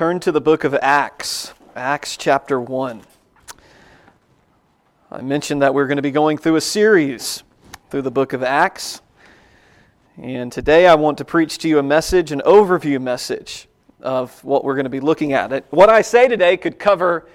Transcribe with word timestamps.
turn 0.00 0.18
to 0.18 0.32
the 0.32 0.40
book 0.40 0.64
of 0.64 0.74
Acts, 0.80 1.52
Acts 1.76 2.16
chapter 2.16 2.58
1. 2.58 3.02
I 5.10 5.20
mentioned 5.20 5.60
that 5.60 5.74
we're 5.74 5.86
going 5.86 5.96
to 5.96 6.02
be 6.02 6.10
going 6.10 6.38
through 6.38 6.56
a 6.56 6.60
series 6.62 7.42
through 7.90 8.00
the 8.00 8.10
book 8.10 8.32
of 8.32 8.42
Acts. 8.42 9.02
And 10.16 10.50
today 10.50 10.86
I 10.86 10.94
want 10.94 11.18
to 11.18 11.26
preach 11.26 11.58
to 11.58 11.68
you 11.68 11.78
a 11.78 11.82
message, 11.82 12.32
an 12.32 12.40
overview 12.46 12.98
message 12.98 13.68
of 14.00 14.42
what 14.42 14.64
we're 14.64 14.72
going 14.72 14.84
to 14.84 14.88
be 14.88 15.00
looking 15.00 15.34
at. 15.34 15.70
What 15.70 15.90
I 15.90 16.00
say 16.00 16.28
today 16.28 16.56
could 16.56 16.78
cover 16.78 17.28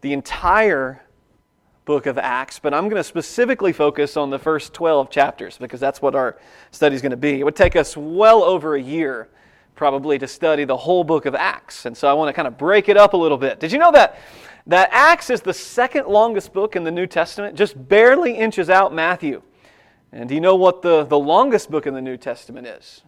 the 0.00 0.12
entire 0.12 1.02
book 1.84 2.06
of 2.06 2.16
Acts, 2.16 2.60
but 2.60 2.72
I'm 2.72 2.84
going 2.88 3.00
to 3.00 3.02
specifically 3.02 3.72
focus 3.72 4.16
on 4.16 4.30
the 4.30 4.38
first 4.38 4.72
12 4.72 5.10
chapters 5.10 5.58
because 5.58 5.80
that's 5.80 6.00
what 6.00 6.14
our 6.14 6.38
study 6.70 6.94
is 6.94 7.02
going 7.02 7.10
to 7.10 7.16
be. 7.16 7.40
It 7.40 7.42
would 7.42 7.56
take 7.56 7.74
us 7.74 7.96
well 7.96 8.44
over 8.44 8.76
a 8.76 8.80
year 8.80 9.30
probably 9.74 10.18
to 10.18 10.28
study 10.28 10.64
the 10.64 10.76
whole 10.76 11.04
book 11.04 11.26
of 11.26 11.34
Acts. 11.34 11.86
And 11.86 11.96
so 11.96 12.08
I 12.08 12.12
want 12.12 12.28
to 12.28 12.32
kind 12.32 12.48
of 12.48 12.56
break 12.56 12.88
it 12.88 12.96
up 12.96 13.12
a 13.14 13.16
little 13.16 13.38
bit. 13.38 13.60
Did 13.60 13.72
you 13.72 13.78
know 13.78 13.92
that, 13.92 14.18
that 14.66 14.88
Acts 14.92 15.30
is 15.30 15.40
the 15.40 15.54
second 15.54 16.06
longest 16.06 16.52
book 16.52 16.76
in 16.76 16.84
the 16.84 16.90
New 16.90 17.06
Testament? 17.06 17.56
Just 17.56 17.88
barely 17.88 18.34
inches 18.34 18.70
out 18.70 18.94
Matthew. 18.94 19.42
And 20.12 20.28
do 20.28 20.34
you 20.34 20.40
know 20.40 20.54
what 20.54 20.82
the, 20.82 21.04
the 21.04 21.18
longest 21.18 21.70
book 21.70 21.86
in 21.86 21.94
the 21.94 22.02
New 22.02 22.16
Testament 22.16 22.66
is? 22.66 23.02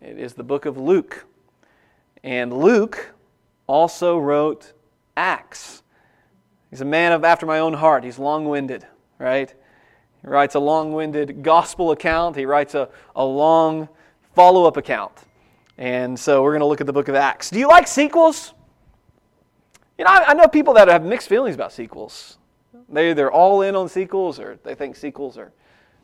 It 0.00 0.18
is 0.18 0.34
the 0.34 0.44
book 0.44 0.64
of 0.64 0.78
Luke. 0.78 1.26
And 2.22 2.52
Luke 2.52 3.14
also 3.66 4.18
wrote 4.18 4.72
Acts. 5.16 5.82
He's 6.70 6.80
a 6.80 6.86
man 6.86 7.12
of 7.12 7.24
after 7.24 7.46
my 7.46 7.58
own 7.58 7.74
heart. 7.74 8.04
He's 8.04 8.18
long 8.18 8.48
winded, 8.48 8.86
right? 9.18 9.52
He 10.22 10.28
writes 10.28 10.54
a 10.54 10.60
long 10.60 10.92
winded 10.92 11.42
gospel 11.42 11.90
account. 11.90 12.36
He 12.36 12.46
writes 12.46 12.74
a, 12.74 12.88
a 13.14 13.24
long 13.24 13.88
follow 14.38 14.66
up 14.66 14.76
account. 14.76 15.10
And 15.78 16.16
so 16.16 16.44
we're 16.44 16.52
going 16.52 16.60
to 16.60 16.66
look 16.66 16.80
at 16.80 16.86
the 16.86 16.92
book 16.92 17.08
of 17.08 17.16
Acts. 17.16 17.50
Do 17.50 17.58
you 17.58 17.66
like 17.66 17.88
sequels? 17.88 18.54
You 19.98 20.04
know, 20.04 20.12
I, 20.12 20.26
I 20.28 20.34
know 20.34 20.46
people 20.46 20.74
that 20.74 20.86
have 20.86 21.04
mixed 21.04 21.28
feelings 21.28 21.56
about 21.56 21.72
sequels. 21.72 22.38
They, 22.88 23.14
they're 23.14 23.32
all 23.32 23.62
in 23.62 23.74
on 23.74 23.88
sequels 23.88 24.38
or 24.38 24.60
they 24.62 24.76
think 24.76 24.94
sequels 24.94 25.38
are 25.38 25.52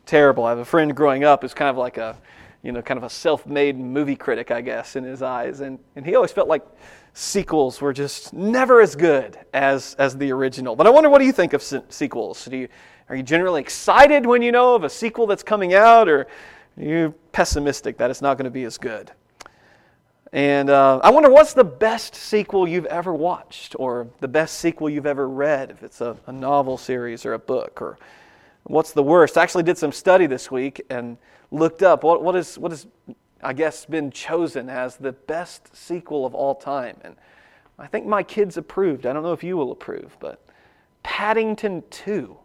terrible. 0.05 0.43
I 0.43 0.49
have 0.49 0.59
a 0.59 0.65
friend 0.65 0.93
growing 0.93 1.23
up 1.23 1.43
who's 1.43 1.53
kind 1.53 1.69
of 1.69 1.77
like 1.77 1.97
a, 1.97 2.17
you 2.61 2.73
know, 2.73 2.81
kind 2.81 2.97
of 2.97 3.05
a 3.05 3.09
self 3.09 3.47
made 3.47 3.79
movie 3.79 4.17
critic, 4.17 4.51
I 4.51 4.59
guess, 4.59 4.97
in 4.97 5.05
his 5.05 5.21
eyes. 5.21 5.61
And, 5.61 5.79
and 5.95 6.05
he 6.05 6.15
always 6.15 6.33
felt 6.33 6.49
like 6.49 6.65
sequels 7.13 7.79
were 7.79 7.93
just 7.93 8.33
never 8.33 8.81
as 8.81 8.97
good 8.97 9.39
as, 9.53 9.95
as 9.97 10.17
the 10.17 10.29
original. 10.33 10.75
But 10.75 10.87
I 10.87 10.89
wonder, 10.89 11.09
what 11.09 11.19
do 11.19 11.25
you 11.25 11.31
think 11.31 11.53
of 11.53 11.63
sequels? 11.63 12.43
Do 12.43 12.57
you, 12.57 12.67
are 13.07 13.15
you 13.15 13.23
generally 13.23 13.61
excited 13.61 14.25
when 14.25 14.41
you 14.41 14.51
know 14.51 14.75
of 14.75 14.83
a 14.83 14.89
sequel 14.89 15.25
that's 15.25 15.41
coming 15.41 15.73
out, 15.73 16.09
or 16.09 16.27
you're 16.77 17.11
pessimistic 17.31 17.97
that 17.97 18.09
it's 18.09 18.21
not 18.21 18.37
going 18.37 18.45
to 18.45 18.51
be 18.51 18.63
as 18.63 18.77
good. 18.77 19.11
And 20.31 20.69
uh, 20.69 20.99
I 21.01 21.11
wonder 21.11 21.29
what's 21.29 21.53
the 21.53 21.63
best 21.63 22.13
sequel 22.13 22.67
you've 22.67 22.87
ever 22.87 23.13
watched, 23.13 23.75
or 23.79 24.07
the 24.19 24.27
best 24.27 24.59
sequel 24.59 24.89
you've 24.89 25.05
ever 25.05 25.29
read, 25.29 25.71
if 25.71 25.81
it's 25.83 26.01
a, 26.01 26.17
a 26.27 26.31
novel 26.31 26.77
series 26.77 27.25
or 27.25 27.33
a 27.33 27.39
book, 27.39 27.81
or 27.81 27.97
what's 28.63 28.91
the 28.91 29.03
worst? 29.03 29.37
I 29.37 29.43
actually 29.43 29.63
did 29.63 29.77
some 29.77 29.93
study 29.93 30.25
this 30.25 30.51
week 30.51 30.85
and 30.89 31.17
looked 31.51 31.83
up 31.83 32.03
what, 32.03 32.21
what, 32.21 32.35
is, 32.35 32.57
what 32.57 32.71
has, 32.71 32.87
I 33.41 33.53
guess, 33.53 33.85
been 33.85 34.11
chosen 34.11 34.69
as 34.69 34.97
the 34.97 35.13
best 35.13 35.73
sequel 35.73 36.25
of 36.25 36.35
all 36.35 36.55
time. 36.55 36.97
And 37.03 37.15
I 37.79 37.87
think 37.87 38.05
my 38.05 38.23
kids 38.23 38.57
approved. 38.57 39.05
I 39.05 39.13
don't 39.13 39.23
know 39.23 39.33
if 39.33 39.43
you 39.43 39.55
will 39.55 39.71
approve, 39.71 40.17
but 40.19 40.41
Paddington 41.03 41.83
2 41.91 42.35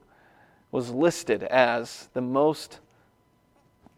was 0.71 0.91
listed 0.91 1.43
as 1.45 2.09
the 2.13 2.21
most 2.21 2.79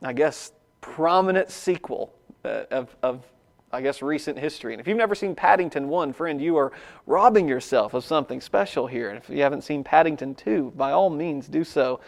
I 0.02 0.12
guess, 0.12 0.52
prominent 0.80 1.50
sequel 1.50 2.12
uh, 2.44 2.64
of, 2.70 2.96
of, 3.02 3.24
I 3.72 3.80
guess, 3.80 4.02
recent 4.02 4.38
history. 4.38 4.74
And 4.74 4.80
if 4.80 4.88
you've 4.88 4.96
never 4.96 5.14
seen 5.14 5.34
Paddington 5.34 5.88
1, 5.88 6.12
friend, 6.12 6.40
you 6.40 6.56
are 6.56 6.72
robbing 7.06 7.48
yourself 7.48 7.94
of 7.94 8.04
something 8.04 8.40
special 8.40 8.86
here. 8.86 9.10
And 9.10 9.18
if 9.18 9.30
you 9.30 9.42
haven't 9.42 9.62
seen 9.62 9.84
Paddington 9.84 10.34
2, 10.34 10.72
by 10.76 10.92
all 10.92 11.10
means, 11.10 11.48
do 11.48 11.64
so 11.64 12.00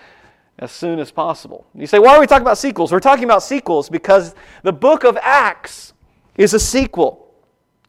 as 0.58 0.70
soon 0.70 0.98
as 0.98 1.10
possible. 1.10 1.66
You 1.74 1.86
say, 1.86 1.98
why 1.98 2.16
are 2.16 2.20
we 2.20 2.26
talking 2.26 2.42
about 2.42 2.58
sequels? 2.58 2.92
We're 2.92 3.00
talking 3.00 3.24
about 3.24 3.42
sequels 3.42 3.88
because 3.88 4.34
the 4.62 4.72
book 4.72 5.04
of 5.04 5.16
Acts 5.20 5.92
is 6.36 6.54
a 6.54 6.60
sequel. 6.60 7.23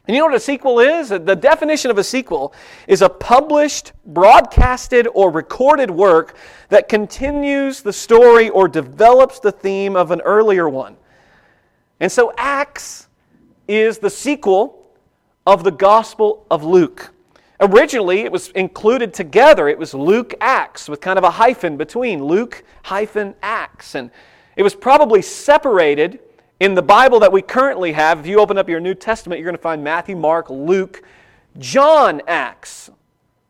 And 0.08 0.16
you 0.16 0.22
know 0.22 0.28
what 0.28 0.36
a 0.36 0.40
sequel 0.40 0.80
is? 0.80 1.10
The 1.10 1.20
definition 1.36 1.90
of 1.90 1.98
a 1.98 2.04
sequel 2.04 2.54
is 2.88 3.02
a 3.02 3.10
published, 3.10 3.94
broadcasted, 4.06 5.08
or 5.14 5.32
recorded 5.32 5.90
work 5.90 6.36
that 6.70 6.88
continues 6.88 7.82
the 7.82 7.94
story 7.94 8.50
or 8.50 8.68
develops 8.68 9.40
the 9.40 9.52
theme 9.52 9.96
of 9.96 10.12
an 10.12 10.22
earlier 10.22 10.70
one. 10.70 10.96
And 12.00 12.12
so 12.12 12.34
Acts 12.38 13.08
is 13.68 13.98
the 13.98 14.10
sequel 14.10 14.92
of 15.48 15.64
the 15.64 15.72
Gospel 15.72 16.46
of 16.52 16.64
Luke. 16.64 17.12
Originally, 17.60 18.22
it 18.22 18.32
was 18.32 18.50
included 18.50 19.14
together. 19.14 19.68
It 19.70 19.80
was 19.80 19.94
Luke 19.94 20.36
Acts 20.42 20.90
with 20.90 21.02
kind 21.02 21.18
of 21.18 21.24
a 21.24 21.32
hyphen 21.32 21.78
between 21.78 22.24
Luke 22.24 22.64
hyphen 22.84 23.34
Acts. 23.42 23.96
And 23.96 24.12
it 24.56 24.62
was 24.64 24.76
probably 24.76 25.22
separated 25.22 26.20
in 26.60 26.74
the 26.74 26.82
Bible 26.82 27.20
that 27.20 27.32
we 27.32 27.42
currently 27.42 27.92
have, 27.92 28.20
if 28.20 28.28
you 28.28 28.40
open 28.40 28.58
up 28.58 28.70
your 28.70 28.80
New 28.80 28.96
Testament, 28.96 29.40
you're 29.40 29.46
going 29.46 29.58
to 29.58 29.62
find 29.62 29.84
Matthew, 29.84 30.16
Mark, 30.16 30.50
Luke, 30.50 31.04
John, 31.58 32.22
Acts. 32.28 32.90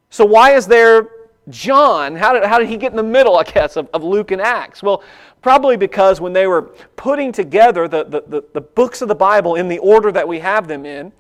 So, 0.10 0.26
why 0.26 0.52
is 0.52 0.68
there 0.68 1.10
John? 1.50 2.16
How 2.16 2.34
did, 2.34 2.46
how 2.46 2.58
did 2.58 2.70
he 2.70 2.78
get 2.78 2.92
in 2.92 2.98
the 2.98 3.04
middle, 3.04 3.38
I 3.38 3.44
guess, 3.44 3.76
of, 3.76 3.90
of 3.94 4.04
Luke 4.04 4.32
and 4.32 4.42
Acts? 4.42 4.82
Well, 4.82 5.04
probably 5.42 5.78
because 5.78 6.20
when 6.20 6.34
they 6.34 6.48
were 6.48 6.64
putting 6.96 7.32
together 7.32 7.88
the, 7.88 8.04
the, 8.04 8.24
the, 8.28 8.44
the 8.54 8.62
books 8.62 9.02
of 9.02 9.08
the 9.08 9.16
Bible 9.16 9.56
in 9.56 9.68
the 9.68 9.78
order 9.80 10.12
that 10.12 10.28
we 10.28 10.40
have 10.40 10.68
them 10.68 10.86
in, 10.86 11.12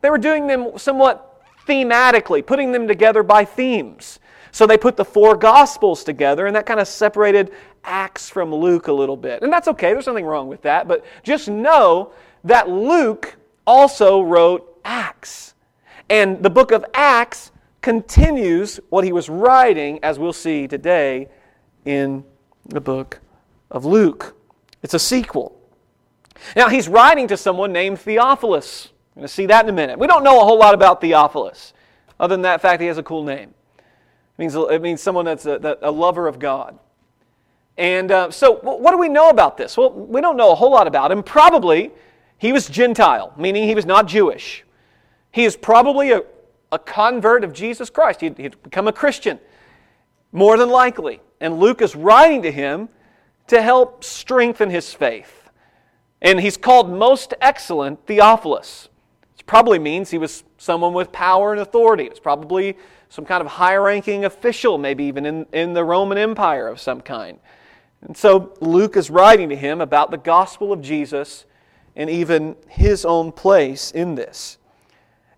they 0.00 0.10
were 0.10 0.18
doing 0.18 0.46
them 0.46 0.78
somewhat 0.78 1.42
thematically, 1.66 2.44
putting 2.44 2.72
them 2.72 2.88
together 2.88 3.22
by 3.22 3.44
themes. 3.44 4.18
So 4.54 4.68
they 4.68 4.78
put 4.78 4.96
the 4.96 5.04
four 5.04 5.36
Gospels 5.36 6.04
together, 6.04 6.46
and 6.46 6.54
that 6.54 6.64
kind 6.64 6.78
of 6.78 6.86
separated 6.86 7.50
Acts 7.82 8.30
from 8.30 8.54
Luke 8.54 8.86
a 8.86 8.92
little 8.92 9.16
bit. 9.16 9.42
And 9.42 9.52
that's 9.52 9.66
okay, 9.66 9.92
there's 9.92 10.06
nothing 10.06 10.24
wrong 10.24 10.46
with 10.46 10.62
that, 10.62 10.86
but 10.86 11.04
just 11.24 11.48
know 11.48 12.12
that 12.44 12.68
Luke 12.68 13.34
also 13.66 14.22
wrote 14.22 14.80
Acts. 14.84 15.54
And 16.08 16.40
the 16.40 16.50
book 16.50 16.70
of 16.70 16.84
Acts 16.94 17.50
continues 17.82 18.78
what 18.90 19.02
he 19.02 19.10
was 19.10 19.28
writing, 19.28 19.98
as 20.04 20.20
we'll 20.20 20.32
see 20.32 20.68
today 20.68 21.26
in 21.84 22.22
the 22.66 22.80
book 22.80 23.18
of 23.72 23.84
Luke. 23.84 24.36
It's 24.84 24.94
a 24.94 25.00
sequel. 25.00 25.60
Now, 26.54 26.68
he's 26.68 26.86
writing 26.86 27.26
to 27.26 27.36
someone 27.36 27.72
named 27.72 27.98
Theophilus. 27.98 28.90
We're 29.16 29.22
going 29.22 29.26
to 29.26 29.34
see 29.34 29.46
that 29.46 29.64
in 29.64 29.68
a 29.70 29.72
minute. 29.72 29.98
We 29.98 30.06
don't 30.06 30.22
know 30.22 30.40
a 30.40 30.44
whole 30.44 30.60
lot 30.60 30.74
about 30.74 31.00
Theophilus, 31.00 31.72
other 32.20 32.34
than 32.34 32.42
that 32.42 32.60
fact 32.60 32.80
he 32.80 32.86
has 32.86 32.98
a 32.98 33.02
cool 33.02 33.24
name. 33.24 33.52
It 34.36 34.42
means, 34.42 34.54
it 34.54 34.82
means 34.82 35.00
someone 35.00 35.24
that's 35.24 35.46
a, 35.46 35.78
a 35.82 35.90
lover 35.90 36.26
of 36.26 36.38
God. 36.38 36.78
And 37.76 38.10
uh, 38.10 38.30
so, 38.30 38.56
what 38.56 38.92
do 38.92 38.98
we 38.98 39.08
know 39.08 39.30
about 39.30 39.56
this? 39.56 39.76
Well, 39.76 39.92
we 39.92 40.20
don't 40.20 40.36
know 40.36 40.52
a 40.52 40.54
whole 40.54 40.70
lot 40.70 40.86
about 40.86 41.10
him. 41.10 41.22
Probably 41.22 41.92
he 42.38 42.52
was 42.52 42.68
Gentile, 42.68 43.32
meaning 43.36 43.66
he 43.68 43.74
was 43.74 43.86
not 43.86 44.06
Jewish. 44.06 44.64
He 45.30 45.44
is 45.44 45.56
probably 45.56 46.12
a, 46.12 46.22
a 46.70 46.78
convert 46.78 47.42
of 47.42 47.52
Jesus 47.52 47.90
Christ. 47.90 48.20
He'd, 48.20 48.38
he'd 48.38 48.62
become 48.62 48.86
a 48.86 48.92
Christian, 48.92 49.40
more 50.30 50.56
than 50.56 50.68
likely. 50.68 51.20
And 51.40 51.58
Luke 51.58 51.82
is 51.82 51.96
writing 51.96 52.42
to 52.42 52.52
him 52.52 52.88
to 53.48 53.60
help 53.60 54.04
strengthen 54.04 54.70
his 54.70 54.92
faith. 54.92 55.50
And 56.22 56.40
he's 56.40 56.56
called 56.56 56.90
most 56.90 57.34
excellent 57.40 58.06
Theophilus. 58.06 58.88
It 59.38 59.46
probably 59.46 59.78
means 59.78 60.10
he 60.10 60.18
was 60.18 60.44
someone 60.58 60.94
with 60.94 61.12
power 61.12 61.52
and 61.52 61.60
authority. 61.60 62.04
It's 62.04 62.20
probably 62.20 62.76
some 63.14 63.24
kind 63.24 63.40
of 63.40 63.46
high 63.46 63.76
ranking 63.76 64.24
official, 64.24 64.76
maybe 64.76 65.04
even 65.04 65.24
in, 65.24 65.46
in 65.52 65.72
the 65.72 65.84
Roman 65.84 66.18
Empire 66.18 66.66
of 66.66 66.80
some 66.80 67.00
kind. 67.00 67.38
And 68.00 68.16
so 68.16 68.52
Luke 68.60 68.96
is 68.96 69.08
writing 69.08 69.50
to 69.50 69.56
him 69.56 69.80
about 69.80 70.10
the 70.10 70.16
gospel 70.18 70.72
of 70.72 70.82
Jesus 70.82 71.44
and 71.94 72.10
even 72.10 72.56
his 72.68 73.04
own 73.04 73.30
place 73.30 73.92
in 73.92 74.16
this. 74.16 74.58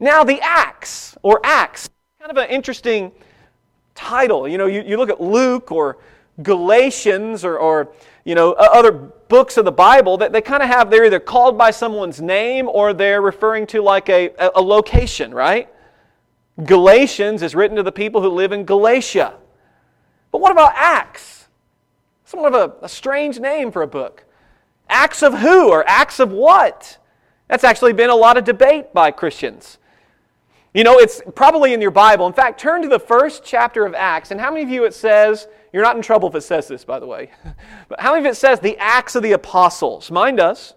Now, 0.01 0.25
the 0.25 0.41
Acts, 0.41 1.19
or 1.23 1.39
Acts, 1.45 1.91
kind 2.19 2.31
of 2.31 2.39
an 2.39 2.49
interesting 2.49 3.13
title. 3.95 4.49
You 4.49 4.57
know, 4.57 4.67
you, 4.67 4.81
you 4.81 4.97
look 4.97 5.11
at 5.11 5.21
Luke 5.21 5.71
or 5.71 5.99
Galatians 6.43 7.45
or, 7.45 7.59
or 7.59 7.93
you 8.25 8.35
know, 8.35 8.53
other 8.55 8.91
books 8.91 9.59
of 9.59 9.67
the 9.67 9.73
Bible 9.73 10.17
that 10.17 10.33
they 10.33 10.41
kind 10.41 10.63
of 10.63 10.71
have, 10.71 10.89
they're 10.89 11.05
either 11.05 11.21
called 11.21 11.59
by 11.59 11.73
someone's 11.73 12.23
name 12.23 12.71
or 12.71 12.95
they're 12.95 13.21
referring 13.21 13.67
to 13.67 13.83
like 13.83 14.09
a, 14.09 14.31
a 14.55 14.63
location, 14.63 15.35
right? 15.35 15.69
Galatians 16.65 17.43
is 17.43 17.55
written 17.55 17.77
to 17.77 17.83
the 17.83 17.93
people 17.93 18.23
who 18.23 18.29
live 18.29 18.53
in 18.53 18.65
Galatia. 18.65 19.35
But 20.33 20.41
what 20.41 20.53
about 20.53 20.73
Acts? 20.75 21.49
Somewhat 22.25 22.55
of 22.55 22.71
a, 22.83 22.85
a 22.85 22.89
strange 22.89 23.39
name 23.39 23.71
for 23.71 23.83
a 23.83 23.87
book. 23.87 24.25
Acts 24.89 25.23
of 25.23 25.39
who 25.39 25.69
or 25.69 25.85
Acts 25.87 26.19
of 26.19 26.33
what? 26.33 26.99
That's 27.49 27.65
actually 27.65 27.93
been 27.93 28.11
a 28.11 28.15
lot 28.15 28.37
of 28.37 28.45
debate 28.45 28.93
by 28.93 29.11
Christians. 29.11 29.79
You 30.75 30.85
know, 30.85 30.99
it's 30.99 31.23
probably 31.35 31.73
in 31.73 31.81
your 31.81 31.91
Bible. 31.91 32.27
In 32.27 32.33
fact, 32.33 32.61
turn 32.61 32.83
to 32.83 32.89
the 32.89 32.99
first 32.99 33.45
chapter 33.45 33.87
of 33.87 33.95
Acts, 33.95 34.31
and 34.31 34.41
how 34.41 34.51
many 34.51 34.63
of 34.63 34.69
you 34.69 34.85
it 34.85 34.93
says, 34.93 35.49
you're 35.73 35.83
not 35.83 35.97
in 35.97 36.03
trouble 36.03 36.29
if 36.29 36.35
it 36.35 36.43
says 36.43 36.69
this, 36.69 36.85
by 36.85 36.99
the 36.99 37.07
way, 37.07 37.31
but 37.89 38.01
how 38.01 38.13
many 38.13 38.27
of 38.27 38.33
it 38.33 38.37
says 38.37 38.61
the 38.61 38.77
Acts 38.79 39.15
of 39.15 39.23
the 39.23 39.33
Apostles? 39.33 40.11
Mine 40.11 40.37
does. 40.37 40.75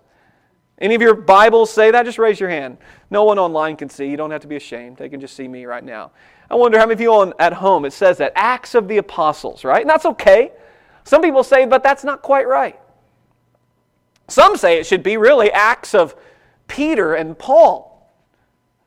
Any 0.80 0.96
of 0.96 1.02
your 1.02 1.14
Bibles 1.14 1.72
say 1.72 1.92
that? 1.92 2.06
Just 2.06 2.18
raise 2.18 2.40
your 2.40 2.50
hand. 2.50 2.78
No 3.10 3.26
one 3.26 3.38
online 3.38 3.76
can 3.76 3.90
see. 3.90 4.08
You 4.08 4.18
don't 4.18 4.32
have 4.32 4.42
to 4.42 4.48
be 4.48 4.56
ashamed. 4.56 4.98
They 4.98 5.10
can 5.10 5.20
just 5.20 5.36
see 5.36 5.48
me 5.48 5.66
right 5.66 5.84
now. 5.84 6.12
I 6.50 6.56
wonder 6.56 6.80
how 6.80 6.86
many 6.86 6.94
of 6.94 7.02
you 7.02 7.14
on, 7.14 7.34
at 7.38 7.54
home 7.54 7.86
it 7.86 7.92
says 7.92 8.18
that 8.18 8.32
Acts 8.36 8.76
of 8.76 8.88
the 8.88 8.98
Apostles, 8.98 9.64
right? 9.64 9.82
And 9.82 9.90
that's 9.90 10.06
okay. 10.06 10.52
Some 11.04 11.22
people 11.22 11.44
say, 11.44 11.66
but 11.66 11.84
that's 11.84 12.04
not 12.04 12.22
quite 12.22 12.48
right. 12.48 12.80
Some 14.30 14.56
say 14.56 14.80
it 14.80 14.86
should 14.86 15.04
be 15.04 15.18
really 15.18 15.52
Acts 15.52 15.94
of 15.94 16.16
Peter 16.68 17.16
and 17.16 17.38
Paul. 17.38 18.10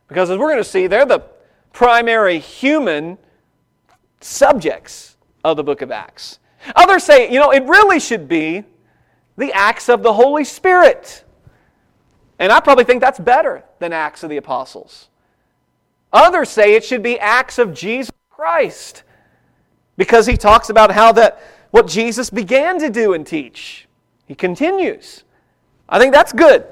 Because 0.09 0.31
as 0.31 0.39
we're 0.39 0.49
going 0.49 0.59
to 0.59 0.65
see, 0.65 0.87
they're 0.87 1.05
the 1.05 1.25
primary 1.73 2.39
human 2.39 3.19
subjects 4.21 5.17
of 5.45 5.57
the 5.57 5.65
book 5.65 5.83
of 5.83 5.91
Acts. 5.91 6.39
Others 6.77 7.03
say, 7.03 7.31
you 7.31 7.39
know, 7.39 7.51
it 7.51 7.65
really 7.65 7.99
should 7.99 8.29
be 8.29 8.65
the 9.37 9.53
acts 9.53 9.89
of 9.89 10.03
the 10.03 10.13
Holy 10.13 10.45
Spirit. 10.45 11.25
And 12.39 12.51
I 12.53 12.61
probably 12.61 12.85
think 12.85 13.01
that's 13.01 13.21
better 13.21 13.65
than 13.79 13.93
Acts 13.93 14.23
of 14.23 14.31
the 14.31 14.37
Apostles. 14.37 15.09
Others 16.13 16.51
say 16.51 16.75
it 16.75 16.85
should 16.85 17.03
be 17.03 17.19
Acts 17.19 17.59
of 17.59 17.73
Jesus 17.73 18.13
Christ 18.31 19.03
because 19.97 20.27
he 20.27 20.37
talks 20.37 20.69
about 20.69 20.91
how 20.91 21.13
that 21.13 21.41
what 21.71 21.87
Jesus 21.87 22.29
began 22.31 22.79
to 22.81 22.91
do 22.91 23.15
and 23.15 23.27
teach. 23.27 23.89
He 24.27 24.35
continues. 24.35 25.25
I 25.89 25.99
think 25.99 26.13
that's 26.13 26.33
good. 26.33 26.67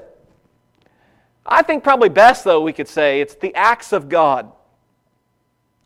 I 1.45 1.63
think 1.63 1.83
probably 1.83 2.09
best, 2.09 2.43
though, 2.43 2.61
we 2.61 2.73
could 2.73 2.87
say 2.87 3.19
it's 3.19 3.35
the 3.35 3.53
acts 3.55 3.93
of 3.93 4.09
God. 4.09 4.51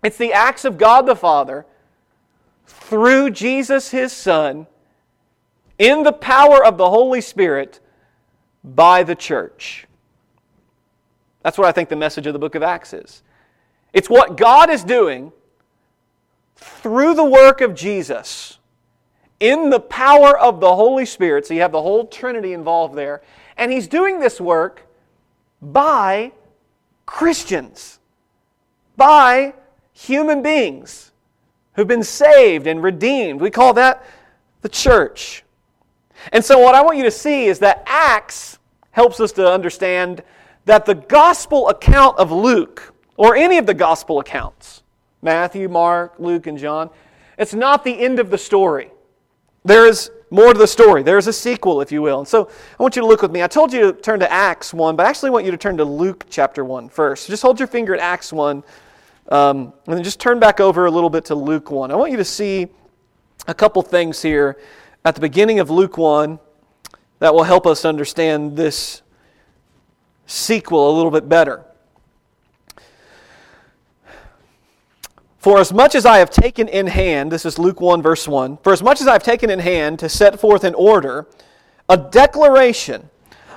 It's 0.04 0.18
the 0.18 0.34
acts 0.34 0.66
of 0.66 0.78
God 0.78 1.06
the 1.06 1.16
Father 1.16 1.66
through 2.68 3.32
Jesus 3.32 3.90
his 3.92 4.12
Son 4.12 4.68
in 5.78 6.04
the 6.04 6.14
power 6.14 6.64
of 6.64 6.78
the 6.78 6.90
Holy 6.90 7.22
Spirit 7.22 7.80
by 8.74 9.04
the 9.04 9.16
church. 9.16 9.86
That's 11.44 11.58
what 11.58 11.68
I 11.68 11.72
think 11.72 11.90
the 11.90 11.96
message 11.96 12.26
of 12.26 12.34
the 12.34 12.40
book 12.40 12.56
of 12.56 12.64
Acts 12.64 12.94
is. 12.94 13.22
It's 13.94 14.10
what 14.10 14.36
God 14.36 14.70
is 14.70 14.84
doing 14.84 15.32
through 16.56 17.14
the 17.14 17.24
work 17.24 17.62
of 17.62 17.76
Jesus 17.76 18.58
in 19.40 19.70
the 19.70 19.80
power 19.80 20.38
of 20.38 20.60
the 20.60 20.76
Holy 20.76 21.06
Spirit. 21.06 21.46
So 21.46 21.54
you 21.54 21.62
have 21.62 21.72
the 21.72 21.82
whole 21.82 22.08
Trinity 22.08 22.54
involved 22.54 22.96
there. 22.96 23.22
And 23.58 23.72
He's 23.72 23.88
doing 23.88 24.20
this 24.20 24.42
work 24.42 24.88
by 25.62 26.32
Christians, 27.06 28.00
by 28.98 29.54
human 29.94 30.42
beings 30.42 31.12
who've 31.74 31.88
been 31.88 32.04
saved 32.04 32.68
and 32.68 32.82
redeemed. 32.82 33.40
We 33.40 33.52
call 33.52 33.74
that 33.76 34.04
the 34.62 34.70
church. 34.70 35.45
And 36.32 36.44
so, 36.44 36.60
what 36.60 36.76
I 36.76 36.82
want 36.82 36.98
you 36.98 37.04
to 37.04 37.12
see 37.12 37.46
is 37.46 37.60
that 37.60 37.84
Acts 37.86 38.60
helps 38.92 39.20
us 39.20 39.32
to 39.34 39.50
understand 39.50 40.24
that 40.66 40.86
the 40.86 40.96
gospel 40.96 41.70
account 41.70 42.18
of 42.18 42.32
Luke, 42.32 42.94
or 43.18 43.36
any 43.36 43.58
of 43.58 43.66
the 43.66 43.74
gospel 43.74 44.20
accounts, 44.20 44.84
Matthew, 45.22 45.70
Mark, 45.70 46.16
Luke, 46.18 46.48
and 46.48 46.58
John, 46.58 46.90
it's 47.38 47.54
not 47.54 47.84
the 47.84 48.00
end 48.00 48.20
of 48.20 48.30
the 48.30 48.38
story. 48.38 48.92
There 49.64 49.86
is 49.86 50.12
more 50.30 50.54
to 50.54 50.60
the 50.60 50.68
story. 50.68 51.04
There's 51.04 51.28
a 51.28 51.34
sequel, 51.34 51.82
if 51.82 51.92
you 51.92 52.02
will. 52.02 52.20
And 52.20 52.28
so 52.28 52.50
I 52.80 52.84
want 52.84 52.96
you 52.96 53.02
to 53.02 53.08
look 53.08 53.22
with 53.22 53.32
me. 53.32 53.44
I 53.44 53.48
told 53.48 53.74
you 53.74 53.92
to 53.92 53.94
turn 53.94 54.20
to 54.20 54.32
Acts 54.32 54.74
1, 54.74 54.96
but 54.96 55.06
I 55.06 55.10
actually 55.10 55.32
want 55.32 55.46
you 55.46 55.52
to 55.52 55.58
turn 55.58 55.78
to 55.78 55.86
Luke 55.86 56.26
chapter 56.30 56.64
1 56.64 56.90
first. 56.90 57.28
Just 57.28 57.42
hold 57.42 57.60
your 57.60 57.68
finger 57.68 57.94
at 57.94 58.00
Acts 58.00 58.32
1, 58.34 58.64
um, 59.30 59.74
and 59.88 59.96
then 59.96 60.04
just 60.04 60.20
turn 60.20 60.40
back 60.40 60.60
over 60.60 60.86
a 60.86 60.92
little 60.92 61.10
bit 61.10 61.26
to 61.26 61.36
Luke 61.36 61.72
1. 61.72 61.92
I 61.92 61.96
want 61.96 62.12
you 62.12 62.18
to 62.18 62.26
see 62.26 62.68
a 63.48 63.54
couple 63.54 63.82
things 63.82 64.22
here 64.22 64.58
at 65.06 65.14
the 65.14 65.22
beginning 65.22 65.60
of 65.60 65.70
Luke 65.70 66.00
1 66.00 66.40
that 67.20 67.34
will 67.34 67.44
help 67.44 67.68
us 67.68 67.86
understand 67.86 68.58
this 68.58 69.04
sequel 70.26 70.90
a 70.90 70.94
little 70.96 71.12
bit 71.12 71.30
better. 71.30 71.64
For 75.38 75.60
as 75.60 75.72
much 75.72 75.94
as 75.94 76.08
I 76.08 76.18
have 76.18 76.32
taken 76.32 76.68
in 76.68 76.88
hand, 76.88 77.32
this 77.32 77.46
is 77.46 77.60
Luke 77.60 77.80
1, 77.80 78.02
verse 78.02 78.28
1, 78.28 78.58
for 78.64 78.74
as 78.74 78.82
much 78.82 79.00
as 79.00 79.08
I 79.08 79.14
have 79.14 79.22
taken 79.22 79.52
in 79.52 79.60
hand 79.60 80.00
to 80.00 80.10
set 80.10 80.40
forth 80.40 80.64
in 80.64 80.74
order 80.74 81.28
a 81.88 81.96
declaration 81.96 83.12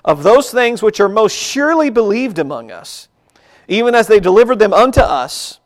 of 0.05 0.23
those 0.23 0.50
things 0.50 0.83
which 0.83 1.00
are 1.00 1.09
most 1.09 1.35
surely 1.35 1.89
believed 1.89 2.39
among 2.39 2.71
us, 2.71 3.09
even 3.69 3.95
as 3.95 4.06
they 4.06 4.21
delivered 4.21 4.59
them 4.59 4.75
unto 4.75 5.00
us, 5.00 5.61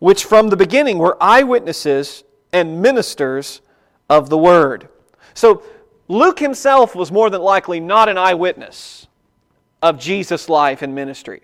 which 0.00 0.26
from 0.26 0.50
the 0.50 0.56
beginning 0.56 0.98
were 0.98 1.16
eyewitnesses 1.18 2.24
and 2.52 2.82
ministers 2.82 3.62
of 4.08 4.28
the 4.28 4.38
word. 4.38 4.88
So 5.34 5.62
Luke 6.08 6.38
himself 6.38 6.94
was 6.94 7.10
more 7.10 7.30
than 7.30 7.42
likely 7.42 7.80
not 7.80 8.08
an 8.08 8.18
eyewitness 8.18 9.06
of 9.80 9.98
Jesus' 9.98 10.48
life 10.48 10.82
and 10.82 10.94
ministry. 10.94 11.42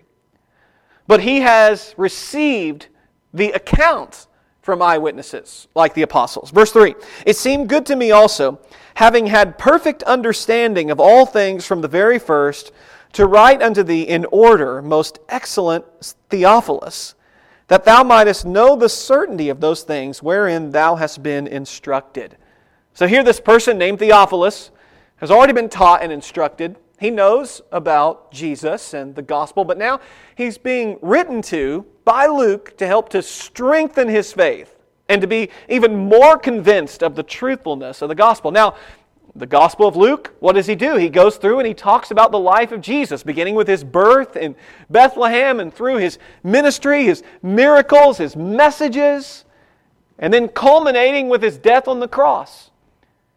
But 1.07 1.21
he 1.21 1.41
has 1.41 1.93
received 1.97 2.87
the 3.33 3.51
account 3.51 4.27
from 4.61 4.81
eyewitnesses, 4.81 5.67
like 5.73 5.93
the 5.93 6.03
apostles. 6.03 6.51
Verse 6.51 6.71
3 6.71 6.93
It 7.25 7.35
seemed 7.35 7.69
good 7.69 7.85
to 7.87 7.95
me 7.95 8.11
also, 8.11 8.59
having 8.95 9.25
had 9.25 9.57
perfect 9.57 10.03
understanding 10.03 10.91
of 10.91 10.99
all 10.99 11.25
things 11.25 11.65
from 11.65 11.81
the 11.81 11.87
very 11.87 12.19
first, 12.19 12.71
to 13.13 13.25
write 13.25 13.61
unto 13.61 13.81
thee 13.81 14.03
in 14.03 14.25
order, 14.25 14.81
most 14.81 15.19
excellent 15.29 15.85
Theophilus, 16.29 17.15
that 17.67 17.85
thou 17.85 18.03
mightest 18.03 18.45
know 18.45 18.75
the 18.75 18.89
certainty 18.89 19.49
of 19.49 19.59
those 19.59 19.83
things 19.83 20.21
wherein 20.21 20.71
thou 20.71 20.95
hast 20.95 21.23
been 21.23 21.47
instructed. 21.47 22.37
So 22.93 23.07
here, 23.07 23.23
this 23.23 23.39
person 23.39 23.77
named 23.77 23.99
Theophilus 23.99 24.71
has 25.17 25.31
already 25.31 25.53
been 25.53 25.69
taught 25.69 26.01
and 26.01 26.11
instructed. 26.11 26.75
He 26.99 27.09
knows 27.09 27.61
about 27.71 28.31
Jesus 28.31 28.93
and 28.93 29.15
the 29.15 29.21
gospel, 29.21 29.63
but 29.63 29.77
now 29.77 30.01
he's 30.35 30.57
being 30.57 30.97
written 31.01 31.41
to 31.43 31.85
by 32.03 32.25
Luke 32.27 32.75
to 32.77 32.87
help 32.87 33.09
to 33.09 33.21
strengthen 33.21 34.07
his 34.09 34.33
faith 34.33 34.75
and 35.07 35.21
to 35.21 35.27
be 35.27 35.49
even 35.69 35.95
more 35.95 36.37
convinced 36.37 37.01
of 37.01 37.15
the 37.15 37.23
truthfulness 37.23 38.01
of 38.01 38.09
the 38.09 38.15
gospel. 38.15 38.51
Now, 38.51 38.75
the 39.35 39.45
Gospel 39.45 39.87
of 39.87 39.95
Luke, 39.95 40.33
what 40.39 40.53
does 40.53 40.65
he 40.65 40.75
do? 40.75 40.95
He 40.95 41.07
goes 41.07 41.37
through 41.37 41.59
and 41.59 41.67
he 41.67 41.73
talks 41.73 42.11
about 42.11 42.31
the 42.31 42.39
life 42.39 42.71
of 42.71 42.81
Jesus, 42.81 43.23
beginning 43.23 43.55
with 43.55 43.67
his 43.67 43.83
birth 43.83 44.35
in 44.35 44.55
Bethlehem 44.89 45.59
and 45.59 45.73
through 45.73 45.97
his 45.97 46.17
ministry, 46.43 47.05
his 47.05 47.23
miracles, 47.41 48.17
his 48.17 48.35
messages, 48.35 49.45
and 50.17 50.33
then 50.33 50.47
culminating 50.47 51.29
with 51.29 51.41
his 51.41 51.57
death 51.57 51.87
on 51.87 51.99
the 51.99 52.07
cross, 52.07 52.68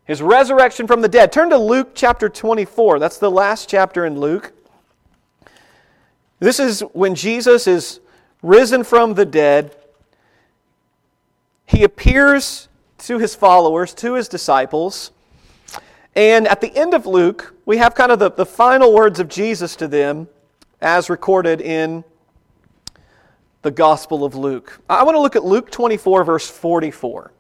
his 0.05 0.21
resurrection 0.21 0.87
from 0.87 1.01
the 1.01 1.09
dead. 1.09 1.33
Turn 1.33 1.51
to 1.51 1.59
Luke 1.59 1.91
chapter 1.95 2.29
24. 2.29 2.99
That's 2.99 3.19
the 3.19 3.31
last 3.31 3.69
chapter 3.69 4.05
in 4.05 4.19
Luke. 4.19 4.53
This 6.41 6.59
is 6.59 6.81
when 6.93 7.15
Jesus 7.15 7.67
is 7.67 8.01
risen 8.43 8.83
from 8.83 9.15
the 9.15 9.25
dead, 9.25 9.77
he 11.67 11.85
appears 11.85 12.69
to 12.99 13.19
his 13.19 13.35
followers, 13.35 13.95
to 13.95 14.15
his 14.15 14.29
disciples. 14.29 15.13
And 16.15 16.47
at 16.49 16.61
the 16.61 16.77
end 16.77 16.95
of 16.95 17.07
Luke, 17.07 17.55
we 17.65 17.79
have 17.79 17.95
kind 17.95 18.13
of 18.13 18.19
the, 18.19 18.31
the 18.31 18.45
final 18.45 18.93
words 18.93 19.21
of 19.21 19.29
Jesus 19.29 19.77
to 19.77 19.89
them 19.89 20.29
as 20.81 21.09
recorded 21.09 21.61
in 21.61 22.05
the 23.63 23.71
Gospel 23.71 24.25
of 24.25 24.35
Luke. 24.35 24.81
I 24.91 25.05
want 25.05 25.15
to 25.15 25.21
look 25.21 25.37
at 25.37 25.45
Luke 25.45 25.71
24, 25.71 26.25
verse 26.25 26.51
44. 26.51 27.33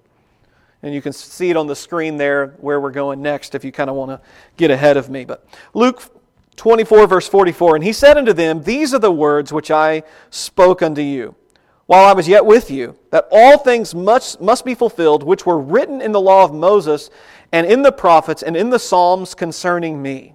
And 0.82 0.92
you 0.92 1.00
can 1.00 1.12
see 1.12 1.50
it 1.50 1.56
on 1.56 1.68
the 1.68 1.76
screen 1.76 2.16
there 2.16 2.48
where 2.58 2.80
we're 2.80 2.90
going 2.90 3.22
next 3.22 3.54
if 3.54 3.64
you 3.64 3.70
kind 3.70 3.88
of 3.88 3.96
want 3.96 4.10
to 4.10 4.20
get 4.56 4.70
ahead 4.70 4.96
of 4.96 5.08
me. 5.08 5.24
But 5.24 5.46
Luke 5.74 6.02
24, 6.56 7.06
verse 7.06 7.28
44 7.28 7.76
And 7.76 7.84
he 7.84 7.92
said 7.92 8.18
unto 8.18 8.32
them, 8.32 8.62
These 8.62 8.92
are 8.92 8.98
the 8.98 9.12
words 9.12 9.52
which 9.52 9.70
I 9.70 10.02
spoke 10.30 10.82
unto 10.82 11.02
you, 11.02 11.36
while 11.86 12.04
I 12.04 12.12
was 12.12 12.26
yet 12.26 12.44
with 12.44 12.70
you, 12.70 12.96
that 13.10 13.28
all 13.30 13.58
things 13.58 13.94
must, 13.94 14.40
must 14.40 14.64
be 14.64 14.74
fulfilled 14.74 15.22
which 15.22 15.46
were 15.46 15.58
written 15.58 16.00
in 16.00 16.12
the 16.12 16.20
law 16.20 16.44
of 16.44 16.52
Moses, 16.52 17.10
and 17.52 17.66
in 17.66 17.82
the 17.82 17.92
prophets, 17.92 18.42
and 18.42 18.56
in 18.56 18.70
the 18.70 18.78
Psalms 18.78 19.34
concerning 19.34 20.02
me. 20.02 20.34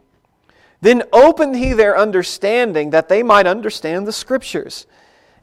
Then 0.81 1.03
opened 1.11 1.55
he 1.55 1.73
their 1.73 1.97
understanding, 1.97 2.91
that 2.91 3.09
they 3.09 3.23
might 3.23 3.47
understand 3.47 4.05
the 4.05 4.13
Scriptures, 4.13 4.85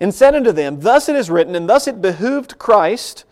and 0.01 0.15
said 0.15 0.35
unto 0.35 0.53
them, 0.53 0.81
Thus 0.81 1.09
it 1.09 1.17
is 1.17 1.31
written, 1.31 1.55
and 1.55 1.69
thus 1.69 1.89
it 1.89 2.01
behooved 2.01 2.59
Christ 2.59 3.25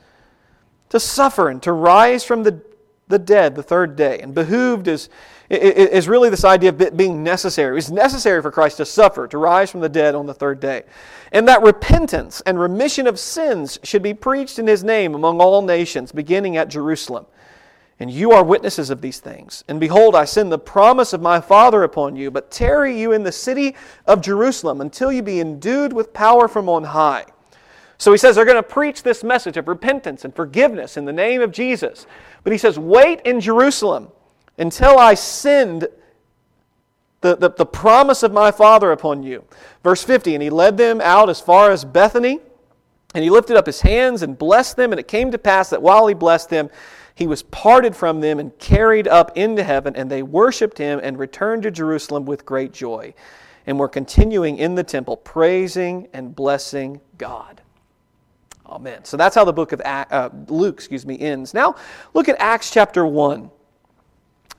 to 0.92 1.00
suffer 1.00 1.48
and 1.48 1.62
to 1.62 1.72
rise 1.72 2.22
from 2.22 2.42
the, 2.42 2.60
the 3.08 3.18
dead 3.18 3.54
the 3.54 3.62
third 3.62 3.96
day. 3.96 4.20
And 4.20 4.34
behooved 4.34 4.88
is 4.88 5.08
is 5.50 6.08
really 6.08 6.30
this 6.30 6.44
idea 6.44 6.70
of 6.70 6.96
being 6.96 7.22
necessary. 7.22 7.72
It 7.72 7.74
was 7.74 7.90
necessary 7.90 8.40
for 8.40 8.50
Christ 8.50 8.78
to 8.78 8.86
suffer, 8.86 9.28
to 9.28 9.36
rise 9.36 9.70
from 9.70 9.80
the 9.80 9.88
dead 9.88 10.14
on 10.14 10.24
the 10.24 10.32
third 10.32 10.60
day. 10.60 10.84
And 11.30 11.46
that 11.46 11.62
repentance 11.62 12.40
and 12.46 12.58
remission 12.58 13.06
of 13.06 13.18
sins 13.18 13.78
should 13.82 14.02
be 14.02 14.14
preached 14.14 14.58
in 14.58 14.66
his 14.66 14.82
name 14.82 15.14
among 15.14 15.42
all 15.42 15.60
nations, 15.60 16.10
beginning 16.10 16.56
at 16.56 16.68
Jerusalem. 16.68 17.26
And 18.00 18.10
you 18.10 18.32
are 18.32 18.42
witnesses 18.42 18.88
of 18.88 19.02
these 19.02 19.20
things. 19.20 19.62
And 19.68 19.78
behold, 19.78 20.16
I 20.16 20.24
send 20.24 20.50
the 20.50 20.58
promise 20.58 21.12
of 21.12 21.20
my 21.20 21.40
Father 21.40 21.82
upon 21.82 22.16
you, 22.16 22.30
but 22.30 22.50
tarry 22.50 22.98
you 22.98 23.12
in 23.12 23.22
the 23.22 23.30
city 23.30 23.76
of 24.06 24.22
Jerusalem 24.22 24.80
until 24.80 25.12
you 25.12 25.22
be 25.22 25.40
endued 25.40 25.92
with 25.92 26.14
power 26.14 26.48
from 26.48 26.68
on 26.70 26.84
high. 26.84 27.26
So 28.02 28.10
he 28.10 28.18
says 28.18 28.34
they're 28.34 28.44
going 28.44 28.56
to 28.56 28.64
preach 28.64 29.04
this 29.04 29.22
message 29.22 29.56
of 29.56 29.68
repentance 29.68 30.24
and 30.24 30.34
forgiveness 30.34 30.96
in 30.96 31.04
the 31.04 31.12
name 31.12 31.40
of 31.40 31.52
Jesus. 31.52 32.04
But 32.42 32.52
he 32.52 32.58
says, 32.58 32.76
wait 32.76 33.20
in 33.20 33.38
Jerusalem 33.38 34.08
until 34.58 34.98
I 34.98 35.14
send 35.14 35.86
the, 37.20 37.36
the, 37.36 37.50
the 37.50 37.64
promise 37.64 38.24
of 38.24 38.32
my 38.32 38.50
Father 38.50 38.90
upon 38.90 39.22
you. 39.22 39.44
Verse 39.84 40.02
50 40.02 40.34
And 40.34 40.42
he 40.42 40.50
led 40.50 40.76
them 40.76 41.00
out 41.00 41.30
as 41.30 41.40
far 41.40 41.70
as 41.70 41.84
Bethany, 41.84 42.40
and 43.14 43.22
he 43.22 43.30
lifted 43.30 43.56
up 43.56 43.66
his 43.66 43.82
hands 43.82 44.22
and 44.22 44.36
blessed 44.36 44.76
them. 44.76 44.90
And 44.92 44.98
it 44.98 45.06
came 45.06 45.30
to 45.30 45.38
pass 45.38 45.70
that 45.70 45.80
while 45.80 46.08
he 46.08 46.14
blessed 46.14 46.50
them, 46.50 46.70
he 47.14 47.28
was 47.28 47.44
parted 47.44 47.94
from 47.94 48.20
them 48.20 48.40
and 48.40 48.58
carried 48.58 49.06
up 49.06 49.36
into 49.36 49.62
heaven, 49.62 49.94
and 49.94 50.10
they 50.10 50.24
worshiped 50.24 50.76
him 50.76 50.98
and 51.00 51.20
returned 51.20 51.62
to 51.62 51.70
Jerusalem 51.70 52.24
with 52.24 52.44
great 52.44 52.72
joy. 52.72 53.14
And 53.64 53.78
were 53.78 53.88
continuing 53.88 54.58
in 54.58 54.74
the 54.74 54.82
temple, 54.82 55.18
praising 55.18 56.08
and 56.12 56.34
blessing 56.34 57.00
God. 57.16 57.61
Amen. 58.72 59.04
So 59.04 59.18
that's 59.18 59.34
how 59.34 59.44
the 59.44 59.52
book 59.52 59.72
of 59.72 59.82
uh, 59.84 60.30
Luke, 60.48 60.76
excuse 60.76 61.04
me, 61.04 61.18
ends. 61.20 61.52
Now 61.52 61.76
look 62.14 62.30
at 62.30 62.36
Acts 62.38 62.70
chapter 62.70 63.04
1. 63.04 63.50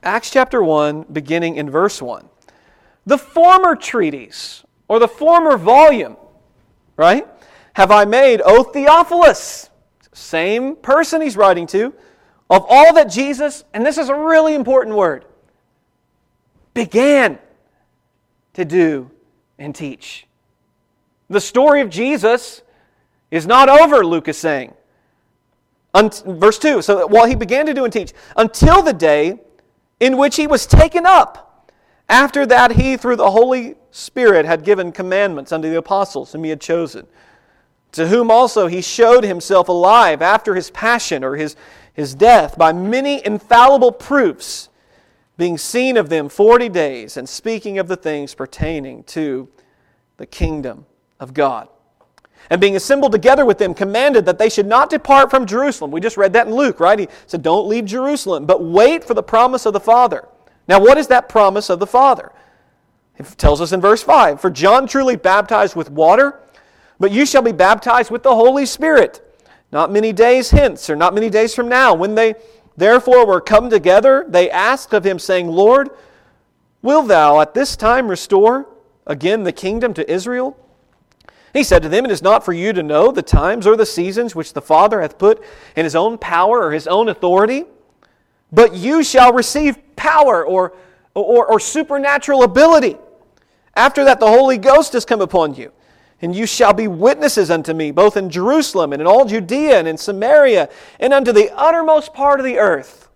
Acts 0.04 0.30
chapter 0.30 0.62
1, 0.62 1.06
beginning 1.12 1.56
in 1.56 1.68
verse 1.68 2.00
1. 2.00 2.28
The 3.06 3.18
former 3.18 3.74
treatise, 3.74 4.62
or 4.86 5.00
the 5.00 5.08
former 5.08 5.56
volume, 5.56 6.16
right, 6.96 7.26
have 7.72 7.90
I 7.90 8.04
made, 8.04 8.40
O 8.44 8.62
Theophilus, 8.62 9.70
same 10.12 10.76
person 10.76 11.20
he's 11.20 11.36
writing 11.36 11.66
to, 11.68 11.92
of 12.48 12.64
all 12.68 12.94
that 12.94 13.10
Jesus, 13.10 13.64
and 13.74 13.84
this 13.84 13.98
is 13.98 14.10
a 14.10 14.14
really 14.14 14.54
important 14.54 14.94
word, 14.94 15.24
began 16.72 17.40
to 18.52 18.64
do 18.64 19.10
and 19.58 19.74
teach. 19.74 20.28
The 21.28 21.40
story 21.40 21.80
of 21.80 21.90
Jesus 21.90 22.62
is 23.34 23.46
not 23.46 23.68
over, 23.68 24.04
Luke 24.04 24.28
is 24.28 24.38
saying. 24.38 24.74
verse 25.94 26.58
2 26.58 26.82
So 26.82 27.06
while 27.06 27.26
he 27.26 27.34
began 27.34 27.66
to 27.66 27.74
do 27.74 27.84
and 27.84 27.92
teach, 27.92 28.12
until 28.36 28.82
the 28.82 28.92
day 28.92 29.40
in 29.98 30.16
which 30.16 30.36
he 30.36 30.46
was 30.46 30.66
taken 30.66 31.04
up 31.04 31.44
after 32.08 32.44
that, 32.46 32.72
he, 32.72 32.96
through 32.96 33.16
the 33.16 33.30
Holy 33.30 33.74
Spirit, 33.90 34.44
had 34.46 34.64
given 34.64 34.92
commandments 34.92 35.52
unto 35.52 35.68
the 35.68 35.78
apostles 35.78 36.32
whom 36.32 36.44
he 36.44 36.50
had 36.50 36.60
chosen, 36.60 37.06
to 37.92 38.08
whom 38.08 38.30
also 38.30 38.66
he 38.66 38.82
showed 38.82 39.24
himself 39.24 39.68
alive 39.68 40.20
after 40.20 40.54
his 40.54 40.70
passion 40.70 41.24
or 41.24 41.36
his, 41.36 41.56
his 41.92 42.14
death 42.14 42.58
by 42.58 42.72
many 42.72 43.24
infallible 43.24 43.92
proofs, 43.92 44.68
being 45.36 45.58
seen 45.58 45.96
of 45.96 46.08
them 46.08 46.28
forty 46.28 46.68
days, 46.68 47.16
and 47.16 47.28
speaking 47.28 47.78
of 47.78 47.88
the 47.88 47.96
things 47.96 48.34
pertaining 48.34 49.02
to 49.04 49.48
the 50.18 50.26
kingdom 50.26 50.86
of 51.18 51.34
God. 51.34 51.68
And 52.50 52.60
being 52.60 52.76
assembled 52.76 53.12
together 53.12 53.44
with 53.44 53.58
them, 53.58 53.74
commanded 53.74 54.26
that 54.26 54.38
they 54.38 54.48
should 54.48 54.66
not 54.66 54.90
depart 54.90 55.30
from 55.30 55.46
Jerusalem. 55.46 55.90
We 55.90 56.00
just 56.00 56.16
read 56.16 56.32
that 56.34 56.46
in 56.46 56.54
Luke, 56.54 56.78
right? 56.78 56.98
He 56.98 57.08
said, 57.26 57.42
Don't 57.42 57.68
leave 57.68 57.86
Jerusalem, 57.86 58.44
but 58.44 58.62
wait 58.62 59.02
for 59.02 59.14
the 59.14 59.22
promise 59.22 59.64
of 59.66 59.72
the 59.72 59.80
Father 59.80 60.28
now, 60.68 60.80
what 60.80 60.98
is 60.98 61.08
that 61.08 61.28
promise 61.28 61.68
of 61.70 61.78
the 61.78 61.86
Father? 61.86 62.32
It 63.16 63.26
tells 63.36 63.60
us 63.60 63.72
in 63.72 63.80
verse 63.80 64.02
5 64.02 64.40
For 64.40 64.50
John 64.50 64.86
truly 64.86 65.16
baptized 65.16 65.76
with 65.76 65.90
water, 65.90 66.40
but 66.98 67.10
you 67.12 67.26
shall 67.26 67.42
be 67.42 67.52
baptized 67.52 68.10
with 68.10 68.22
the 68.22 68.34
Holy 68.34 68.66
Spirit. 68.66 69.20
Not 69.72 69.92
many 69.92 70.12
days 70.12 70.50
hence, 70.50 70.88
or 70.88 70.96
not 70.96 71.14
many 71.14 71.28
days 71.28 71.54
from 71.54 71.68
now. 71.68 71.94
When 71.94 72.14
they 72.14 72.34
therefore 72.76 73.26
were 73.26 73.40
come 73.40 73.70
together, 73.70 74.24
they 74.28 74.50
asked 74.50 74.92
of 74.92 75.04
him, 75.04 75.18
saying, 75.18 75.48
Lord, 75.48 75.90
will 76.80 77.02
thou 77.02 77.40
at 77.40 77.54
this 77.54 77.76
time 77.76 78.08
restore 78.08 78.68
again 79.06 79.42
the 79.42 79.52
kingdom 79.52 79.92
to 79.94 80.10
Israel? 80.10 80.56
He 81.54 81.64
said 81.64 81.82
to 81.84 81.88
them, 81.88 82.04
It 82.04 82.10
is 82.10 82.20
not 82.20 82.44
for 82.44 82.52
you 82.52 82.74
to 82.74 82.82
know 82.82 83.10
the 83.10 83.22
times 83.22 83.66
or 83.66 83.76
the 83.76 83.86
seasons 83.86 84.34
which 84.34 84.52
the 84.52 84.60
Father 84.60 85.00
hath 85.00 85.16
put 85.16 85.42
in 85.74 85.84
his 85.84 85.96
own 85.96 86.18
power 86.18 86.60
or 86.60 86.72
his 86.72 86.86
own 86.86 87.08
authority 87.08 87.64
but 88.54 88.74
you 88.76 89.02
shall 89.02 89.32
receive 89.32 89.76
power 89.96 90.44
or, 90.46 90.74
or, 91.14 91.46
or 91.46 91.58
supernatural 91.58 92.44
ability. 92.44 92.96
After 93.74 94.04
that, 94.04 94.20
the 94.20 94.28
Holy 94.28 94.58
Ghost 94.58 94.92
has 94.92 95.04
come 95.04 95.20
upon 95.20 95.54
you. 95.54 95.72
And 96.22 96.34
you 96.34 96.46
shall 96.46 96.72
be 96.72 96.86
witnesses 96.86 97.50
unto 97.50 97.74
me, 97.74 97.90
both 97.90 98.16
in 98.16 98.30
Jerusalem 98.30 98.92
and 98.92 99.02
in 99.02 99.08
all 99.08 99.24
Judea 99.24 99.78
and 99.78 99.88
in 99.88 99.98
Samaria 99.98 100.68
and 101.00 101.12
unto 101.12 101.32
the 101.32 101.50
uttermost 101.54 102.14
part 102.14 102.38
of 102.38 102.46
the 102.46 102.58
earth. 102.58 103.08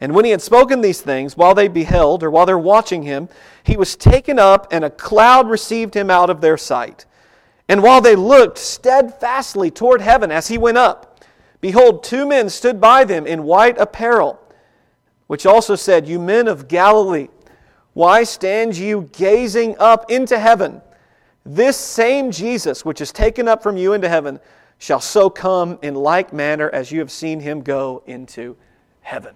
And 0.00 0.14
when 0.14 0.24
he 0.24 0.30
had 0.30 0.42
spoken 0.42 0.80
these 0.80 1.02
things, 1.02 1.36
while 1.36 1.54
they 1.54 1.68
beheld, 1.68 2.22
or 2.22 2.30
while 2.30 2.46
they're 2.46 2.58
watching 2.58 3.02
him, 3.02 3.28
he 3.62 3.76
was 3.76 3.96
taken 3.96 4.38
up, 4.38 4.66
and 4.70 4.84
a 4.84 4.90
cloud 4.90 5.48
received 5.48 5.94
him 5.94 6.10
out 6.10 6.30
of 6.30 6.40
their 6.40 6.56
sight. 6.56 7.06
And 7.68 7.82
while 7.82 8.00
they 8.00 8.16
looked 8.16 8.58
steadfastly 8.58 9.70
toward 9.70 10.00
heaven 10.00 10.30
as 10.30 10.48
he 10.48 10.58
went 10.58 10.78
up, 10.78 11.24
behold, 11.60 12.04
two 12.04 12.26
men 12.26 12.48
stood 12.48 12.80
by 12.80 13.04
them 13.04 13.26
in 13.26 13.42
white 13.44 13.78
apparel 13.78 14.40
which 15.26 15.46
also 15.46 15.74
said, 15.74 16.08
You 16.08 16.18
men 16.18 16.48
of 16.48 16.68
Galilee, 16.68 17.28
why 17.92 18.24
stand 18.24 18.76
you 18.76 19.08
gazing 19.12 19.76
up 19.78 20.10
into 20.10 20.38
heaven? 20.38 20.82
This 21.44 21.76
same 21.76 22.30
Jesus, 22.30 22.84
which 22.84 23.00
is 23.00 23.12
taken 23.12 23.48
up 23.48 23.62
from 23.62 23.76
you 23.76 23.92
into 23.92 24.08
heaven, 24.08 24.40
shall 24.78 25.00
so 25.00 25.30
come 25.30 25.78
in 25.82 25.94
like 25.94 26.32
manner 26.32 26.68
as 26.70 26.92
you 26.92 26.98
have 27.00 27.10
seen 27.10 27.40
him 27.40 27.62
go 27.62 28.02
into 28.06 28.56
heaven. 29.00 29.34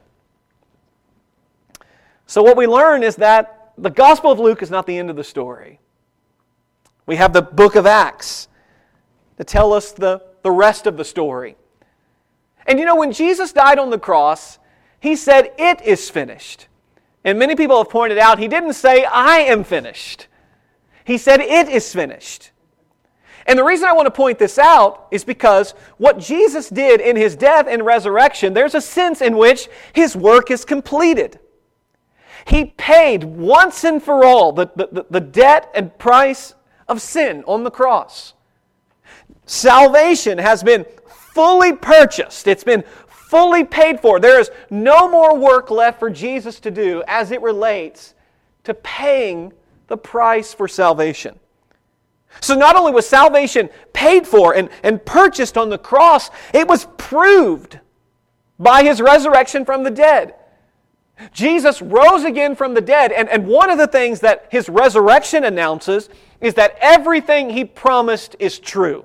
So, 2.26 2.42
what 2.42 2.56
we 2.56 2.66
learn 2.66 3.02
is 3.02 3.16
that 3.16 3.72
the 3.78 3.90
Gospel 3.90 4.30
of 4.30 4.38
Luke 4.38 4.62
is 4.62 4.70
not 4.70 4.87
the 4.87 4.99
end 4.99 5.10
of 5.10 5.16
the 5.16 5.25
story. 5.25 5.80
We 7.11 7.17
have 7.17 7.33
the 7.33 7.43
book 7.43 7.75
of 7.75 7.87
Acts 7.87 8.47
to 9.37 9.43
tell 9.43 9.73
us 9.73 9.90
the, 9.90 10.23
the 10.45 10.50
rest 10.52 10.87
of 10.87 10.97
the 10.97 11.05
story. 11.05 11.57
And 12.69 12.79
you 12.79 12.85
know, 12.85 12.95
when 12.95 13.11
Jesus 13.11 13.52
died 13.52 13.81
on 13.81 13.90
the 13.90 13.99
cross, 13.99 14.61
he 15.00 15.17
said, 15.17 15.52
It 15.59 15.83
is 15.83 16.09
finished. 16.09 16.69
And 17.25 17.37
many 17.37 17.57
people 17.57 17.79
have 17.79 17.90
pointed 17.90 18.19
out, 18.19 18.38
he 18.38 18.47
didn't 18.47 18.75
say, 18.75 19.05
I 19.05 19.38
am 19.38 19.64
finished. 19.64 20.29
He 21.02 21.19
said, 21.19 21.40
It 21.40 21.69
is 21.69 21.93
finished. 21.93 22.52
And 23.45 23.59
the 23.59 23.64
reason 23.64 23.88
I 23.88 23.93
want 23.93 24.07
to 24.07 24.12
point 24.12 24.38
this 24.38 24.57
out 24.57 25.09
is 25.11 25.25
because 25.25 25.73
what 25.97 26.21
Jesus 26.21 26.69
did 26.69 27.00
in 27.00 27.17
his 27.17 27.35
death 27.35 27.67
and 27.69 27.85
resurrection, 27.85 28.55
there's 28.55 28.76
a 28.76 28.81
sense 28.81 29.21
in 29.21 29.37
which 29.37 29.67
his 29.95 30.14
work 30.14 30.52
is 30.52 30.64
completed. 30.64 31.40
He 32.47 32.67
paid 32.67 33.25
once 33.25 33.83
and 33.83 34.00
for 34.00 34.25
all 34.25 34.52
the, 34.52 34.71
the, 34.76 35.07
the 35.11 35.21
debt 35.21 35.73
and 35.75 35.99
price 35.99 36.55
of 36.90 37.00
sin 37.00 37.42
on 37.47 37.64
the 37.64 37.70
cross. 37.70 38.35
Salvation 39.47 40.37
has 40.37 40.62
been 40.62 40.85
fully 41.06 41.73
purchased, 41.73 42.47
it's 42.47 42.64
been 42.64 42.85
fully 43.06 43.64
paid 43.64 44.00
for. 44.00 44.18
There 44.18 44.40
is 44.40 44.50
no 44.68 45.09
more 45.09 45.38
work 45.38 45.70
left 45.70 46.00
for 46.00 46.11
Jesus 46.11 46.59
to 46.61 46.70
do 46.70 47.02
as 47.06 47.30
it 47.30 47.40
relates 47.40 48.14
to 48.64 48.75
paying 48.75 49.52
the 49.87 49.97
price 49.97 50.52
for 50.52 50.66
salvation. 50.66 51.38
So, 52.40 52.54
not 52.54 52.76
only 52.76 52.92
was 52.92 53.09
salvation 53.09 53.70
paid 53.92 54.26
for 54.26 54.54
and, 54.54 54.68
and 54.82 55.04
purchased 55.04 55.56
on 55.56 55.68
the 55.68 55.78
cross, 55.78 56.30
it 56.52 56.66
was 56.68 56.87
proved 56.97 57.78
by 58.59 58.82
his 58.82 59.00
resurrection 59.00 59.64
from 59.64 59.82
the 59.82 59.90
dead. 59.90 60.35
Jesus 61.32 61.82
rose 61.82 62.24
again 62.24 62.54
from 62.54 62.74
the 62.74 62.80
dead, 62.80 63.12
and, 63.12 63.28
and 63.28 63.46
one 63.46 63.70
of 63.70 63.78
the 63.78 63.86
things 63.86 64.20
that 64.20 64.46
his 64.50 64.68
resurrection 64.68 65.44
announces 65.44 66.08
is 66.40 66.54
that 66.54 66.76
everything 66.80 67.50
he 67.50 67.64
promised 67.64 68.36
is 68.38 68.58
true. 68.58 69.04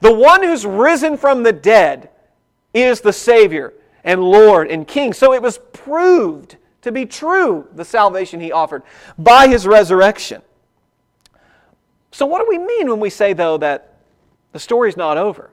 The 0.00 0.12
one 0.12 0.42
who's 0.42 0.64
risen 0.64 1.16
from 1.16 1.42
the 1.42 1.52
dead 1.52 2.10
is 2.72 3.00
the 3.00 3.12
Savior 3.12 3.74
and 4.02 4.22
Lord 4.22 4.70
and 4.70 4.86
King. 4.86 5.12
So 5.12 5.32
it 5.32 5.42
was 5.42 5.58
proved 5.72 6.56
to 6.82 6.92
be 6.92 7.06
true, 7.06 7.66
the 7.74 7.84
salvation 7.84 8.40
he 8.40 8.52
offered, 8.52 8.82
by 9.18 9.48
his 9.48 9.66
resurrection. 9.66 10.42
So, 12.12 12.26
what 12.26 12.40
do 12.40 12.46
we 12.48 12.58
mean 12.58 12.88
when 12.88 13.00
we 13.00 13.10
say, 13.10 13.32
though, 13.32 13.56
that 13.58 13.96
the 14.52 14.58
story's 14.58 14.96
not 14.96 15.16
over? 15.16 15.50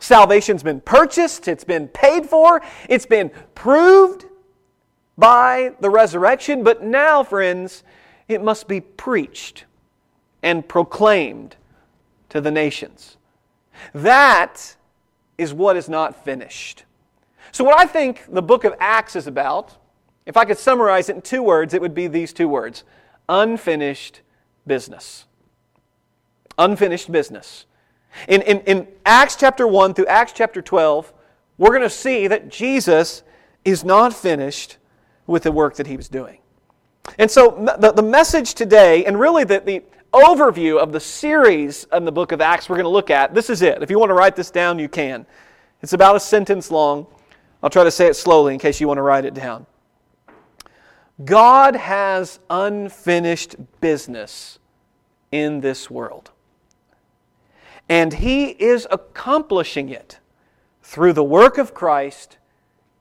Salvation's 0.00 0.64
been 0.64 0.80
purchased, 0.80 1.46
it's 1.46 1.62
been 1.62 1.86
paid 1.88 2.26
for, 2.26 2.60
it's 2.88 3.06
been 3.06 3.30
proved 3.54 4.24
by 5.16 5.74
the 5.80 5.90
resurrection, 5.90 6.62
but 6.62 6.82
now, 6.82 7.22
friends, 7.22 7.82
it 8.28 8.42
must 8.42 8.68
be 8.68 8.80
preached 8.80 9.64
and 10.42 10.66
proclaimed 10.66 11.56
to 12.30 12.40
the 12.40 12.50
nations. 12.50 13.16
That 13.94 14.76
is 15.38 15.52
what 15.52 15.76
is 15.76 15.88
not 15.88 16.24
finished. 16.24 16.84
So, 17.50 17.64
what 17.64 17.78
I 17.78 17.86
think 17.86 18.24
the 18.32 18.42
book 18.42 18.64
of 18.64 18.74
Acts 18.80 19.16
is 19.16 19.26
about, 19.26 19.76
if 20.24 20.36
I 20.36 20.44
could 20.44 20.58
summarize 20.58 21.08
it 21.08 21.16
in 21.16 21.22
two 21.22 21.42
words, 21.42 21.74
it 21.74 21.80
would 21.80 21.94
be 21.94 22.06
these 22.06 22.32
two 22.32 22.48
words 22.48 22.84
unfinished 23.28 24.20
business. 24.66 25.26
Unfinished 26.58 27.10
business. 27.10 27.66
In, 28.28 28.42
in, 28.42 28.60
in 28.60 28.88
Acts 29.06 29.36
chapter 29.36 29.66
1 29.66 29.94
through 29.94 30.06
Acts 30.06 30.32
chapter 30.32 30.60
12, 30.60 31.12
we're 31.56 31.70
going 31.70 31.82
to 31.82 31.90
see 31.90 32.26
that 32.28 32.48
Jesus 32.48 33.22
is 33.64 33.84
not 33.84 34.12
finished 34.12 34.76
with 35.26 35.44
the 35.44 35.52
work 35.52 35.76
that 35.76 35.86
he 35.86 35.96
was 35.96 36.08
doing. 36.08 36.38
And 37.18 37.30
so, 37.30 37.76
the, 37.78 37.92
the 37.92 38.02
message 38.02 38.54
today, 38.54 39.04
and 39.04 39.18
really 39.18 39.44
the, 39.44 39.60
the 39.60 39.82
overview 40.12 40.78
of 40.78 40.92
the 40.92 41.00
series 41.00 41.86
in 41.92 42.04
the 42.04 42.12
book 42.12 42.32
of 42.32 42.40
Acts 42.40 42.68
we're 42.68 42.76
going 42.76 42.84
to 42.84 42.90
look 42.90 43.10
at. 43.10 43.34
This 43.34 43.50
is 43.50 43.62
it. 43.62 43.82
If 43.82 43.90
you 43.90 43.98
want 43.98 44.10
to 44.10 44.14
write 44.14 44.36
this 44.36 44.50
down, 44.50 44.78
you 44.78 44.88
can. 44.88 45.26
It's 45.82 45.94
about 45.94 46.16
a 46.16 46.20
sentence 46.20 46.70
long. 46.70 47.06
I'll 47.62 47.70
try 47.70 47.84
to 47.84 47.90
say 47.90 48.06
it 48.06 48.14
slowly 48.14 48.54
in 48.54 48.60
case 48.60 48.80
you 48.80 48.88
want 48.88 48.98
to 48.98 49.02
write 49.02 49.24
it 49.24 49.34
down. 49.34 49.66
God 51.24 51.76
has 51.76 52.40
unfinished 52.50 53.56
business 53.80 54.58
in 55.30 55.60
this 55.60 55.90
world. 55.90 56.30
And 57.88 58.12
He 58.12 58.46
is 58.50 58.86
accomplishing 58.90 59.88
it 59.88 60.18
through 60.82 61.12
the 61.14 61.24
work 61.24 61.58
of 61.58 61.74
Christ 61.74 62.38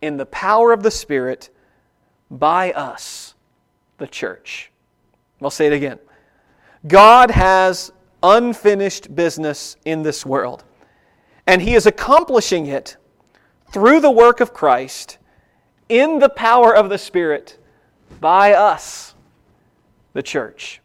in 0.01 0.18
the 0.18 0.25
power 0.25 0.72
of 0.72 0.84
the 0.84 0.92
Spirit 0.92 1.50
by 2.31 2.71
us, 2.71 3.35
the 3.97 4.07
church. 4.07 4.71
I'll 5.41 5.51
say 5.51 5.67
it 5.67 5.73
again. 5.73 6.00
God 6.88 7.29
has 7.29 7.91
unfinished 8.23 9.13
business 9.13 9.75
in 9.85 10.01
this 10.01 10.25
world, 10.25 10.63
and 11.45 11.61
He 11.61 11.75
is 11.75 11.85
accomplishing 11.85 12.67
it 12.67 12.97
through 13.71 14.00
the 14.00 14.11
work 14.11 14.39
of 14.39 14.53
Christ 14.53 15.17
in 15.89 16.19
the 16.19 16.29
power 16.29 16.73
of 16.73 16.89
the 16.89 16.97
Spirit 16.97 17.57
by 18.19 18.53
us, 18.53 19.13
the 20.13 20.23
church. 20.23 20.81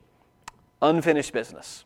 Unfinished 0.82 1.32
business. 1.32 1.84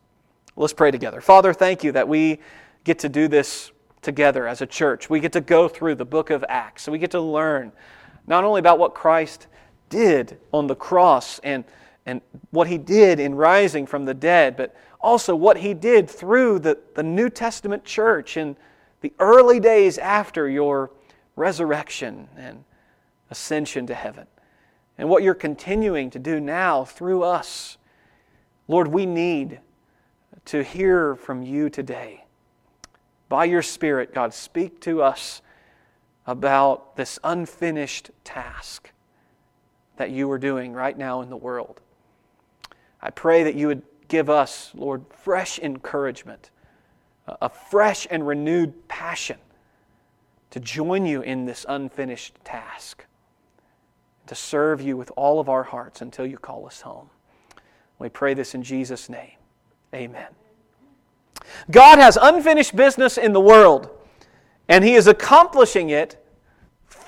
Let's 0.57 0.73
pray 0.73 0.91
together. 0.91 1.21
Father, 1.21 1.53
thank 1.53 1.85
you 1.85 1.93
that 1.93 2.09
we 2.09 2.41
get 2.85 2.99
to 3.01 3.09
do 3.09 3.29
this 3.29 3.71
together 4.03 4.47
as 4.47 4.63
a 4.63 4.67
church. 4.67 5.09
We 5.09 5.21
get 5.21 5.33
to 5.33 5.41
go 5.41 5.69
through 5.69 5.97
the 5.97 6.05
book 6.05 6.31
of 6.31 6.45
Acts. 6.49 6.83
So 6.83 6.93
we 6.93 6.99
get 6.99 7.11
to 7.13 7.21
learn 7.21 7.73
not 8.31 8.45
only 8.45 8.61
about 8.61 8.79
what 8.79 8.95
Christ 8.95 9.49
did 9.89 10.39
on 10.53 10.69
the 10.69 10.77
cross 10.77 11.41
and, 11.41 11.65
and 12.07 12.23
what 12.53 12.69
he 12.69 12.79
did 12.79 13.19
in 13.19 13.35
rising 13.35 13.87
from 13.87 14.05
the 14.05 14.15
dead, 14.15 14.57
but 14.57 14.75
also 15.01 15.35
what 15.35 15.59
he 15.59 15.75
did 15.75 16.09
through 16.09 16.61
the, 16.61 16.79
the 16.95 17.03
New 17.03 17.29
Testament 17.29 17.85
church 17.85 18.37
in 18.37 18.57
the 19.01 19.13
early 19.19 19.59
days 19.59 19.99
after 19.99 20.49
your 20.49 20.93
resurrection 21.35 22.29
and 22.37 22.65
ascension 23.31 23.87
to 23.89 23.95
heaven. 23.95 24.27
And 24.97 25.09
what 25.09 25.25
you're 25.25 25.35
continuing 25.35 26.11
to 26.11 26.19
do 26.19 26.39
now 26.39 26.85
through 26.85 27.25
us. 27.25 27.79
Lord, 28.69 28.89
we 28.89 29.07
need 29.07 29.59
to 30.45 30.63
hear 30.63 31.17
from 31.17 31.43
you 31.43 31.69
today. 31.69 32.25
By 33.29 33.47
your 33.47 33.63
Spirit, 33.63 34.15
God, 34.15 34.33
speak 34.35 34.81
to 34.83 35.03
us 35.03 35.43
about 36.31 36.95
this 36.95 37.19
unfinished 37.25 38.13
task 38.23 38.93
that 39.97 40.11
you 40.11 40.31
are 40.31 40.39
doing 40.39 40.73
right 40.73 40.97
now 40.97 41.23
in 41.23 41.29
the 41.29 41.37
world. 41.37 41.81
I 43.03 43.11
pray 43.11 43.43
that 43.43 43.57
you 43.57 43.67
would 43.67 43.83
give 44.07 44.31
us, 44.31 44.71
Lord, 44.77 45.05
fresh 45.11 45.59
encouragement, 45.59 46.51
a 47.27 47.49
fresh 47.49 48.07
and 48.09 48.25
renewed 48.25 48.87
passion 48.87 49.39
to 50.51 50.61
join 50.61 51.05
you 51.05 51.21
in 51.21 51.47
this 51.47 51.67
unfinished 51.69 52.37
task, 52.45 53.05
to 54.29 54.37
serve 54.37 54.81
you 54.81 54.97
with 54.97 55.11
all 55.17 55.41
of 55.41 55.49
our 55.49 55.65
hearts 55.65 56.01
until 56.01 56.27
you 56.27 56.39
call 56.39 56.65
us 56.65 56.81
home. 56.81 57.11
We 57.99 58.09
pray 58.09 58.35
this 58.35 58.55
in 58.55 58.63
Jesus' 58.63 59.09
name. 59.09 59.33
Amen. 59.93 60.29
God 61.73 61.99
has 61.99 62.17
unfinished 62.21 62.77
business 62.77 63.19
in 63.19 63.33
the 63.33 63.41
world, 63.41 63.91
and 64.69 64.85
He 64.85 64.95
is 64.95 65.09
accomplishing 65.09 65.91
it 65.91 66.20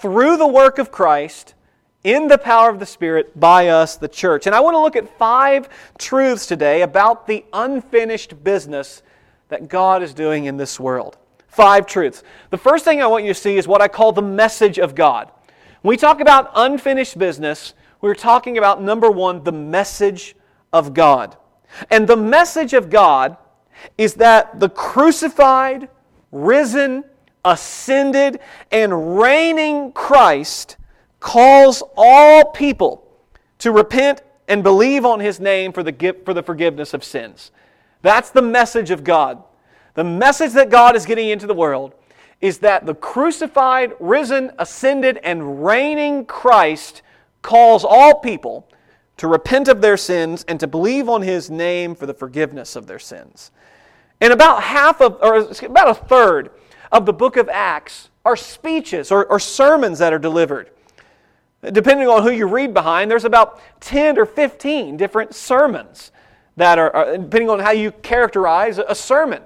through 0.02 0.36
the 0.36 0.46
work 0.46 0.78
of 0.78 0.90
Christ 0.90 1.54
in 2.02 2.26
the 2.26 2.36
power 2.36 2.68
of 2.68 2.80
the 2.80 2.86
Spirit 2.86 3.38
by 3.38 3.68
us, 3.68 3.96
the 3.96 4.08
church. 4.08 4.46
And 4.46 4.54
I 4.54 4.58
want 4.58 4.74
to 4.74 4.80
look 4.80 4.96
at 4.96 5.16
five 5.16 5.68
truths 5.96 6.46
today 6.46 6.82
about 6.82 7.28
the 7.28 7.44
unfinished 7.52 8.42
business 8.42 9.02
that 9.48 9.68
God 9.68 10.02
is 10.02 10.12
doing 10.12 10.46
in 10.46 10.56
this 10.56 10.80
world. 10.80 11.18
Five 11.46 11.86
truths. 11.86 12.24
The 12.50 12.58
first 12.58 12.84
thing 12.84 13.00
I 13.00 13.06
want 13.06 13.24
you 13.24 13.32
to 13.32 13.38
see 13.38 13.56
is 13.56 13.68
what 13.68 13.80
I 13.80 13.86
call 13.86 14.10
the 14.10 14.22
message 14.22 14.80
of 14.80 14.96
God. 14.96 15.30
When 15.82 15.90
we 15.90 15.96
talk 15.96 16.20
about 16.20 16.50
unfinished 16.56 17.16
business, 17.16 17.74
we're 18.00 18.16
talking 18.16 18.58
about 18.58 18.82
number 18.82 19.08
one, 19.08 19.44
the 19.44 19.52
message 19.52 20.34
of 20.72 20.94
God. 20.94 21.36
And 21.90 22.08
the 22.08 22.16
message 22.16 22.72
of 22.72 22.90
God 22.90 23.36
is 23.96 24.14
that 24.14 24.58
the 24.58 24.68
crucified, 24.68 25.88
risen, 26.32 27.04
ascended, 27.44 28.40
and 28.70 29.18
reigning 29.18 29.92
Christ 29.92 30.76
calls 31.20 31.82
all 31.96 32.46
people 32.46 33.08
to 33.58 33.70
repent 33.70 34.22
and 34.48 34.62
believe 34.62 35.04
on 35.04 35.20
his 35.20 35.40
name 35.40 35.72
for 35.72 35.82
the, 35.82 36.16
for 36.24 36.34
the 36.34 36.42
forgiveness 36.42 36.94
of 36.94 37.04
sins. 37.04 37.52
That's 38.02 38.30
the 38.30 38.42
message 38.42 38.90
of 38.90 39.04
God. 39.04 39.42
The 39.94 40.04
message 40.04 40.52
that 40.52 40.70
God 40.70 40.96
is 40.96 41.06
getting 41.06 41.28
into 41.28 41.46
the 41.46 41.54
world 41.54 41.94
is 42.40 42.58
that 42.58 42.86
the 42.86 42.94
crucified, 42.94 43.92
risen, 44.00 44.50
ascended, 44.58 45.18
and 45.22 45.64
reigning 45.64 46.26
Christ 46.26 47.02
calls 47.40 47.84
all 47.84 48.16
people 48.16 48.68
to 49.18 49.28
repent 49.28 49.68
of 49.68 49.80
their 49.80 49.96
sins 49.96 50.44
and 50.48 50.58
to 50.58 50.66
believe 50.66 51.08
on 51.08 51.22
his 51.22 51.50
name 51.50 51.94
for 51.94 52.06
the 52.06 52.14
forgiveness 52.14 52.74
of 52.74 52.86
their 52.86 52.98
sins. 52.98 53.52
And 54.20 54.32
about 54.32 54.62
half 54.62 55.00
of, 55.00 55.18
or 55.22 55.36
about 55.64 55.88
a 55.88 55.94
third 55.94 56.50
of 56.92 57.06
the 57.06 57.12
book 57.12 57.36
of 57.36 57.48
Acts 57.48 58.10
are 58.24 58.36
speeches 58.36 59.10
or, 59.10 59.24
or 59.26 59.40
sermons 59.40 59.98
that 59.98 60.12
are 60.12 60.18
delivered. 60.18 60.70
Depending 61.62 62.08
on 62.08 62.22
who 62.22 62.30
you 62.30 62.46
read 62.46 62.74
behind, 62.74 63.10
there's 63.10 63.24
about 63.24 63.60
10 63.80 64.18
or 64.18 64.26
15 64.26 64.96
different 64.96 65.34
sermons 65.34 66.12
that 66.56 66.78
are, 66.78 67.16
depending 67.16 67.48
on 67.48 67.60
how 67.60 67.70
you 67.70 67.92
characterize 67.92 68.78
a 68.78 68.94
sermon. 68.94 69.42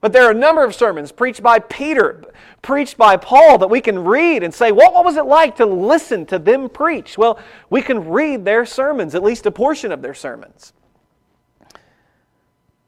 But 0.00 0.12
there 0.12 0.22
are 0.24 0.30
a 0.30 0.34
number 0.34 0.62
of 0.62 0.74
sermons 0.74 1.10
preached 1.10 1.42
by 1.42 1.58
Peter, 1.58 2.22
preached 2.62 2.96
by 2.96 3.16
Paul 3.16 3.58
that 3.58 3.68
we 3.68 3.80
can 3.80 4.04
read 4.04 4.44
and 4.44 4.54
say, 4.54 4.70
what, 4.70 4.94
what 4.94 5.04
was 5.04 5.16
it 5.16 5.24
like 5.26 5.56
to 5.56 5.66
listen 5.66 6.24
to 6.26 6.38
them 6.38 6.68
preach? 6.68 7.18
Well, 7.18 7.40
we 7.68 7.82
can 7.82 8.08
read 8.08 8.44
their 8.44 8.64
sermons, 8.64 9.16
at 9.16 9.24
least 9.24 9.44
a 9.46 9.50
portion 9.50 9.90
of 9.90 10.00
their 10.00 10.14
sermons. 10.14 10.72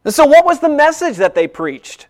And 0.04 0.14
so, 0.14 0.24
what 0.24 0.44
was 0.44 0.60
the 0.60 0.68
message 0.68 1.16
that 1.16 1.34
they 1.34 1.48
preached? 1.48 2.06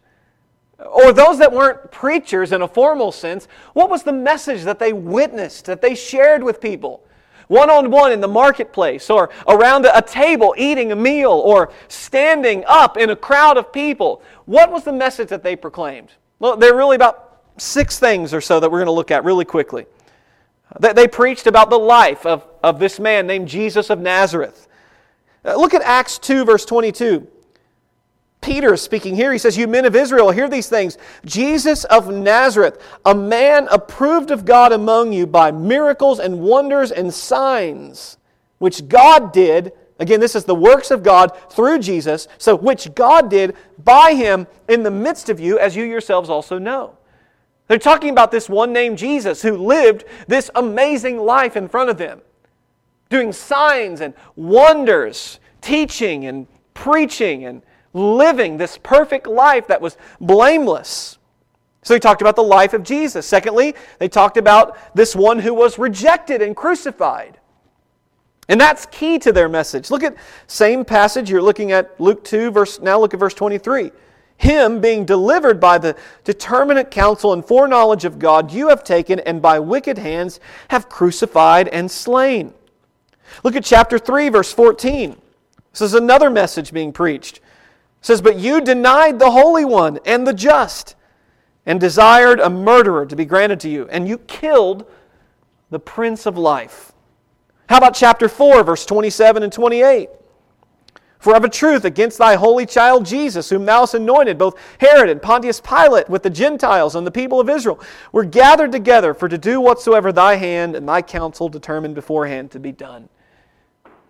Or 0.86 1.12
those 1.12 1.38
that 1.38 1.52
weren't 1.52 1.90
preachers 1.90 2.52
in 2.52 2.62
a 2.62 2.68
formal 2.68 3.12
sense, 3.12 3.48
what 3.74 3.90
was 3.90 4.02
the 4.02 4.12
message 4.12 4.62
that 4.64 4.78
they 4.78 4.92
witnessed, 4.92 5.66
that 5.66 5.82
they 5.82 5.94
shared 5.94 6.42
with 6.42 6.60
people? 6.60 7.04
One 7.48 7.68
on 7.68 7.90
one 7.90 8.12
in 8.12 8.20
the 8.20 8.28
marketplace, 8.28 9.10
or 9.10 9.30
around 9.48 9.84
a 9.84 10.00
table 10.00 10.54
eating 10.56 10.92
a 10.92 10.96
meal, 10.96 11.32
or 11.32 11.72
standing 11.88 12.64
up 12.68 12.96
in 12.96 13.10
a 13.10 13.16
crowd 13.16 13.56
of 13.56 13.72
people. 13.72 14.22
What 14.46 14.70
was 14.70 14.84
the 14.84 14.92
message 14.92 15.28
that 15.30 15.42
they 15.42 15.56
proclaimed? 15.56 16.12
Well, 16.38 16.56
there 16.56 16.72
are 16.72 16.76
really 16.76 16.96
about 16.96 17.42
six 17.58 17.98
things 17.98 18.32
or 18.32 18.40
so 18.40 18.60
that 18.60 18.70
we're 18.70 18.78
going 18.78 18.86
to 18.86 18.92
look 18.92 19.10
at 19.10 19.24
really 19.24 19.44
quickly. 19.44 19.86
They 20.78 21.08
preached 21.08 21.48
about 21.48 21.68
the 21.68 21.78
life 21.78 22.24
of, 22.24 22.46
of 22.62 22.78
this 22.78 23.00
man 23.00 23.26
named 23.26 23.48
Jesus 23.48 23.90
of 23.90 23.98
Nazareth. 23.98 24.68
Uh, 25.44 25.56
look 25.56 25.74
at 25.74 25.82
Acts 25.82 26.18
2, 26.18 26.44
verse 26.44 26.64
22. 26.64 27.26
Peter 28.40 28.72
is 28.72 28.82
speaking 28.82 29.14
here. 29.14 29.32
He 29.32 29.38
says, 29.38 29.56
You 29.56 29.68
men 29.68 29.84
of 29.84 29.94
Israel, 29.94 30.30
hear 30.30 30.48
these 30.48 30.68
things. 30.68 30.96
Jesus 31.24 31.84
of 31.84 32.08
Nazareth, 32.08 32.82
a 33.04 33.14
man 33.14 33.68
approved 33.70 34.30
of 34.30 34.44
God 34.44 34.72
among 34.72 35.12
you 35.12 35.26
by 35.26 35.50
miracles 35.50 36.18
and 36.18 36.40
wonders 36.40 36.90
and 36.90 37.12
signs, 37.12 38.16
which 38.58 38.88
God 38.88 39.32
did. 39.32 39.72
Again, 39.98 40.20
this 40.20 40.34
is 40.34 40.44
the 40.44 40.54
works 40.54 40.90
of 40.90 41.02
God 41.02 41.36
through 41.50 41.80
Jesus, 41.80 42.28
so 42.38 42.56
which 42.56 42.94
God 42.94 43.28
did 43.28 43.54
by 43.84 44.14
him 44.14 44.46
in 44.68 44.82
the 44.82 44.90
midst 44.90 45.28
of 45.28 45.38
you, 45.38 45.58
as 45.58 45.76
you 45.76 45.84
yourselves 45.84 46.30
also 46.30 46.58
know. 46.58 46.96
They're 47.68 47.78
talking 47.78 48.10
about 48.10 48.32
this 48.32 48.48
one 48.48 48.72
named 48.72 48.96
Jesus 48.96 49.42
who 49.42 49.56
lived 49.56 50.04
this 50.26 50.50
amazing 50.54 51.18
life 51.18 51.56
in 51.56 51.68
front 51.68 51.90
of 51.90 51.98
them, 51.98 52.22
doing 53.10 53.32
signs 53.32 54.00
and 54.00 54.14
wonders, 54.34 55.38
teaching 55.60 56.24
and 56.24 56.46
preaching 56.72 57.44
and 57.44 57.62
living 57.92 58.56
this 58.56 58.78
perfect 58.78 59.26
life 59.26 59.66
that 59.68 59.80
was 59.80 59.96
blameless. 60.20 61.18
So 61.82 61.94
he 61.94 62.00
talked 62.00 62.20
about 62.20 62.36
the 62.36 62.42
life 62.42 62.74
of 62.74 62.82
Jesus. 62.82 63.26
Secondly, 63.26 63.74
they 63.98 64.08
talked 64.08 64.36
about 64.36 64.76
this 64.94 65.16
one 65.16 65.38
who 65.38 65.54
was 65.54 65.78
rejected 65.78 66.42
and 66.42 66.54
crucified. 66.54 67.38
And 68.48 68.60
that's 68.60 68.84
key 68.86 69.18
to 69.20 69.32
their 69.32 69.48
message. 69.48 69.90
Look 69.90 70.02
at 70.02 70.16
same 70.46 70.84
passage 70.84 71.30
you're 71.30 71.40
looking 71.40 71.72
at 71.72 71.98
Luke 72.00 72.24
2 72.24 72.50
verse 72.50 72.80
now 72.80 72.98
look 72.98 73.14
at 73.14 73.20
verse 73.20 73.34
23. 73.34 73.92
Him 74.36 74.80
being 74.80 75.04
delivered 75.04 75.60
by 75.60 75.78
the 75.78 75.96
determinate 76.24 76.90
counsel 76.90 77.32
and 77.32 77.44
foreknowledge 77.44 78.04
of 78.04 78.18
God 78.18 78.50
you 78.50 78.68
have 78.68 78.82
taken 78.82 79.20
and 79.20 79.40
by 79.40 79.58
wicked 79.58 79.98
hands 79.98 80.40
have 80.68 80.88
crucified 80.88 81.68
and 81.68 81.90
slain. 81.90 82.52
Look 83.44 83.54
at 83.54 83.64
chapter 83.64 83.98
3 83.98 84.30
verse 84.30 84.52
14. 84.52 85.16
This 85.72 85.82
is 85.82 85.94
another 85.94 86.28
message 86.28 86.72
being 86.72 86.92
preached 86.92 87.40
says, 88.00 88.22
But 88.22 88.38
you 88.38 88.60
denied 88.60 89.18
the 89.18 89.30
Holy 89.30 89.64
One 89.64 89.98
and 90.04 90.26
the 90.26 90.32
just, 90.32 90.94
and 91.66 91.78
desired 91.80 92.40
a 92.40 92.50
murderer 92.50 93.06
to 93.06 93.16
be 93.16 93.24
granted 93.24 93.60
to 93.60 93.68
you, 93.68 93.88
and 93.90 94.08
you 94.08 94.18
killed 94.18 94.86
the 95.70 95.78
Prince 95.78 96.26
of 96.26 96.36
Life. 96.36 96.92
How 97.68 97.78
about 97.78 97.94
chapter 97.94 98.28
4, 98.28 98.64
verse 98.64 98.84
27 98.84 99.42
and 99.42 99.52
28? 99.52 100.08
For 101.20 101.36
of 101.36 101.44
a 101.44 101.50
truth, 101.50 101.84
against 101.84 102.16
thy 102.16 102.34
holy 102.34 102.64
child 102.64 103.04
Jesus, 103.04 103.50
whom 103.50 103.66
thou 103.66 103.80
hast 103.80 103.92
anointed, 103.92 104.38
both 104.38 104.58
Herod 104.78 105.10
and 105.10 105.20
Pontius 105.20 105.60
Pilate, 105.60 106.08
with 106.08 106.22
the 106.22 106.30
Gentiles 106.30 106.96
and 106.96 107.06
the 107.06 107.10
people 107.10 107.38
of 107.38 107.50
Israel, 107.50 107.78
were 108.10 108.24
gathered 108.24 108.72
together 108.72 109.12
for 109.12 109.28
to 109.28 109.36
do 109.36 109.60
whatsoever 109.60 110.12
thy 110.12 110.36
hand 110.36 110.74
and 110.74 110.88
thy 110.88 111.02
counsel 111.02 111.50
determined 111.50 111.94
beforehand 111.94 112.50
to 112.52 112.58
be 112.58 112.72
done. 112.72 113.10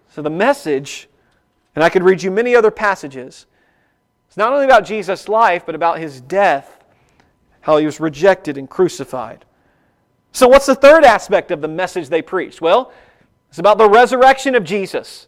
So 0.09 0.23
the 0.23 0.31
message, 0.31 1.09
and 1.75 1.83
I 1.83 1.89
could 1.89 2.05
read 2.05 2.23
you 2.23 2.31
many 2.31 2.55
other 2.55 2.71
passages, 2.71 3.47
it's 4.31 4.37
not 4.37 4.53
only 4.53 4.65
about 4.65 4.85
Jesus' 4.85 5.29
life, 5.29 5.67
but 5.67 5.75
about 5.75 5.99
his 5.99 6.21
death, 6.21 6.85
how 7.63 7.79
he 7.79 7.85
was 7.85 7.99
rejected 7.99 8.57
and 8.57 8.71
crucified. 8.71 9.45
So, 10.31 10.47
what's 10.47 10.67
the 10.67 10.77
third 10.77 11.03
aspect 11.03 11.51
of 11.51 11.61
the 11.61 11.67
message 11.67 12.09
they 12.09 12.23
preached? 12.23 12.61
Well, 12.61 12.93
it's 13.49 13.59
about 13.59 13.77
the 13.77 13.89
resurrection 13.91 14.55
of 14.55 14.63
Jesus. 14.63 15.27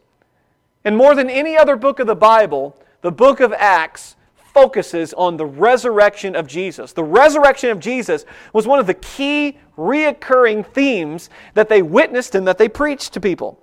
And 0.85 0.97
more 0.97 1.17
than 1.17 1.29
any 1.29 1.57
other 1.57 1.75
book 1.75 1.99
of 1.99 2.07
the 2.07 2.15
Bible, 2.15 2.81
the 3.01 3.11
book 3.11 3.41
of 3.41 3.53
Acts 3.53 4.15
focuses 4.37 5.13
on 5.15 5.37
the 5.37 5.47
resurrection 5.47 6.37
of 6.37 6.47
Jesus. 6.47 6.93
The 6.93 7.03
resurrection 7.03 7.71
of 7.71 7.81
Jesus 7.81 8.25
was 8.53 8.69
one 8.69 8.79
of 8.79 8.87
the 8.87 8.95
key 8.95 9.59
reoccurring 9.77 10.65
themes 10.65 11.29
that 11.55 11.69
they 11.69 11.83
witnessed 11.83 12.37
and 12.37 12.47
that 12.47 12.59
they 12.59 12.69
preached 12.69 13.15
to 13.15 13.21
people. 13.21 13.59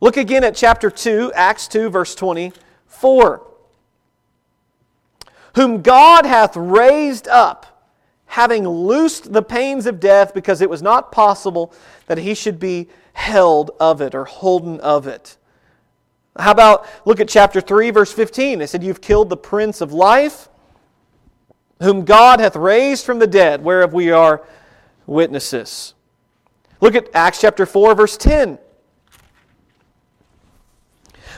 Look 0.00 0.16
again 0.16 0.44
at 0.44 0.56
chapter 0.56 0.90
2, 0.90 1.32
Acts 1.34 1.68
2, 1.68 1.90
verse 1.90 2.14
24. 2.14 3.47
Whom 5.58 5.82
God 5.82 6.24
hath 6.24 6.56
raised 6.56 7.26
up, 7.26 7.82
having 8.26 8.62
loosed 8.62 9.32
the 9.32 9.42
pains 9.42 9.86
of 9.86 9.98
death, 9.98 10.32
because 10.32 10.60
it 10.60 10.70
was 10.70 10.82
not 10.82 11.10
possible 11.10 11.74
that 12.06 12.16
he 12.16 12.32
should 12.34 12.60
be 12.60 12.86
held 13.12 13.72
of 13.80 14.00
it 14.00 14.14
or 14.14 14.24
holden 14.24 14.78
of 14.78 15.08
it. 15.08 15.36
How 16.38 16.52
about 16.52 16.86
look 17.04 17.18
at 17.18 17.28
chapter 17.28 17.60
3, 17.60 17.90
verse 17.90 18.12
15? 18.12 18.60
It 18.60 18.68
said, 18.68 18.84
You've 18.84 19.00
killed 19.00 19.30
the 19.30 19.36
Prince 19.36 19.80
of 19.80 19.92
Life, 19.92 20.48
whom 21.82 22.04
God 22.04 22.38
hath 22.38 22.54
raised 22.54 23.04
from 23.04 23.18
the 23.18 23.26
dead, 23.26 23.64
whereof 23.64 23.92
we 23.92 24.12
are 24.12 24.44
witnesses. 25.08 25.94
Look 26.80 26.94
at 26.94 27.08
Acts 27.14 27.40
chapter 27.40 27.66
4, 27.66 27.96
verse 27.96 28.16
10. 28.16 28.60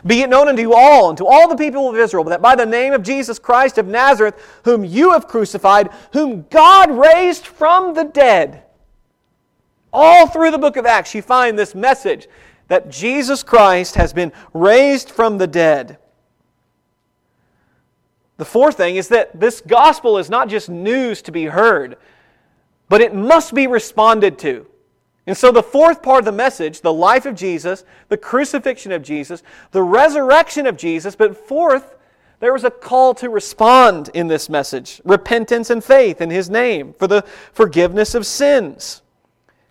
Be 0.07 0.23
it 0.23 0.31
known 0.31 0.49
unto 0.49 0.63
you 0.63 0.75
all 0.75 1.11
and 1.11 1.19
to 1.19 1.27
all 1.27 1.49
the 1.49 1.57
people 1.57 1.89
of 1.89 1.97
Israel 1.97 2.25
that 2.25 2.41
by 2.41 2.57
the 2.57 2.67
name 2.67 2.93
of 2.93 3.03
Jesus 3.03 3.39
Christ 3.39 3.79
of 3.79 3.87
Nazareth, 3.87 4.61
whom 4.65 4.85
you 4.85 5.13
have 5.13 5.27
crucified, 5.27 5.91
whom 6.13 6.47
God 6.51 6.91
raised 6.91 7.47
from 7.47 7.95
the 7.95 8.05
dead. 8.05 8.63
All 9.93 10.27
through 10.27 10.53
the 10.53 10.59
book 10.59 10.77
of 10.77 10.87
Acts, 10.87 11.15
you 11.15 11.23
find 11.23 11.59
this 11.59 11.75
message 11.75 12.29
that 12.69 12.91
Jesus 12.91 13.43
Christ 13.43 13.97
has 13.97 14.13
been 14.13 14.33
raised 14.55 15.11
from 15.11 15.39
the 15.39 15.47
dead. 15.47 15.99
The 18.37 18.45
fourth 18.45 18.77
thing 18.77 18.97
is 18.97 19.09
that 19.09 19.39
this 19.39 19.61
gospel 19.61 20.17
is 20.17 20.31
not 20.31 20.49
just 20.49 20.69
news 20.71 21.21
to 21.23 21.33
be 21.33 21.45
heard, 21.45 21.99
but 22.89 23.01
it 23.01 23.15
must 23.15 23.53
be 23.53 23.67
responded 23.67 24.39
to. 24.39 24.67
And 25.31 25.39
so, 25.39 25.53
the 25.53 25.63
fourth 25.63 26.03
part 26.03 26.19
of 26.19 26.25
the 26.25 26.33
message, 26.33 26.81
the 26.81 26.93
life 26.93 27.25
of 27.25 27.37
Jesus, 27.37 27.85
the 28.09 28.17
crucifixion 28.17 28.91
of 28.91 29.05
Jesus, 29.05 29.45
the 29.71 29.81
resurrection 29.81 30.67
of 30.67 30.77
Jesus, 30.77 31.15
but 31.15 31.37
fourth, 31.37 31.95
there 32.41 32.53
was 32.53 32.65
a 32.65 32.71
call 32.73 33.15
to 33.15 33.31
respond 33.31 34.11
in 34.13 34.27
this 34.27 34.49
message 34.49 35.01
repentance 35.05 35.71
and 35.71 35.85
faith 35.85 36.21
in 36.21 36.31
His 36.31 36.51
name 36.51 36.95
for 36.95 37.07
the 37.07 37.23
forgiveness 37.53 38.17
of 38.17 38.27
sins. 38.27 39.03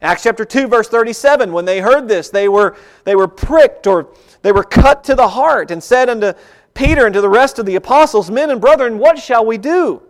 Acts 0.01 0.23
chapter 0.23 0.45
2, 0.45 0.67
verse 0.67 0.87
37, 0.87 1.51
when 1.51 1.65
they 1.65 1.81
heard 1.81 2.07
this, 2.07 2.29
they 2.29 2.47
were, 2.47 2.77
they 3.03 3.17
were 3.17 3.27
pricked 3.27 3.85
or 3.85 4.07
they 4.43 4.53
were 4.53 4.63
cut 4.63 5.03
to 5.03 5.13
the 5.13 5.27
heart 5.27 5.71
and 5.71 5.83
said 5.83 6.07
unto 6.07 6.31
Peter 6.73 7.05
and 7.05 7.13
to 7.13 7.19
the 7.19 7.27
rest 7.27 7.59
of 7.59 7.65
the 7.65 7.75
apostles, 7.75 8.31
Men 8.31 8.49
and 8.49 8.61
brethren, 8.61 8.97
what 8.97 9.19
shall 9.19 9.45
we 9.45 9.57
do? 9.57 10.01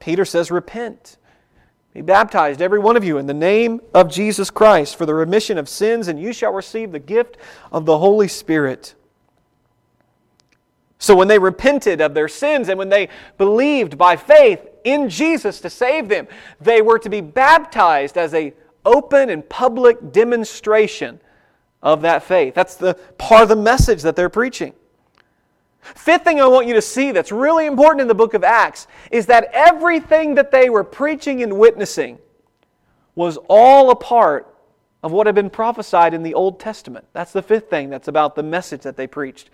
Peter 0.00 0.24
says, 0.24 0.50
Repent. 0.50 1.16
Be 1.96 2.02
baptized, 2.02 2.60
every 2.60 2.78
one 2.78 2.94
of 2.98 3.04
you, 3.04 3.16
in 3.16 3.26
the 3.26 3.32
name 3.32 3.80
of 3.94 4.10
Jesus 4.10 4.50
Christ 4.50 4.96
for 4.96 5.06
the 5.06 5.14
remission 5.14 5.56
of 5.56 5.66
sins, 5.66 6.08
and 6.08 6.20
you 6.20 6.34
shall 6.34 6.52
receive 6.52 6.92
the 6.92 6.98
gift 6.98 7.38
of 7.72 7.86
the 7.86 7.96
Holy 7.96 8.28
Spirit. 8.28 8.94
So 10.98 11.16
when 11.16 11.26
they 11.26 11.38
repented 11.38 12.02
of 12.02 12.12
their 12.12 12.28
sins 12.28 12.68
and 12.68 12.78
when 12.78 12.90
they 12.90 13.08
believed 13.38 13.96
by 13.96 14.14
faith 14.14 14.60
in 14.84 15.08
Jesus 15.08 15.58
to 15.62 15.70
save 15.70 16.10
them, 16.10 16.28
they 16.60 16.82
were 16.82 16.98
to 16.98 17.08
be 17.08 17.22
baptized 17.22 18.18
as 18.18 18.34
a 18.34 18.52
open 18.84 19.30
and 19.30 19.48
public 19.48 20.12
demonstration 20.12 21.18
of 21.82 22.02
that 22.02 22.22
faith. 22.22 22.52
That's 22.52 22.74
the 22.74 22.92
part 23.16 23.44
of 23.44 23.48
the 23.48 23.56
message 23.56 24.02
that 24.02 24.16
they're 24.16 24.28
preaching. 24.28 24.74
Fifth 25.94 26.24
thing 26.24 26.40
I 26.40 26.46
want 26.46 26.66
you 26.66 26.74
to 26.74 26.82
see 26.82 27.12
that's 27.12 27.30
really 27.30 27.66
important 27.66 28.00
in 28.00 28.08
the 28.08 28.14
book 28.14 28.34
of 28.34 28.42
Acts 28.42 28.86
is 29.10 29.26
that 29.26 29.48
everything 29.52 30.34
that 30.34 30.50
they 30.50 30.68
were 30.68 30.84
preaching 30.84 31.42
and 31.42 31.58
witnessing 31.58 32.18
was 33.14 33.38
all 33.48 33.90
a 33.90 33.96
part 33.96 34.52
of 35.02 35.12
what 35.12 35.26
had 35.26 35.34
been 35.34 35.50
prophesied 35.50 36.14
in 36.14 36.22
the 36.22 36.34
Old 36.34 36.58
Testament. 36.58 37.06
That's 37.12 37.32
the 37.32 37.42
fifth 37.42 37.70
thing 37.70 37.90
that's 37.90 38.08
about 38.08 38.34
the 38.34 38.42
message 38.42 38.82
that 38.82 38.96
they 38.96 39.06
preached. 39.06 39.50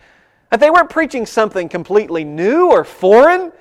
That 0.51 0.61
they 0.61 0.71
weren't 0.71 0.91
preaching 0.91 1.27
something 1.27 1.69
completely 1.69 2.25
new 2.25 2.71
or 2.71 2.85
foreign. 2.85 3.53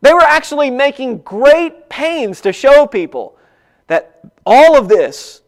They 0.00 0.14
were 0.14 0.20
actually 0.20 0.70
making 0.70 1.18
great 1.18 1.88
pains 1.88 2.40
to 2.42 2.52
show 2.52 2.86
people 2.86 3.36
that 3.86 4.20
all 4.46 4.76
of 4.76 4.88
this 4.88 5.42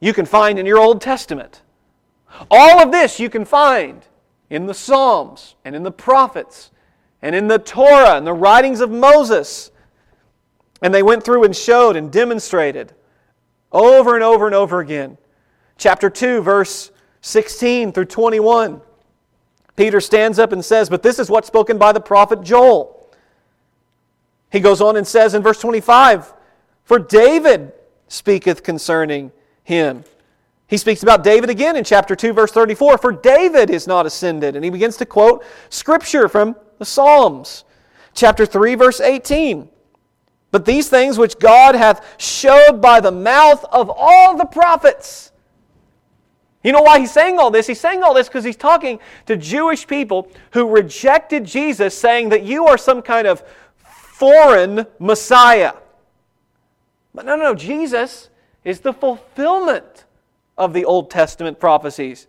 you 0.00 0.12
can 0.12 0.26
find 0.26 0.58
in 0.58 0.66
your 0.66 0.78
Old 0.78 1.00
Testament. 1.00 1.62
All 2.50 2.82
of 2.82 2.92
this 2.92 3.18
you 3.18 3.30
can 3.30 3.44
find 3.44 4.02
in 4.50 4.66
the 4.66 4.74
Psalms 4.74 5.54
and 5.64 5.74
in 5.74 5.82
the 5.82 5.90
prophets 5.90 6.70
and 7.22 7.34
in 7.34 7.48
the 7.48 7.58
Torah 7.58 8.16
and 8.16 8.26
the 8.26 8.32
writings 8.32 8.80
of 8.80 8.90
Moses. 8.90 9.70
And 10.82 10.92
they 10.92 11.02
went 11.02 11.24
through 11.24 11.44
and 11.44 11.56
showed 11.56 11.96
and 11.96 12.12
demonstrated 12.12 12.92
over 13.72 14.14
and 14.14 14.22
over 14.22 14.46
and 14.46 14.54
over 14.54 14.80
again. 14.80 15.18
Chapter 15.76 16.10
2, 16.10 16.42
verse 16.42 16.90
16 17.22 17.92
through 17.92 18.04
21. 18.04 18.80
Peter 19.76 20.00
stands 20.00 20.38
up 20.38 20.52
and 20.52 20.64
says, 20.64 20.88
But 20.88 21.02
this 21.02 21.18
is 21.18 21.30
what's 21.30 21.48
spoken 21.48 21.78
by 21.78 21.92
the 21.92 22.00
prophet 22.00 22.42
Joel. 22.42 23.08
He 24.52 24.60
goes 24.60 24.80
on 24.80 24.96
and 24.96 25.06
says 25.06 25.34
in 25.34 25.42
verse 25.42 25.58
25, 25.58 26.32
For 26.84 26.98
David 26.98 27.72
speaketh 28.06 28.62
concerning 28.62 29.32
him. 29.64 30.04
He 30.74 30.78
speaks 30.78 31.04
about 31.04 31.22
David 31.22 31.50
again 31.50 31.76
in 31.76 31.84
chapter 31.84 32.16
2, 32.16 32.32
verse 32.32 32.50
34. 32.50 32.98
For 32.98 33.12
David 33.12 33.70
is 33.70 33.86
not 33.86 34.06
ascended. 34.06 34.56
And 34.56 34.64
he 34.64 34.72
begins 34.72 34.96
to 34.96 35.06
quote 35.06 35.44
scripture 35.68 36.28
from 36.28 36.56
the 36.80 36.84
Psalms. 36.84 37.62
Chapter 38.12 38.44
3, 38.44 38.74
verse 38.74 39.00
18. 39.00 39.68
But 40.50 40.64
these 40.64 40.88
things 40.88 41.16
which 41.16 41.38
God 41.38 41.76
hath 41.76 42.20
showed 42.20 42.80
by 42.80 42.98
the 42.98 43.12
mouth 43.12 43.64
of 43.70 43.88
all 43.88 44.36
the 44.36 44.46
prophets 44.46 45.30
you 46.64 46.72
know 46.72 46.82
why 46.82 46.98
he's 46.98 47.12
saying 47.12 47.38
all 47.38 47.52
this? 47.52 47.68
He's 47.68 47.78
saying 47.78 48.02
all 48.02 48.12
this 48.14 48.26
because 48.26 48.42
he's 48.42 48.56
talking 48.56 48.98
to 49.26 49.36
Jewish 49.36 49.86
people 49.86 50.28
who 50.54 50.66
rejected 50.66 51.44
Jesus, 51.44 51.96
saying 51.96 52.30
that 52.30 52.42
you 52.42 52.66
are 52.66 52.78
some 52.78 53.02
kind 53.02 53.26
of 53.28 53.44
foreign 53.84 54.86
Messiah. 54.98 55.74
But 57.14 57.26
no, 57.26 57.36
no, 57.36 57.44
no. 57.44 57.54
Jesus 57.54 58.30
is 58.64 58.80
the 58.80 58.94
fulfillment 58.94 60.06
of 60.56 60.72
the 60.72 60.84
Old 60.84 61.10
Testament 61.10 61.58
prophecies 61.58 62.26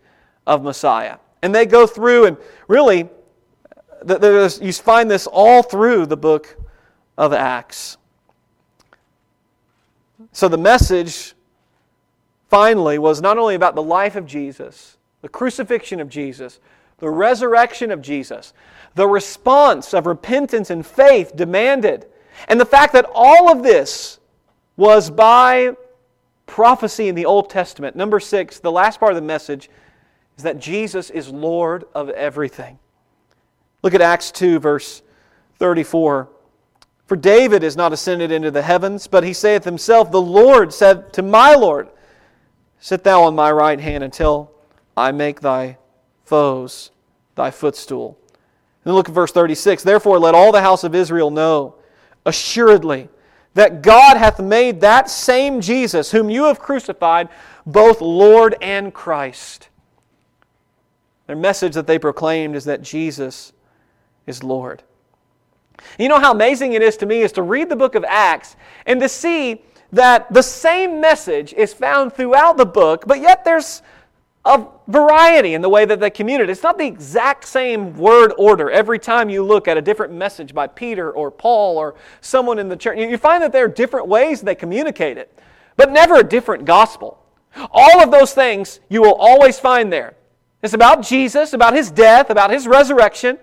of 0.47 0.63
Messiah. 0.63 1.17
And 1.41 1.53
they 1.53 1.65
go 1.65 1.85
through, 1.85 2.25
and 2.25 2.37
really, 2.67 3.09
you 4.07 4.73
find 4.73 5.09
this 5.09 5.27
all 5.27 5.61
through 5.61 6.07
the 6.07 6.17
book 6.17 6.57
of 7.17 7.33
Acts. 7.33 7.97
So 10.31 10.47
the 10.47 10.57
message 10.57 11.33
finally 12.49 12.97
was 12.97 13.21
not 13.21 13.37
only 13.37 13.55
about 13.55 13.75
the 13.75 13.83
life 13.83 14.15
of 14.15 14.25
Jesus, 14.25 14.97
the 15.21 15.29
crucifixion 15.29 15.99
of 15.99 16.09
Jesus, 16.09 16.59
the 16.97 17.09
resurrection 17.09 17.91
of 17.91 18.01
Jesus, 18.01 18.53
the 18.95 19.07
response 19.07 19.93
of 19.93 20.05
repentance 20.05 20.69
and 20.69 20.85
faith 20.85 21.35
demanded, 21.35 22.07
and 22.47 22.59
the 22.59 22.65
fact 22.65 22.93
that 22.93 23.09
all 23.13 23.51
of 23.51 23.63
this 23.63 24.19
was 24.77 25.09
by 25.09 25.75
prophecy 26.45 27.07
in 27.07 27.15
the 27.15 27.25
Old 27.25 27.49
Testament. 27.49 27.95
Number 27.95 28.19
six, 28.19 28.59
the 28.59 28.71
last 28.71 28.99
part 28.99 29.11
of 29.11 29.15
the 29.15 29.21
message 29.21 29.69
is 30.37 30.43
that 30.43 30.59
Jesus 30.59 31.09
is 31.09 31.29
Lord 31.29 31.85
of 31.93 32.09
everything. 32.09 32.79
Look 33.81 33.93
at 33.93 34.01
Acts 34.01 34.31
2, 34.31 34.59
verse 34.59 35.01
34. 35.59 36.29
For 37.07 37.15
David 37.15 37.63
is 37.63 37.77
not 37.77 37.93
ascended 37.93 38.31
into 38.31 38.51
the 38.51 38.61
heavens, 38.61 39.07
but 39.07 39.23
he 39.23 39.33
saith 39.33 39.63
himself, 39.63 40.11
The 40.11 40.21
Lord 40.21 40.73
said 40.73 41.13
to 41.13 41.21
my 41.21 41.53
Lord, 41.53 41.89
Sit 42.79 43.03
thou 43.03 43.23
on 43.23 43.35
my 43.35 43.51
right 43.51 43.79
hand 43.79 44.03
until 44.03 44.51
I 44.97 45.11
make 45.11 45.41
thy 45.41 45.77
foes 46.23 46.91
thy 47.35 47.51
footstool. 47.51 48.17
And 48.83 48.91
then 48.91 48.93
look 48.95 49.09
at 49.09 49.15
verse 49.15 49.31
36. 49.31 49.83
Therefore, 49.83 50.19
let 50.19 50.35
all 50.35 50.51
the 50.51 50.61
house 50.61 50.83
of 50.83 50.95
Israel 50.95 51.29
know 51.31 51.75
assuredly 52.25 53.09
that 53.55 53.81
God 53.81 54.17
hath 54.17 54.39
made 54.39 54.81
that 54.81 55.09
same 55.09 55.59
Jesus, 55.61 56.11
whom 56.11 56.29
you 56.29 56.43
have 56.43 56.59
crucified, 56.59 57.29
both 57.65 58.01
Lord 58.01 58.55
and 58.61 58.93
Christ. 58.93 59.69
Their 61.25 61.35
message 61.35 61.73
that 61.73 61.87
they 61.87 61.97
proclaimed 61.97 62.55
is 62.55 62.65
that 62.65 62.83
Jesus 62.83 63.53
is 64.27 64.43
Lord. 64.43 64.83
You 65.97 66.09
know 66.09 66.19
how 66.19 66.31
amazing 66.31 66.73
it 66.73 66.81
is 66.81 66.97
to 66.97 67.05
me 67.05 67.21
is 67.21 67.31
to 67.33 67.43
read 67.43 67.69
the 67.69 67.75
book 67.75 67.95
of 67.95 68.03
Acts 68.03 68.55
and 68.85 68.99
to 68.99 69.09
see 69.09 69.63
that 69.91 70.31
the 70.33 70.43
same 70.43 70.99
message 70.99 71.53
is 71.53 71.73
found 71.73 72.13
throughout 72.13 72.57
the 72.57 72.65
book, 72.65 73.05
but 73.07 73.21
yet 73.21 73.45
there's 73.45 73.81
of 74.45 74.71
variety 74.87 75.55
in 75.55 75.61
the 75.61 75.69
way 75.69 75.85
that 75.85 75.99
they 75.99 76.11
communicate. 76.11 76.51
It's 76.51 76.61
not 76.61 76.77
the 76.77 76.85
exact 76.85 77.45
same 77.45 77.97
word 77.97 78.31
order 78.37 78.69
every 78.69 78.99
time 78.99 79.27
you 79.27 79.43
look 79.43 79.67
at 79.67 79.75
a 79.75 79.81
different 79.81 80.13
message 80.13 80.53
by 80.53 80.67
Peter 80.67 81.11
or 81.11 81.31
Paul 81.31 81.77
or 81.77 81.95
someone 82.21 82.59
in 82.59 82.69
the 82.69 82.75
church. 82.75 82.99
You 82.99 83.17
find 83.17 83.41
that 83.41 83.51
there 83.51 83.65
are 83.65 83.69
different 83.69 84.07
ways 84.07 84.41
they 84.41 84.53
communicate 84.53 85.17
it, 85.17 85.37
but 85.77 85.91
never 85.91 86.15
a 86.19 86.23
different 86.23 86.63
gospel. 86.65 87.19
All 87.71 88.03
of 88.03 88.11
those 88.11 88.33
things 88.33 88.81
you 88.87 89.01
will 89.01 89.15
always 89.15 89.59
find 89.59 89.91
there. 89.91 90.15
It's 90.61 90.73
about 90.73 91.01
Jesus, 91.01 91.53
about 91.53 91.73
his 91.73 91.89
death, 91.89 92.29
about 92.29 92.51
his 92.51 92.67
resurrection, 92.67 93.39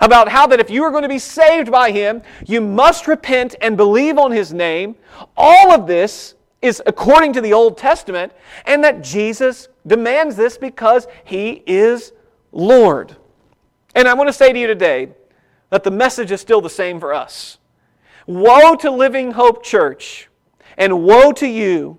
about 0.00 0.28
how 0.28 0.46
that 0.46 0.60
if 0.60 0.70
you 0.70 0.82
are 0.84 0.90
going 0.90 1.02
to 1.02 1.08
be 1.08 1.18
saved 1.18 1.70
by 1.70 1.90
him, 1.90 2.22
you 2.46 2.60
must 2.60 3.06
repent 3.06 3.56
and 3.60 3.76
believe 3.76 4.18
on 4.18 4.30
his 4.30 4.52
name. 4.52 4.96
All 5.36 5.72
of 5.72 5.86
this 5.86 6.34
is 6.62 6.82
according 6.86 7.32
to 7.34 7.40
the 7.40 7.52
Old 7.52 7.76
Testament, 7.76 8.32
and 8.64 8.82
that 8.84 9.02
Jesus 9.02 9.68
demands 9.86 10.36
this 10.36 10.58
because 10.58 11.06
he 11.24 11.62
is 11.66 12.12
Lord. 12.52 13.16
And 13.94 14.08
I 14.08 14.14
want 14.14 14.28
to 14.28 14.32
say 14.32 14.52
to 14.52 14.58
you 14.58 14.66
today 14.66 15.10
that 15.70 15.84
the 15.84 15.90
message 15.90 16.30
is 16.30 16.40
still 16.40 16.60
the 16.60 16.70
same 16.70 17.00
for 17.00 17.14
us. 17.14 17.58
Woe 18.26 18.74
to 18.76 18.90
Living 18.90 19.32
Hope 19.32 19.62
Church, 19.62 20.28
and 20.76 21.04
woe 21.04 21.32
to 21.32 21.46
you, 21.46 21.98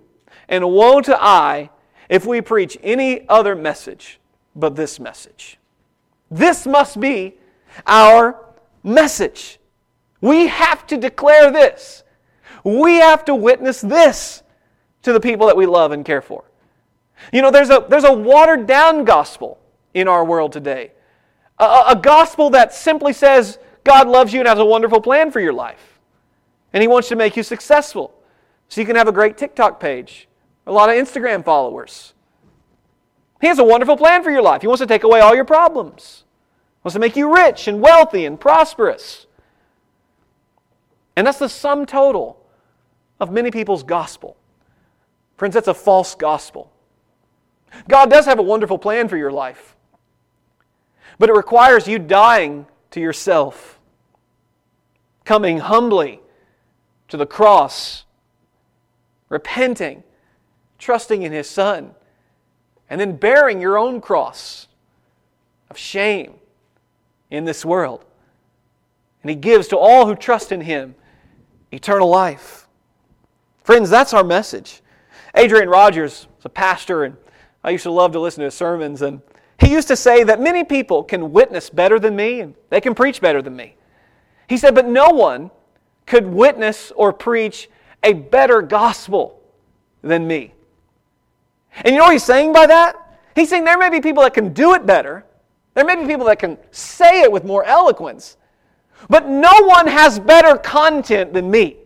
and 0.50 0.70
woe 0.70 1.02
to 1.02 1.18
I 1.22 1.70
if 2.10 2.26
we 2.26 2.42
preach 2.42 2.78
any 2.84 3.28
other 3.30 3.56
message 3.56 4.20
but 4.56 4.76
this 4.76 5.00
message. 5.00 5.58
This 6.30 6.66
must 6.66 7.00
be 7.00 7.36
our 7.86 8.44
message. 8.84 9.60
We 10.20 10.48
have 10.48 10.86
to 10.88 10.98
declare 10.98 11.52
this. 11.52 12.04
We 12.64 12.96
have 12.96 13.24
to 13.26 13.36
witness 13.36 13.82
this 13.82 14.44
to 15.04 15.14
the 15.14 15.20
people 15.20 15.48
that 15.48 15.56
we 15.56 15.66
love 15.66 15.92
and 15.92 16.04
care 16.04 16.22
for. 16.22 16.44
You 17.32 17.42
know, 17.42 17.52
there's 17.52 17.70
a, 17.70 17.86
there's 17.90 18.04
a 18.04 18.14
watered 18.14 18.68
down 18.68 19.04
gospel 19.04 19.60
in 19.94 20.08
our 20.08 20.24
world 20.24 20.52
today. 20.52 20.92
A, 21.60 21.84
a 21.88 21.96
gospel 21.96 22.50
that 22.52 22.74
simply 22.74 23.14
says 23.14 23.60
God 23.84 24.08
loves 24.08 24.34
you 24.34 24.40
and 24.40 24.48
has 24.48 24.60
a 24.60 24.66
wonderful 24.66 25.02
plan 25.02 25.32
for 25.32 25.40
your 25.40 25.54
life. 25.54 26.00
And 26.74 26.82
He 26.82 26.88
wants 26.88 27.08
to 27.10 27.16
make 27.16 27.38
you 27.38 27.44
successful 27.44 28.14
so 28.70 28.82
you 28.82 28.88
can 28.88 28.96
have 28.96 29.08
a 29.08 29.14
great 29.14 29.38
TikTok 29.38 29.80
page, 29.80 30.28
a 30.66 30.72
lot 30.72 30.90
of 30.90 30.96
Instagram 30.96 31.44
followers. 31.44 32.14
He 33.40 33.48
has 33.48 33.60
a 33.60 33.64
wonderful 33.64 33.98
plan 33.98 34.24
for 34.24 34.32
your 34.32 34.42
life. 34.42 34.62
He 34.62 34.68
wants 34.68 34.82
to 34.82 34.88
take 34.88 35.04
away 35.04 35.20
all 35.20 35.36
your 35.36 35.46
problems. 35.46 36.24
He 36.76 36.82
wants 36.84 36.94
to 36.94 37.00
make 37.00 37.16
you 37.16 37.34
rich 37.34 37.68
and 37.68 37.82
wealthy 37.82 38.26
and 38.26 38.40
prosperous. 38.40 39.28
And 41.16 41.26
that's 41.26 41.40
the 41.40 41.50
sum 41.50 41.86
total 41.86 42.44
of 43.20 43.32
many 43.32 43.52
people's 43.52 43.84
gospel. 43.84 44.38
Friends, 45.38 45.54
that's 45.54 45.68
a 45.68 45.74
false 45.74 46.16
gospel. 46.16 46.72
God 47.88 48.10
does 48.10 48.26
have 48.26 48.40
a 48.40 48.44
wonderful 48.44 48.78
plan 48.78 49.08
for 49.08 49.18
your 49.18 49.32
life, 49.32 49.76
but 51.20 51.30
it 51.30 51.34
requires 51.34 51.88
you 51.88 52.00
dying 52.00 52.66
to 52.92 53.00
yourself, 53.00 53.80
coming 55.26 55.60
humbly 55.60 56.22
to 57.08 57.18
the 57.18 57.26
cross, 57.26 58.06
repenting, 59.30 60.04
trusting 60.78 61.22
in 61.22 61.32
His 61.32 61.50
Son, 61.50 61.92
and 62.90 63.00
then 63.00 63.16
bearing 63.16 63.60
your 63.60 63.78
own 63.78 64.00
cross 64.00 64.68
of 65.70 65.78
shame 65.78 66.36
in 67.30 67.46
this 67.46 67.66
world. 67.66 68.06
And 69.22 69.30
He 69.30 69.36
gives 69.36 69.68
to 69.70 69.78
all 69.78 70.08
who 70.08 70.16
trust 70.16 70.52
in 70.52 70.62
Him 70.62 70.96
eternal 71.72 72.10
life. 72.10 72.68
Friends, 73.64 73.90
that's 73.90 74.14
our 74.14 74.24
message. 74.24 74.82
Adrian 75.36 75.68
Rogers 75.68 76.28
is 76.40 76.46
a 76.46 76.50
pastor, 76.50 77.04
and 77.04 77.18
I 77.64 77.72
used 77.72 77.84
to 77.84 77.92
love 77.92 78.12
to 78.14 78.20
listen 78.20 78.42
to 78.42 78.46
his 78.46 78.54
sermons. 78.54 79.02
And 79.02 79.22
he 79.60 79.72
used 79.72 79.88
to 79.90 79.96
say 79.96 80.24
that 80.24 80.40
many 80.40 80.64
people 80.64 81.04
can 81.04 81.32
witness 81.32 81.70
better 81.70 82.00
than 82.00 82.16
me, 82.16 82.42
and 82.42 82.56
they 82.70 82.82
can 82.82 82.94
preach 82.96 83.22
better 83.22 83.42
than 83.42 83.56
me. 83.56 83.76
He 84.48 84.58
said, 84.58 84.76
but 84.76 84.88
no 84.88 85.10
one 85.10 85.52
could 86.06 86.26
witness 86.26 86.92
or 86.96 87.12
preach 87.12 87.70
a 88.04 88.14
better 88.14 88.62
gospel 88.62 89.42
than 90.02 90.28
me. 90.28 90.54
And 91.84 91.94
you 91.94 91.98
know 92.00 92.06
what 92.06 92.14
he's 92.14 92.24
saying 92.24 92.54
by 92.54 92.66
that? 92.68 93.20
He's 93.36 93.50
saying 93.50 93.66
there 93.66 93.78
may 93.78 93.90
be 93.90 94.02
people 94.02 94.24
that 94.24 94.34
can 94.34 94.54
do 94.54 94.74
it 94.74 94.86
better, 94.86 95.26
there 95.74 95.86
may 95.86 95.96
be 95.96 96.08
people 96.08 96.26
that 96.26 96.40
can 96.40 96.58
say 96.72 97.22
it 97.22 97.32
with 97.32 97.44
more 97.44 97.64
eloquence, 97.64 98.38
but 99.10 99.28
no 99.28 99.54
one 99.66 99.86
has 99.86 100.18
better 100.18 100.58
content 100.58 101.34
than 101.34 101.52
me. 101.52 101.78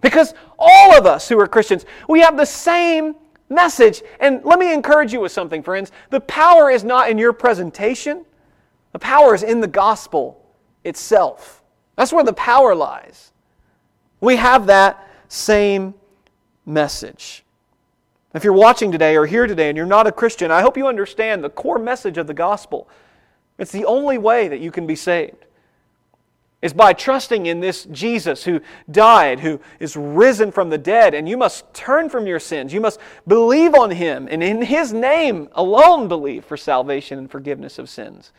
Because 0.00 0.32
all 0.58 0.96
of 0.96 1.04
us 1.04 1.28
who 1.28 1.38
are 1.38 1.46
Christians, 1.46 1.84
we 2.08 2.20
have 2.20 2.36
the 2.36 2.46
same 2.46 3.16
message. 3.48 4.02
And 4.20 4.44
let 4.44 4.58
me 4.58 4.72
encourage 4.72 5.12
you 5.12 5.20
with 5.20 5.32
something, 5.32 5.62
friends. 5.62 5.92
The 6.10 6.20
power 6.20 6.70
is 6.70 6.84
not 6.84 7.10
in 7.10 7.18
your 7.18 7.32
presentation, 7.32 8.24
the 8.92 8.98
power 8.98 9.34
is 9.34 9.42
in 9.42 9.60
the 9.60 9.68
gospel 9.68 10.42
itself. 10.84 11.62
That's 11.96 12.12
where 12.12 12.24
the 12.24 12.32
power 12.32 12.74
lies. 12.74 13.32
We 14.20 14.36
have 14.36 14.66
that 14.66 15.06
same 15.28 15.94
message. 16.64 17.44
If 18.34 18.44
you're 18.44 18.52
watching 18.52 18.92
today 18.92 19.16
or 19.16 19.26
here 19.26 19.46
today 19.46 19.68
and 19.68 19.76
you're 19.76 19.86
not 19.86 20.06
a 20.06 20.12
Christian, 20.12 20.50
I 20.50 20.60
hope 20.60 20.76
you 20.76 20.86
understand 20.86 21.42
the 21.42 21.50
core 21.50 21.78
message 21.78 22.18
of 22.18 22.26
the 22.26 22.34
gospel. 22.34 22.88
It's 23.58 23.72
the 23.72 23.86
only 23.86 24.18
way 24.18 24.48
that 24.48 24.60
you 24.60 24.70
can 24.70 24.86
be 24.86 24.96
saved 24.96 25.46
is 26.62 26.72
by 26.72 26.92
trusting 26.92 27.46
in 27.46 27.60
this 27.60 27.84
Jesus 27.84 28.44
who 28.44 28.60
died, 28.90 29.40
who 29.40 29.60
is 29.78 29.96
risen 29.96 30.50
from 30.50 30.70
the 30.70 30.78
dead, 30.78 31.14
and 31.14 31.28
you 31.28 31.36
must 31.36 31.72
turn 31.74 32.08
from 32.08 32.26
your 32.26 32.40
sins. 32.40 32.72
You 32.72 32.80
must 32.80 32.98
believe 33.26 33.74
on 33.74 33.90
him, 33.90 34.26
and 34.30 34.42
in 34.42 34.62
his 34.62 34.92
name 34.92 35.48
alone 35.52 36.08
believe 36.08 36.44
for 36.44 36.56
salvation 36.56 37.18
and 37.18 37.30
forgiveness 37.30 37.78
of 37.78 37.88
sins. 37.90 38.32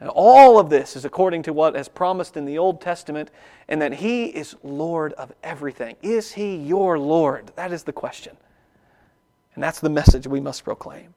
And 0.00 0.10
all 0.10 0.58
of 0.58 0.70
this 0.70 0.94
is 0.94 1.04
according 1.04 1.42
to 1.44 1.52
what 1.52 1.74
is 1.74 1.88
promised 1.88 2.36
in 2.36 2.44
the 2.44 2.58
Old 2.58 2.80
Testament, 2.80 3.30
and 3.68 3.80
that 3.82 3.94
he 3.94 4.26
is 4.26 4.56
Lord 4.62 5.12
of 5.14 5.32
everything. 5.42 5.96
Is 6.02 6.32
he 6.32 6.56
your 6.56 6.98
Lord? 6.98 7.52
That 7.56 7.72
is 7.72 7.84
the 7.84 7.92
question. 7.92 8.36
And 9.54 9.62
that's 9.62 9.80
the 9.80 9.90
message 9.90 10.26
we 10.26 10.40
must 10.40 10.64
proclaim. 10.64 11.14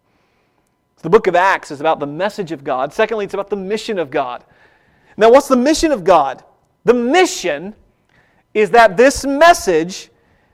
The 1.01 1.10
book 1.10 1.27
of 1.27 1.36
Acts 1.36 1.71
is 1.71 1.79
about 1.79 1.99
the 1.99 2.07
message 2.07 2.51
of 2.51 2.63
God. 2.63 2.93
Secondly, 2.93 3.25
it's 3.25 3.34
about 3.34 3.49
the 3.49 3.55
mission 3.55 3.97
of 3.97 4.12
God. 4.12 4.43
Now, 5.17 5.32
what's 5.32 5.47
the 5.47 5.58
mission 5.58 5.91
of 5.91 6.04
God? 6.04 6.43
The 6.84 6.93
mission 6.93 7.76
is 8.54 8.71
that 8.71 8.97
this 8.97 9.26
message 9.26 10.10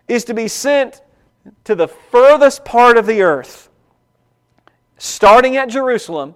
is 0.08 0.24
to 0.26 0.34
be 0.34 0.48
sent 0.48 1.02
to 1.64 1.76
the 1.76 1.88
furthest 1.88 2.66
part 2.66 2.98
of 2.98 3.06
the 3.06 3.22
earth, 3.22 3.70
starting 4.98 5.58
at 5.58 5.70
Jerusalem, 5.70 6.36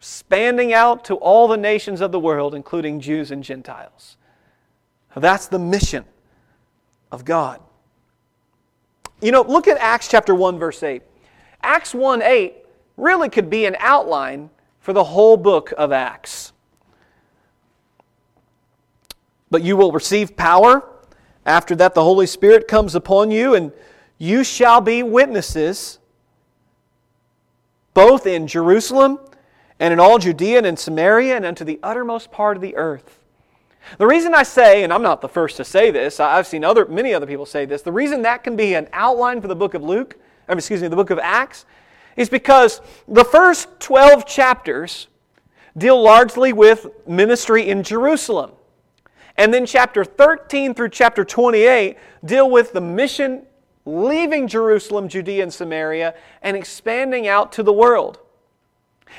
spanning 0.00 0.72
out 0.72 1.04
to 1.06 1.14
all 1.16 1.46
the 1.48 1.56
nations 1.56 2.00
of 2.00 2.12
the 2.12 2.20
world, 2.20 2.54
including 2.54 3.00
Jews 3.00 3.30
and 3.30 3.44
Gentiles. 3.44 4.16
That's 5.16 5.48
the 5.48 5.58
mission 5.58 6.04
of 7.10 7.24
God. 7.24 7.60
You 9.20 9.32
know, 9.32 9.42
look 9.42 9.68
at 9.68 9.76
Acts 9.78 10.08
chapter 10.08 10.34
1, 10.34 10.58
verse 10.58 10.82
8. 10.82 11.02
Acts 11.62 11.94
1 11.94 12.22
8 12.22 12.54
really 12.96 13.28
could 13.28 13.50
be 13.50 13.66
an 13.66 13.76
outline 13.78 14.50
for 14.78 14.92
the 14.92 15.04
whole 15.04 15.36
book 15.36 15.72
of 15.76 15.92
Acts. 15.92 16.52
But 19.50 19.62
you 19.62 19.76
will 19.76 19.92
receive 19.92 20.36
power. 20.36 20.88
After 21.44 21.74
that, 21.76 21.94
the 21.94 22.04
Holy 22.04 22.26
Spirit 22.26 22.68
comes 22.68 22.94
upon 22.94 23.30
you, 23.30 23.54
and 23.54 23.72
you 24.18 24.44
shall 24.44 24.80
be 24.80 25.02
witnesses 25.02 25.98
both 27.94 28.26
in 28.26 28.46
Jerusalem 28.46 29.18
and 29.78 29.92
in 29.92 29.98
all 29.98 30.18
Judea 30.18 30.58
and 30.58 30.66
in 30.66 30.76
Samaria 30.76 31.36
and 31.36 31.44
unto 31.44 31.64
the 31.64 31.80
uttermost 31.82 32.30
part 32.30 32.56
of 32.56 32.62
the 32.62 32.76
earth. 32.76 33.18
The 33.98 34.06
reason 34.06 34.34
I 34.34 34.42
say, 34.42 34.84
and 34.84 34.92
I'm 34.92 35.02
not 35.02 35.20
the 35.20 35.28
first 35.28 35.56
to 35.56 35.64
say 35.64 35.90
this, 35.90 36.20
I've 36.20 36.46
seen 36.46 36.64
other, 36.64 36.86
many 36.86 37.14
other 37.14 37.26
people 37.26 37.46
say 37.46 37.64
this, 37.64 37.82
the 37.82 37.90
reason 37.90 38.22
that 38.22 38.44
can 38.44 38.56
be 38.56 38.74
an 38.74 38.88
outline 38.92 39.40
for 39.40 39.48
the 39.48 39.56
book 39.56 39.74
of 39.74 39.82
Luke, 39.82 40.16
excuse 40.48 40.82
me, 40.82 40.88
the 40.88 40.96
book 40.96 41.10
of 41.10 41.18
Acts, 41.18 41.64
is 42.16 42.28
because 42.28 42.82
the 43.08 43.24
first 43.24 43.68
12 43.80 44.26
chapters 44.26 45.08
deal 45.76 46.00
largely 46.00 46.52
with 46.52 46.86
ministry 47.06 47.68
in 47.68 47.82
Jerusalem. 47.82 48.52
And 49.40 49.54
then 49.54 49.64
chapter 49.64 50.04
13 50.04 50.74
through 50.74 50.90
chapter 50.90 51.24
28 51.24 51.96
deal 52.26 52.50
with 52.50 52.74
the 52.74 52.80
mission 52.82 53.46
leaving 53.86 54.46
Jerusalem, 54.46 55.08
Judea, 55.08 55.42
and 55.42 55.50
Samaria 55.50 56.14
and 56.42 56.58
expanding 56.58 57.26
out 57.26 57.50
to 57.52 57.62
the 57.62 57.72
world. 57.72 58.18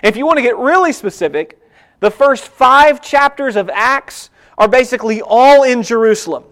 If 0.04 0.16
you 0.16 0.28
want 0.28 0.38
to 0.38 0.44
get 0.44 0.56
really 0.58 0.94
specific, 0.94 1.60
the 2.02 2.12
first 2.12 2.48
five 2.48 3.02
chapters 3.02 3.56
of 3.56 3.68
Acts 3.74 4.30
are 4.60 4.68
basically 4.68 5.24
all 5.24 5.64
in 5.64 5.82
Jerusalem. 5.82 6.44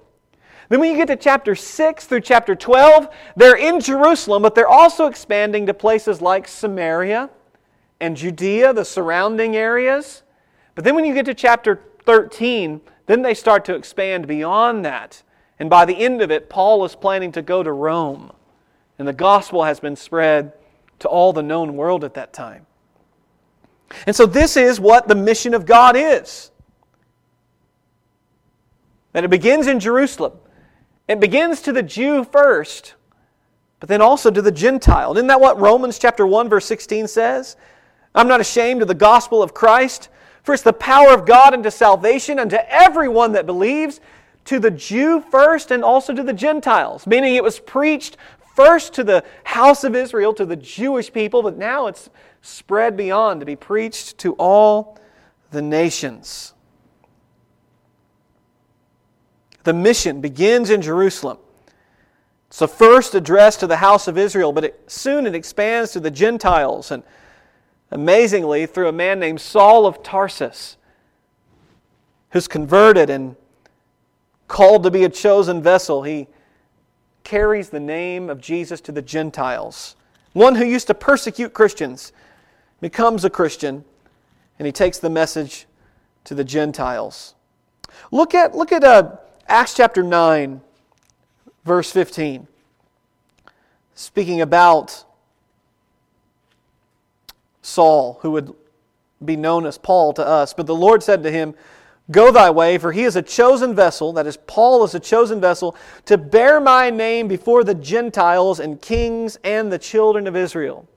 Then 0.70 0.80
when 0.80 0.90
you 0.90 0.98
get 0.98 1.10
to 1.10 1.16
chapter 1.16 1.54
6 1.54 2.06
through 2.08 2.22
chapter 2.22 2.56
12, 2.56 3.08
they're 3.36 3.56
in 3.56 3.80
Jerusalem, 3.80 4.42
but 4.42 4.56
they're 4.56 4.68
also 4.68 5.06
expanding 5.06 5.68
to 5.68 5.76
places 5.76 6.24
like 6.24 6.48
Samaria 6.48 7.30
and 8.02 8.18
Judea, 8.18 8.74
the 8.74 8.84
surrounding 8.84 9.56
areas. 9.56 10.24
But 10.74 10.86
then 10.86 10.96
when 10.96 11.06
you 11.06 11.14
get 11.14 11.26
to 11.26 11.36
chapter 11.36 11.84
13, 12.06 12.82
then 13.10 13.24
they 13.24 13.34
start 13.34 13.66
to 13.66 13.74
expand 13.74 14.28
beyond 14.28 14.86
that. 14.86 15.24
And 15.58 15.68
by 15.68 15.86
the 15.86 15.98
end 15.98 16.22
of 16.22 16.30
it, 16.30 16.48
Paul 16.48 16.86
is 16.86 16.94
planning 16.94 17.32
to 17.32 17.42
go 17.42 17.64
to 17.64 17.72
Rome. 17.72 18.32
And 19.00 19.08
the 19.08 19.14
gospel 19.14 19.64
has 19.64 19.80
been 19.80 19.96
spread 19.96 20.54
to 21.00 21.08
all 21.08 21.34
the 21.34 21.42
known 21.42 21.76
world 21.76 22.04
at 22.04 22.14
that 22.14 22.34
time. 22.34 22.68
And 24.06 24.16
so, 24.16 24.28
this 24.28 24.56
is 24.56 24.80
what 24.80 25.08
the 25.08 25.16
mission 25.16 25.56
of 25.56 25.66
God 25.66 25.96
is. 25.98 26.52
That 29.14 29.24
it 29.24 29.32
begins 29.32 29.66
in 29.66 29.80
Jerusalem. 29.80 30.34
It 31.08 31.20
begins 31.20 31.64
to 31.64 31.72
the 31.72 31.82
Jew 31.82 32.24
first, 32.24 32.94
but 33.80 33.90
then 33.90 34.04
also 34.04 34.30
to 34.30 34.42
the 34.44 34.52
Gentile. 34.52 35.14
Isn't 35.14 35.26
that 35.26 35.42
what 35.42 35.60
Romans 35.60 35.98
chapter 35.98 36.28
1 36.28 36.48
verse 36.48 36.66
16 36.68 37.08
says? 37.08 37.58
I'm 38.14 38.28
not 38.28 38.40
ashamed 38.40 38.84
of 38.84 38.88
the 38.88 38.94
gospel 38.94 39.42
of 39.42 39.56
Christ, 39.56 40.10
for 40.50 40.56
it's 40.56 40.64
the 40.64 40.74
power 40.74 41.14
of 41.14 41.28
God 41.28 41.54
unto 41.54 41.70
salvation 41.70 42.40
unto 42.40 42.58
everyone 42.70 43.34
that 43.34 43.46
believes, 43.46 44.02
to 44.46 44.58
the 44.58 44.72
Jew 44.72 45.22
first 45.30 45.70
and 45.70 45.84
also 45.84 46.12
to 46.12 46.24
the 46.24 46.34
Gentiles, 46.34 47.06
meaning 47.06 47.36
it 47.36 47.44
was 47.44 47.60
preached 47.60 48.18
first 48.56 48.96
to 48.96 49.04
the 49.04 49.24
house 49.44 49.84
of 49.84 49.96
Israel, 49.96 50.34
to 50.34 50.48
the 50.48 50.56
Jewish 50.56 51.14
people, 51.14 51.44
but 51.44 51.56
now 51.56 51.86
it's 51.86 52.10
spread 52.42 52.98
beyond 52.98 53.42
to 53.42 53.46
be 53.46 53.56
preached 53.56 54.18
to 54.18 54.34
all 54.40 54.98
the 55.52 55.62
nations. 55.62 56.56
The 59.66 59.74
mission 59.74 60.20
begins 60.20 60.72
in 60.72 60.82
Jerusalem. 60.82 61.38
It's 62.48 62.58
the 62.58 62.68
first 62.68 63.14
address 63.14 63.56
to 63.58 63.68
the 63.68 63.78
house 63.78 64.08
of 64.08 64.18
Israel, 64.18 64.52
but 64.52 64.64
it, 64.64 64.82
soon 64.88 65.28
it 65.28 65.36
expands 65.36 65.92
to 65.92 66.00
the 66.00 66.10
Gentiles. 66.10 66.90
And 66.90 67.04
amazingly, 67.92 68.66
through 68.66 68.88
a 68.88 68.94
man 68.94 69.20
named 69.20 69.42
Saul 69.42 69.86
of 69.86 70.04
Tarsus, 70.04 70.78
who's 72.32 72.48
converted 72.48 73.10
and 73.10 73.36
called 74.48 74.84
to 74.84 74.92
be 74.92 75.04
a 75.04 75.10
chosen 75.10 75.62
vessel, 75.62 76.04
he 76.04 76.28
carries 77.24 77.70
the 77.70 77.80
name 77.80 78.30
of 78.30 78.42
Jesus 78.42 78.82
to 78.82 78.92
the 78.92 79.02
Gentiles. 79.02 79.96
One 80.34 80.56
who 80.56 80.66
used 80.66 80.88
to 80.88 80.94
persecute 80.94 81.54
Christians 81.54 82.12
becomes 82.82 83.26
a 83.26 83.30
Christian, 83.30 83.84
and 84.58 84.66
he 84.66 84.72
takes 84.72 85.00
the 85.00 85.10
message 85.10 85.66
to 86.26 86.36
the 86.36 86.44
Gentiles. 86.44 87.36
Look 88.12 88.34
at, 88.34 88.56
look 88.56 88.72
at 88.72 88.84
uh, 88.84 89.18
Acts 89.48 89.74
chapter 89.74 90.04
9, 90.04 90.62
verse 91.66 91.92
15. 91.92 92.48
Speaking 93.96 94.42
about 94.42 95.04
Saul, 97.70 98.20
who 98.22 98.32
would 98.32 98.54
be 99.24 99.36
known 99.36 99.66
as 99.66 99.78
Paul 99.78 100.14
to 100.14 100.26
us. 100.26 100.54
But 100.54 100.66
the 100.66 100.76
Lord 100.76 101.04
said 101.04 101.24
to 101.24 101.32
him, 101.32 101.56
Go 102.12 102.32
thy 102.32 102.50
way, 102.50 102.80
for 102.80 102.92
he 102.92 103.04
is 103.04 103.16
a 103.16 103.22
chosen 103.22 103.76
vessel, 103.76 104.14
that 104.14 104.26
is, 104.26 104.36
Paul 104.48 104.84
is 104.84 104.96
a 104.96 105.00
chosen 105.00 105.40
vessel, 105.40 105.76
to 106.06 106.18
bear 106.18 106.60
my 106.60 106.90
name 106.90 107.28
before 107.28 107.64
the 107.64 107.76
Gentiles 107.76 108.60
and 108.60 108.82
kings 108.82 109.38
and 109.44 109.72
the 109.72 109.78
children 109.78 110.26
of 110.26 110.36
Israel. 110.36 110.88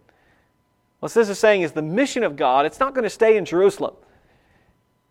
What 1.00 1.12
this 1.12 1.28
is 1.28 1.38
saying 1.38 1.62
is 1.62 1.72
the 1.72 1.82
mission 1.82 2.22
of 2.22 2.36
God, 2.36 2.64
it's 2.64 2.80
not 2.80 2.94
going 2.94 3.04
to 3.04 3.10
stay 3.10 3.36
in 3.36 3.44
Jerusalem, 3.44 3.94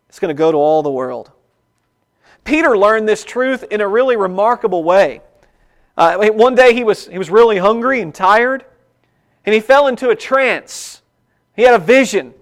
it's 0.10 0.20
going 0.20 0.36
to 0.36 0.38
go 0.38 0.52
to 0.52 0.58
all 0.58 0.82
the 0.82 0.92
world. 0.92 1.32
Peter 2.44 2.76
learned 2.76 3.08
this 3.08 3.24
truth 3.24 3.64
in 3.70 3.82
a 3.82 3.88
really 3.88 4.16
remarkable 4.16 4.84
way. 4.84 5.22
Uh, 5.96 6.30
one 6.30 6.56
day 6.56 6.74
he 6.74 6.84
was, 6.84 7.08
he 7.08 7.20
was 7.20 7.30
really 7.30 7.60
hungry 7.60 8.02
and 8.02 8.16
tired, 8.16 8.66
and 9.46 9.54
he 9.54 9.62
fell 9.62 9.86
into 9.88 10.10
a 10.10 10.16
trance. 10.16 11.01
He 11.62 11.66
had 11.66 11.76
a 11.76 11.84
vision, 11.84 12.34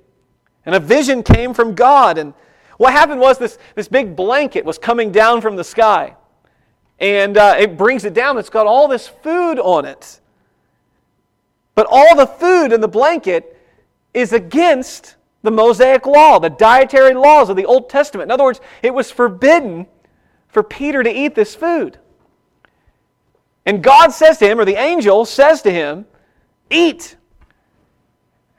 and 0.65 0.73
a 0.73 0.79
vision 0.79 1.23
came 1.23 1.53
from 1.53 1.75
God. 1.75 2.17
And 2.17 2.33
what 2.77 2.93
happened 2.93 3.19
was 3.19 3.37
this, 3.37 3.57
this 3.75 3.89
big 3.89 4.15
blanket 4.15 4.63
was 4.63 4.77
coming 4.77 5.11
down 5.11 5.41
from 5.41 5.57
the 5.57 5.63
sky, 5.65 6.15
and 6.99 7.37
uh, 7.37 7.57
it 7.59 7.75
brings 7.75 8.05
it 8.05 8.13
down. 8.13 8.37
It's 8.37 8.49
got 8.49 8.65
all 8.65 8.87
this 8.87 9.09
food 9.09 9.59
on 9.59 9.83
it. 9.83 10.21
But 11.75 11.85
all 11.89 12.15
the 12.15 12.27
food 12.27 12.71
in 12.71 12.79
the 12.79 12.87
blanket 12.87 13.57
is 14.13 14.31
against 14.31 15.17
the 15.41 15.51
Mosaic 15.51 16.05
law, 16.05 16.39
the 16.39 16.49
dietary 16.49 17.13
laws 17.13 17.49
of 17.49 17.57
the 17.57 17.65
Old 17.65 17.89
Testament. 17.89 18.29
In 18.29 18.31
other 18.31 18.45
words, 18.45 18.61
it 18.81 18.93
was 18.93 19.11
forbidden 19.11 19.85
for 20.47 20.63
Peter 20.63 21.03
to 21.03 21.11
eat 21.11 21.35
this 21.35 21.55
food. 21.55 21.99
And 23.65 23.83
God 23.83 24.13
says 24.13 24.37
to 24.37 24.47
him, 24.47 24.61
or 24.61 24.63
the 24.63 24.79
angel 24.79 25.25
says 25.25 25.61
to 25.63 25.71
him, 25.71 26.05
Eat. 26.69 27.17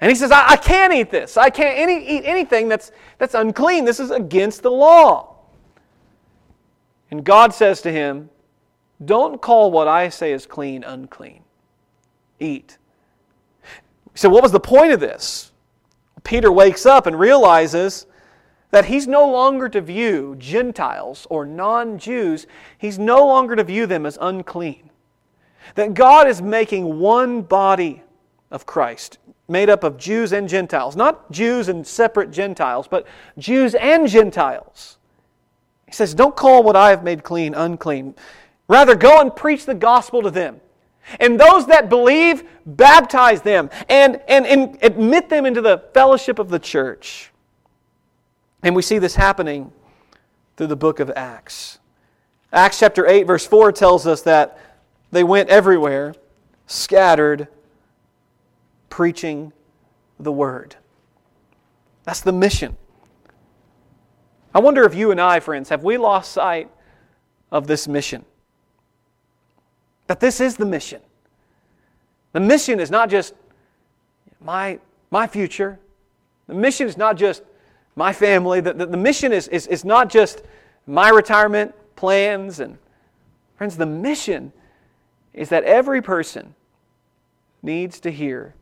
And 0.01 0.11
he 0.11 0.15
says, 0.15 0.31
I, 0.31 0.51
I 0.51 0.57
can't 0.57 0.93
eat 0.93 1.11
this. 1.11 1.37
I 1.37 1.51
can't 1.51 1.79
any, 1.79 2.07
eat 2.07 2.23
anything 2.25 2.69
that's, 2.69 2.91
that's 3.19 3.35
unclean. 3.35 3.85
This 3.85 4.01
is 4.01 4.11
against 4.11 4.63
the 4.63 4.71
law. 4.71 5.37
And 7.11 7.25
God 7.25 7.53
says 7.53 7.83
to 7.83 7.93
him, 7.93 8.31
Don't 9.05 9.41
call 9.43 9.71
what 9.71 9.89
I 9.89 10.09
say 10.09 10.33
is 10.33 10.47
clean 10.47 10.85
unclean. 10.85 11.43
Eat. 12.39 12.79
So, 14.15 14.29
what 14.29 14.43
was 14.43 14.53
the 14.53 14.61
point 14.61 14.93
of 14.93 15.01
this? 15.01 15.53
Peter 16.25 16.53
wakes 16.53 16.87
up 16.87 17.07
and 17.07 17.19
realizes 17.19 18.07
that 18.71 18.85
he's 18.85 19.07
no 19.07 19.29
longer 19.29 19.69
to 19.69 19.81
view 19.81 20.37
Gentiles 20.39 21.27
or 21.29 21.45
non 21.45 21.99
Jews, 21.99 22.47
he's 22.79 22.99
no 22.99 23.27
longer 23.27 23.57
to 23.57 23.65
view 23.65 23.87
them 23.87 24.07
as 24.07 24.19
unclean. 24.21 24.91
That 25.75 25.95
God 25.95 26.29
is 26.29 26.41
making 26.41 26.99
one 26.99 27.43
body 27.43 28.03
of 28.51 28.67
Christ, 28.67 29.19
made 29.51 29.69
up 29.69 29.85
of 29.85 29.99
Jews 29.99 30.33
and 30.33 30.49
Gentiles. 30.49 30.97
Not 30.97 31.31
Jews 31.31 31.69
and 31.69 31.87
separate 31.87 32.31
Gentiles, 32.31 32.89
but 32.89 33.07
Jews 33.37 33.75
and 33.75 34.09
Gentiles. 34.09 34.99
He 35.87 35.93
says, 35.93 36.15
Don't 36.15 36.37
call 36.37 36.63
what 36.63 36.77
I 36.77 36.91
have 36.91 37.03
made 37.03 37.25
clean 37.25 37.55
unclean. 37.55 38.15
Rather, 38.69 38.95
go 38.95 39.21
and 39.21 39.35
preach 39.35 39.67
the 39.67 39.75
gospel 39.75 40.23
to 40.23 40.31
them. 40.31 40.61
And 41.19 41.41
those 41.41 41.67
that 41.67 41.89
believe, 41.89 42.45
baptize 42.65 43.43
them 43.43 43.69
and, 43.89 44.21
and, 44.29 44.47
and 44.47 44.79
admit 44.83 45.29
them 45.29 45.45
into 45.45 45.61
the 45.61 45.79
fellowship 45.93 46.39
of 46.39 46.51
the 46.51 46.59
church. 46.59 47.33
And 48.63 48.77
we 48.77 48.83
see 48.83 48.99
this 48.99 49.17
happening 49.17 49.73
through 50.57 50.69
the 50.69 50.77
book 50.77 51.01
of 51.01 51.11
Acts. 51.17 51.79
Acts 52.53 52.79
chapter 52.79 53.07
8, 53.07 53.25
verse 53.25 53.47
4 53.47 53.73
tells 53.73 54.07
us 54.07 54.23
that 54.23 54.59
they 55.11 55.25
went 55.25 55.49
everywhere, 55.49 56.15
scattered, 56.67 57.49
preaching 58.91 59.53
the 60.19 60.31
word. 60.31 60.77
That's 62.05 62.21
the 62.21 62.33
mission. 62.33 62.77
I 64.55 64.59
wonder 64.59 64.85
if 64.85 64.95
you 64.95 65.11
and 65.13 65.21
I, 65.21 65.41
friends, 65.41 65.69
have 65.69 65.85
we 65.85 65.97
lost 65.97 66.33
sight 66.33 66.69
of 67.51 67.67
this 67.67 67.89
mission? 67.89 68.25
That 70.09 70.21
this 70.21 70.41
is 70.41 70.57
the 70.57 70.67
mission. 70.67 71.01
The 72.33 72.41
mission 72.41 72.81
is 72.81 72.91
not 72.91 73.09
just 73.09 73.33
my, 74.41 74.81
my 75.11 75.27
future. 75.27 75.79
The 76.49 76.55
mission 76.55 76.89
is 76.89 76.97
not 76.97 77.17
just 77.17 77.43
my 77.95 78.13
family. 78.13 78.61
The, 78.61 78.73
the, 78.73 78.87
the 78.87 78.97
mission 78.97 79.33
is, 79.33 79.47
is, 79.49 79.67
is 79.69 79.85
not 79.85 80.11
just 80.11 80.43
my 80.87 81.11
retirement 81.11 81.75
plans. 81.95 82.59
And 82.59 82.79
friends, 83.57 83.77
the 83.77 83.87
mission 83.87 84.53
is 85.33 85.49
that 85.51 85.63
every 85.63 86.03
person 86.03 86.55
needs 87.63 88.01
to 88.01 88.11
hear 88.11 88.55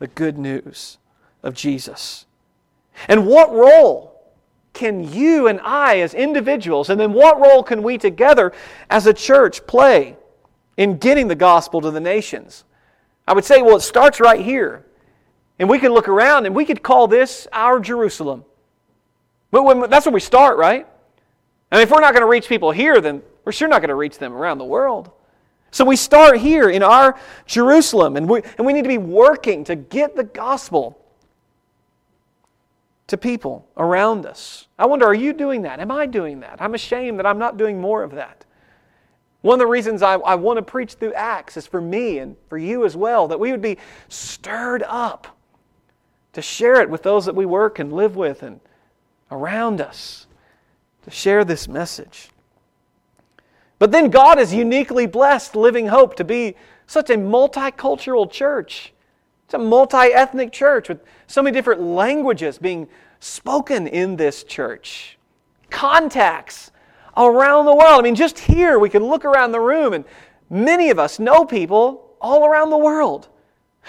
the 0.00 0.08
good 0.08 0.36
news 0.36 0.98
of 1.44 1.54
Jesus. 1.54 2.26
And 3.06 3.26
what 3.26 3.52
role 3.52 4.10
can 4.72 5.12
you 5.12 5.46
and 5.46 5.60
I, 5.62 6.00
as 6.00 6.14
individuals, 6.14 6.90
and 6.90 6.98
then 6.98 7.12
what 7.12 7.40
role 7.40 7.62
can 7.62 7.82
we 7.82 7.98
together 7.98 8.52
as 8.88 9.06
a 9.06 9.14
church 9.14 9.66
play 9.66 10.16
in 10.76 10.98
getting 10.98 11.28
the 11.28 11.34
gospel 11.34 11.80
to 11.82 11.90
the 11.90 12.00
nations? 12.00 12.64
I 13.28 13.32
would 13.32 13.44
say, 13.44 13.62
well, 13.62 13.76
it 13.76 13.82
starts 13.82 14.18
right 14.20 14.40
here. 14.40 14.84
And 15.58 15.68
we 15.68 15.78
can 15.78 15.92
look 15.92 16.08
around 16.08 16.46
and 16.46 16.54
we 16.54 16.64
could 16.64 16.82
call 16.82 17.06
this 17.06 17.46
our 17.52 17.78
Jerusalem. 17.78 18.44
But 19.50 19.64
when, 19.64 19.90
that's 19.90 20.06
where 20.06 20.12
we 20.12 20.20
start, 20.20 20.56
right? 20.56 20.86
And 21.70 21.80
if 21.80 21.90
we're 21.90 22.00
not 22.00 22.12
going 22.12 22.22
to 22.22 22.28
reach 22.28 22.48
people 22.48 22.70
here, 22.70 23.00
then 23.00 23.22
we're 23.44 23.52
sure 23.52 23.68
not 23.68 23.80
going 23.80 23.90
to 23.90 23.94
reach 23.94 24.18
them 24.18 24.32
around 24.32 24.58
the 24.58 24.64
world. 24.64 25.10
So 25.70 25.84
we 25.84 25.96
start 25.96 26.38
here 26.38 26.68
in 26.68 26.82
our 26.82 27.18
Jerusalem, 27.46 28.16
and 28.16 28.28
we, 28.28 28.42
and 28.58 28.66
we 28.66 28.72
need 28.72 28.82
to 28.82 28.88
be 28.88 28.98
working 28.98 29.64
to 29.64 29.76
get 29.76 30.16
the 30.16 30.24
gospel 30.24 31.00
to 33.06 33.16
people 33.16 33.66
around 33.76 34.26
us. 34.26 34.68
I 34.78 34.86
wonder, 34.86 35.06
are 35.06 35.14
you 35.14 35.32
doing 35.32 35.62
that? 35.62 35.80
Am 35.80 35.90
I 35.90 36.06
doing 36.06 36.40
that? 36.40 36.60
I'm 36.60 36.74
ashamed 36.74 37.18
that 37.18 37.26
I'm 37.26 37.38
not 37.38 37.56
doing 37.56 37.80
more 37.80 38.02
of 38.02 38.12
that. 38.12 38.44
One 39.42 39.54
of 39.54 39.60
the 39.60 39.66
reasons 39.66 40.02
I, 40.02 40.14
I 40.14 40.34
want 40.34 40.58
to 40.58 40.62
preach 40.62 40.94
through 40.94 41.14
Acts 41.14 41.56
is 41.56 41.66
for 41.66 41.80
me 41.80 42.18
and 42.18 42.36
for 42.48 42.58
you 42.58 42.84
as 42.84 42.96
well, 42.96 43.26
that 43.28 43.40
we 43.40 43.50
would 43.50 43.62
be 43.62 43.78
stirred 44.08 44.82
up 44.86 45.38
to 46.34 46.42
share 46.42 46.80
it 46.80 46.90
with 46.90 47.02
those 47.02 47.26
that 47.26 47.34
we 47.34 47.46
work 47.46 47.78
and 47.78 47.92
live 47.92 48.16
with 48.16 48.42
and 48.42 48.60
around 49.30 49.80
us, 49.80 50.26
to 51.02 51.10
share 51.10 51.44
this 51.44 51.68
message. 51.68 52.30
But 53.80 53.90
then 53.90 54.10
God 54.10 54.38
has 54.38 54.54
uniquely 54.54 55.06
blessed 55.06 55.56
Living 55.56 55.88
Hope 55.88 56.14
to 56.14 56.24
be 56.24 56.54
such 56.86 57.10
a 57.10 57.14
multicultural 57.14 58.30
church. 58.30 58.92
It's 59.46 59.54
a 59.54 59.58
multi 59.58 59.96
ethnic 59.96 60.52
church 60.52 60.88
with 60.88 61.00
so 61.26 61.42
many 61.42 61.52
different 61.52 61.82
languages 61.82 62.58
being 62.58 62.86
spoken 63.18 63.88
in 63.88 64.14
this 64.14 64.44
church, 64.44 65.18
contacts 65.70 66.70
around 67.16 67.64
the 67.64 67.74
world. 67.74 67.98
I 67.98 68.02
mean, 68.02 68.14
just 68.14 68.38
here 68.38 68.78
we 68.78 68.88
can 68.88 69.02
look 69.02 69.24
around 69.24 69.50
the 69.50 69.60
room 69.60 69.94
and 69.94 70.04
many 70.48 70.90
of 70.90 71.00
us 71.00 71.18
know 71.18 71.44
people 71.44 72.14
all 72.20 72.46
around 72.46 72.70
the 72.70 72.78
world 72.78 73.28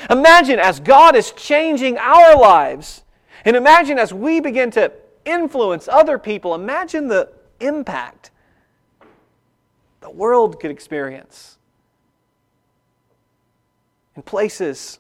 Imagine 0.10 0.60
as 0.60 0.80
God 0.80 1.16
is 1.16 1.32
changing 1.32 1.98
our 1.98 2.36
lives, 2.36 3.04
and 3.46 3.56
imagine 3.56 4.00
as 4.00 4.14
we 4.14 4.40
begin 4.40 4.72
to 4.72 4.92
influence 5.26 5.88
other 5.88 6.18
people, 6.18 6.56
imagine 6.56 7.08
the 7.08 7.30
impact 7.60 8.32
the 10.12 10.18
world 10.18 10.60
could 10.60 10.72
experience 10.72 11.58
in 14.18 14.22
places 14.22 15.00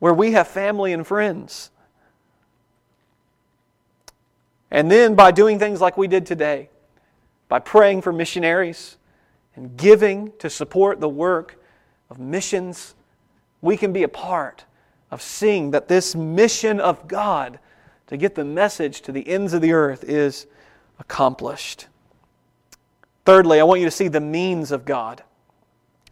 where 0.00 0.12
we 0.12 0.32
have 0.32 0.48
family 0.48 0.92
and 0.92 1.06
friends. 1.06 1.70
And 4.72 4.90
then 4.90 5.14
by 5.14 5.30
doing 5.30 5.60
things 5.60 5.80
like 5.80 5.96
we 5.96 6.08
did 6.08 6.26
today, 6.26 6.68
by 7.48 7.60
praying 7.60 8.02
for 8.02 8.12
missionaries 8.12 8.96
and 9.54 9.76
giving 9.76 10.32
to 10.40 10.50
support 10.50 10.98
the 10.98 11.08
work 11.08 11.62
of 12.10 12.18
missions, 12.18 12.96
we 13.62 13.76
can 13.76 13.92
be 13.92 14.02
a 14.02 14.08
part 14.08 14.64
of 15.12 15.22
seeing 15.22 15.70
that 15.70 15.86
this 15.86 16.16
mission 16.16 16.80
of 16.80 17.06
God 17.06 17.60
to 18.08 18.16
get 18.16 18.34
the 18.34 18.44
message 18.44 19.00
to 19.02 19.12
the 19.12 19.28
ends 19.28 19.52
of 19.52 19.62
the 19.62 19.72
earth 19.72 20.02
is 20.02 20.48
accomplished. 20.98 21.86
Thirdly, 23.28 23.60
I 23.60 23.62
want 23.64 23.80
you 23.80 23.86
to 23.86 23.90
see 23.90 24.08
the 24.08 24.22
means 24.22 24.72
of 24.72 24.86
God. 24.86 25.22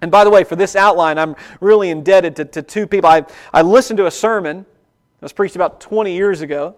And 0.03 0.11
by 0.11 0.23
the 0.23 0.29
way, 0.29 0.45
for 0.45 0.55
this 0.55 0.77
outline, 0.77 1.17
I'm 1.17 1.35
really 1.63 1.89
indebted 1.89 2.37
to, 2.37 2.45
to 2.45 2.61
two 2.61 2.87
people. 2.87 3.09
I, 3.09 3.25
I 3.55 3.63
listened 3.63 3.97
to 3.97 4.07
a 4.07 4.11
sermon 4.11 4.59
that 4.59 5.23
was 5.23 5.33
preached 5.33 5.57
about 5.57 5.81
20 5.81 6.13
years 6.13 6.43
ago, 6.43 6.77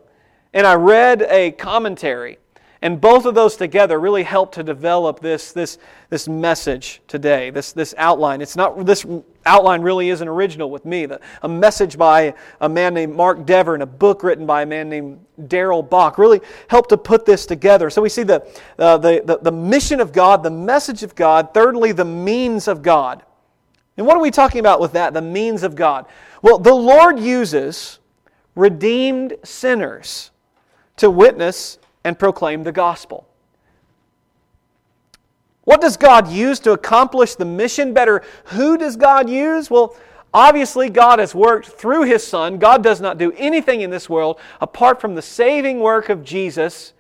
and 0.55 0.65
I 0.65 0.75
read 0.75 1.23
a 1.23 1.51
commentary 1.51 2.39
and 2.81 3.01
both 3.01 3.25
of 3.25 3.35
those 3.35 3.57
together 3.57 3.99
really 3.99 4.23
help 4.23 4.53
to 4.53 4.63
develop 4.63 5.21
this, 5.21 5.53
this, 5.53 5.79
this 6.11 6.29
message 6.29 7.03
today, 7.09 7.51
this, 7.51 7.73
this 7.73 7.93
outline. 7.99 8.41
It's 8.41 8.55
not, 8.55 8.87
this 8.87 9.05
outline 9.45 9.83
really 9.83 10.11
isn't 10.11 10.29
original 10.29 10.71
with 10.71 10.85
me. 10.85 11.07
The, 11.07 11.21
a 11.43 11.49
message 11.49 11.99
by 11.99 12.35
a 12.61 12.69
man 12.69 12.95
named 12.95 13.17
Mark 13.17 13.45
Dever 13.45 13.75
and 13.75 13.83
a 13.83 13.87
book 13.87 14.23
written 14.23 14.47
by 14.47 14.63
a 14.63 14.67
man 14.67 14.89
named 14.89 15.25
Darrell 15.49 15.83
Bock 15.83 16.19
really 16.19 16.41
helped 16.69 16.91
to 16.91 16.97
put 16.97 17.27
this 17.27 17.47
together. 17.47 17.91
So 17.91 18.01
we 18.01 18.09
see 18.09 18.23
the, 18.23 18.47
uh, 18.79 18.99
the, 18.99 19.23
the, 19.25 19.39
the 19.39 19.53
mission 19.53 20.01
of 20.01 20.13
God, 20.13 20.45
the 20.45 20.51
message 20.51 21.03
of 21.03 21.17
God, 21.17 21.53
thirdly, 21.53 21.91
the 21.91 22.05
means 22.05 22.69
of 22.69 22.83
God. 22.83 23.25
And 23.97 24.07
what 24.07 24.17
are 24.17 24.23
we 24.23 24.31
talking 24.31 24.61
about 24.61 24.79
with 24.79 24.93
that, 24.93 25.15
the 25.15 25.21
means 25.23 25.65
of 25.65 25.75
God? 25.75 26.07
Well, 26.43 26.59
the 26.59 26.75
Lord 26.75 27.19
uses 27.19 27.99
redeemed 28.55 29.35
sinners 29.43 30.31
to 30.97 31.11
witness 31.11 31.79
and 32.05 32.19
proclaim 32.19 32.65
the 32.65 32.73
gospel. 32.73 33.27
What 35.65 35.83
does 35.83 35.99
God 35.99 36.29
use 36.29 36.61
to 36.61 36.73
accomplish 36.73 37.35
the 37.35 37.45
mission 37.45 37.93
better? 37.93 38.23
Who 38.47 38.79
does 38.79 38.97
God 38.97 39.29
use? 39.29 39.71
Well, 39.71 39.95
obviously, 40.33 40.89
God 40.89 41.19
has 41.19 41.35
worked 41.35 41.67
through 41.67 42.05
His 42.05 42.27
Son. 42.27 42.59
God 42.59 42.83
does 42.83 43.03
not 43.03 43.19
do 43.19 43.33
anything 43.33 43.83
in 43.83 43.91
this 43.91 44.09
world 44.09 44.41
apart 44.63 44.99
from 44.99 45.15
the 45.15 45.21
saving 45.21 45.81
work 45.81 46.09
of 46.09 46.25
Jesus. 46.25 46.95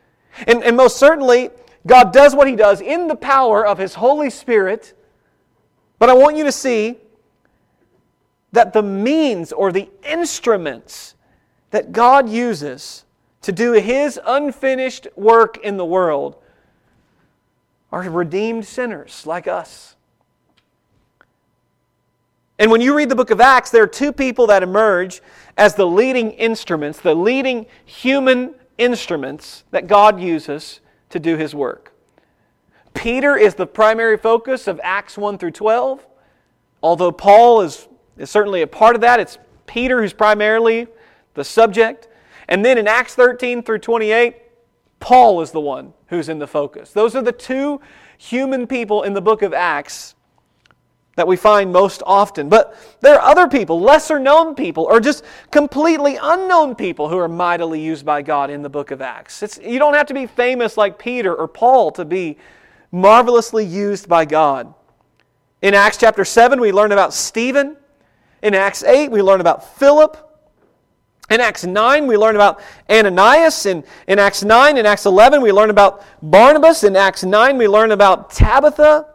And, 0.47 0.63
and 0.63 0.77
most 0.77 0.99
certainly, 0.99 1.49
God 1.87 2.13
does 2.13 2.35
what 2.37 2.47
He 2.47 2.57
does 2.57 2.83
in 2.83 3.09
the 3.09 3.17
power 3.17 3.67
of 3.67 3.79
His 3.79 3.95
Holy 3.95 4.29
Spirit. 4.29 4.93
But 5.99 6.11
I 6.11 6.13
want 6.13 6.37
you 6.37 6.45
to 6.45 6.53
see 6.53 6.99
that 8.53 8.75
the 8.75 8.83
means 8.83 9.51
or 9.51 9.73
the 9.73 9.89
instruments 10.05 11.15
that 11.71 11.93
God 11.93 12.29
uses 12.29 13.07
to 13.49 13.53
do 13.53 13.73
His 13.73 14.21
unfinished 14.27 15.07
work 15.17 15.57
in 15.65 15.79
the 15.79 15.85
world 15.87 16.37
are 17.91 18.03
redeemed 18.03 18.67
sinners 18.67 19.25
like 19.25 19.49
us. 19.49 19.97
And 22.59 22.71
when 22.71 22.83
you 22.83 22.95
read 22.95 23.09
the 23.09 23.17
book 23.17 23.31
of 23.31 23.41
Acts, 23.41 23.71
there 23.71 23.83
are 23.83 23.87
two 23.87 24.13
people 24.13 24.49
that 24.49 24.63
emerge 24.63 25.23
as 25.57 25.75
the 25.77 25.87
leading 25.87 26.33
instruments, 26.33 27.01
the 27.01 27.15
leading 27.15 27.65
human 27.87 28.55
instruments 28.77 29.65
that 29.71 29.87
God 29.87 30.21
uses 30.21 30.81
to 31.09 31.19
do 31.19 31.39
His 31.39 31.55
work. 31.55 31.95
Peter 32.93 33.35
is 33.35 33.55
the 33.55 33.67
primary 33.67 34.19
focus 34.19 34.69
of 34.69 34.79
Acts 34.85 35.17
1 35.17 35.39
through 35.39 35.53
12. 35.53 36.07
Although 36.83 37.13
Paul 37.13 37.63
is, 37.63 37.89
is 38.19 38.29
certainly 38.29 38.61
a 38.61 38.67
part 38.67 38.95
of 38.95 39.01
that, 39.01 39.21
it's 39.21 39.39
Peter 39.65 40.03
who's 40.03 40.13
primarily 40.13 40.87
the 41.33 41.45
subject. 41.45 42.09
And 42.49 42.65
then 42.65 42.79
in 42.79 42.89
Acts 42.89 43.15
13 43.15 43.63
through 43.63 43.79
28, 43.79 44.37
Paul 45.01 45.41
is 45.41 45.51
the 45.51 45.61
one 45.61 45.93
who's 46.09 46.29
in 46.29 46.39
the 46.39 46.47
focus. 46.47 46.93
Those 46.93 47.15
are 47.15 47.23
the 47.23 47.33
two 47.33 47.81
human 48.17 48.67
people 48.67 49.03
in 49.03 49.15
the 49.15 49.21
book 49.21 49.43
of 49.43 49.53
Acts 49.53 50.15
that 51.15 51.27
we 51.27 51.37
find 51.37 51.73
most 51.73 52.03
often. 52.07 52.49
But 52.49 52.77
there 53.01 53.17
are 53.17 53.31
other 53.31 53.49
people, 53.49 53.81
lesser 53.81 54.19
known 54.19 54.55
people, 54.55 54.85
or 54.85 55.01
just 55.01 55.25
completely 55.51 56.17
unknown 56.21 56.75
people 56.75 57.09
who 57.09 57.19
are 57.19 57.29
mightily 57.29 57.81
used 57.81 58.07
by 58.07 58.23
God 58.23 58.51
in 58.51 58.63
the 58.63 58.69
book 58.69 58.93
of 58.93 59.03
Acts. 59.03 59.43
It's, 59.43 59.59
you 59.59 59.79
don't 59.79 59.95
have 59.95 60.07
to 60.07 60.15
be 60.15 60.27
famous 60.27 60.77
like 60.77 60.99
Peter 60.99 61.35
or 61.35 61.49
Paul 61.49 61.91
to 61.93 62.05
be 62.05 62.39
marvelously 62.93 63.65
used 63.65 64.09
by 64.09 64.25
God. 64.25 64.73
In 65.61 65.75
Acts 65.75 65.97
chapter 65.97 66.25
7, 66.25 66.61
we 66.61 66.71
learn 66.71 66.93
about 66.93 67.13
Stephen. 67.13 67.77
In 68.43 68.55
Acts 68.55 68.85
8, 68.85 69.11
we 69.11 69.21
learn 69.21 69.41
about 69.41 69.77
Philip. 69.77 70.28
In 71.31 71.43
Acts 71.43 71.65
9, 71.65 72.07
we 72.07 72.17
learn 72.17 72.37
about 72.37 72.61
Ananias. 72.89 73.67
In, 73.67 73.85
in 74.07 74.19
Acts 74.19 74.43
9, 74.43 74.79
in 74.79 74.87
Acts 74.87 75.05
11, 75.05 75.43
we 75.43 75.53
learn 75.53 75.69
about 75.69 76.03
Barnabas. 76.23 76.85
In 76.85 76.97
Acts 76.97 77.23
9, 77.23 77.59
we 77.59 77.69
learn 77.69 77.93
about 77.93 78.31
Tabitha. 78.31 79.07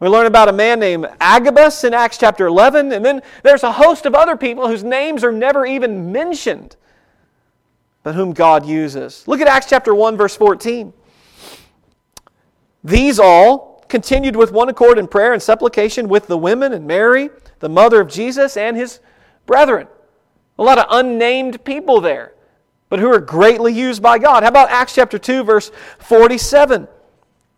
We 0.00 0.08
learn 0.08 0.26
about 0.26 0.48
a 0.48 0.52
man 0.52 0.80
named 0.80 1.06
Agabus 1.20 1.84
in 1.84 1.94
Acts 1.94 2.18
chapter 2.18 2.46
11. 2.46 2.92
And 2.92 3.04
then 3.04 3.22
there's 3.44 3.62
a 3.62 3.72
host 3.72 4.06
of 4.06 4.14
other 4.14 4.36
people 4.36 4.66
whose 4.66 4.82
names 4.82 5.22
are 5.22 5.32
never 5.32 5.64
even 5.64 6.10
mentioned, 6.10 6.76
but 8.02 8.16
whom 8.16 8.32
God 8.32 8.66
uses. 8.66 9.26
Look 9.28 9.40
at 9.40 9.46
Acts 9.46 9.66
chapter 9.66 9.94
1, 9.94 10.16
verse 10.16 10.36
14. 10.36 10.92
These 12.82 13.20
all 13.20 13.84
continued 13.88 14.34
with 14.34 14.50
one 14.50 14.68
accord 14.68 14.98
in 14.98 15.06
prayer 15.06 15.32
and 15.32 15.40
supplication 15.40 16.08
with 16.08 16.26
the 16.26 16.36
women 16.36 16.72
and 16.72 16.88
Mary, 16.88 17.30
the 17.60 17.68
mother 17.68 18.00
of 18.00 18.08
Jesus, 18.08 18.56
and 18.56 18.76
his 18.76 18.98
brethren. 19.46 19.86
A 20.58 20.62
lot 20.62 20.78
of 20.78 20.86
unnamed 20.90 21.64
people 21.64 22.00
there, 22.00 22.34
but 22.88 22.98
who 22.98 23.12
are 23.12 23.20
greatly 23.20 23.72
used 23.72 24.02
by 24.02 24.18
God. 24.18 24.42
How 24.42 24.48
about 24.48 24.70
Acts 24.70 24.94
chapter 24.94 25.18
2, 25.18 25.44
verse 25.44 25.70
47? 25.98 26.88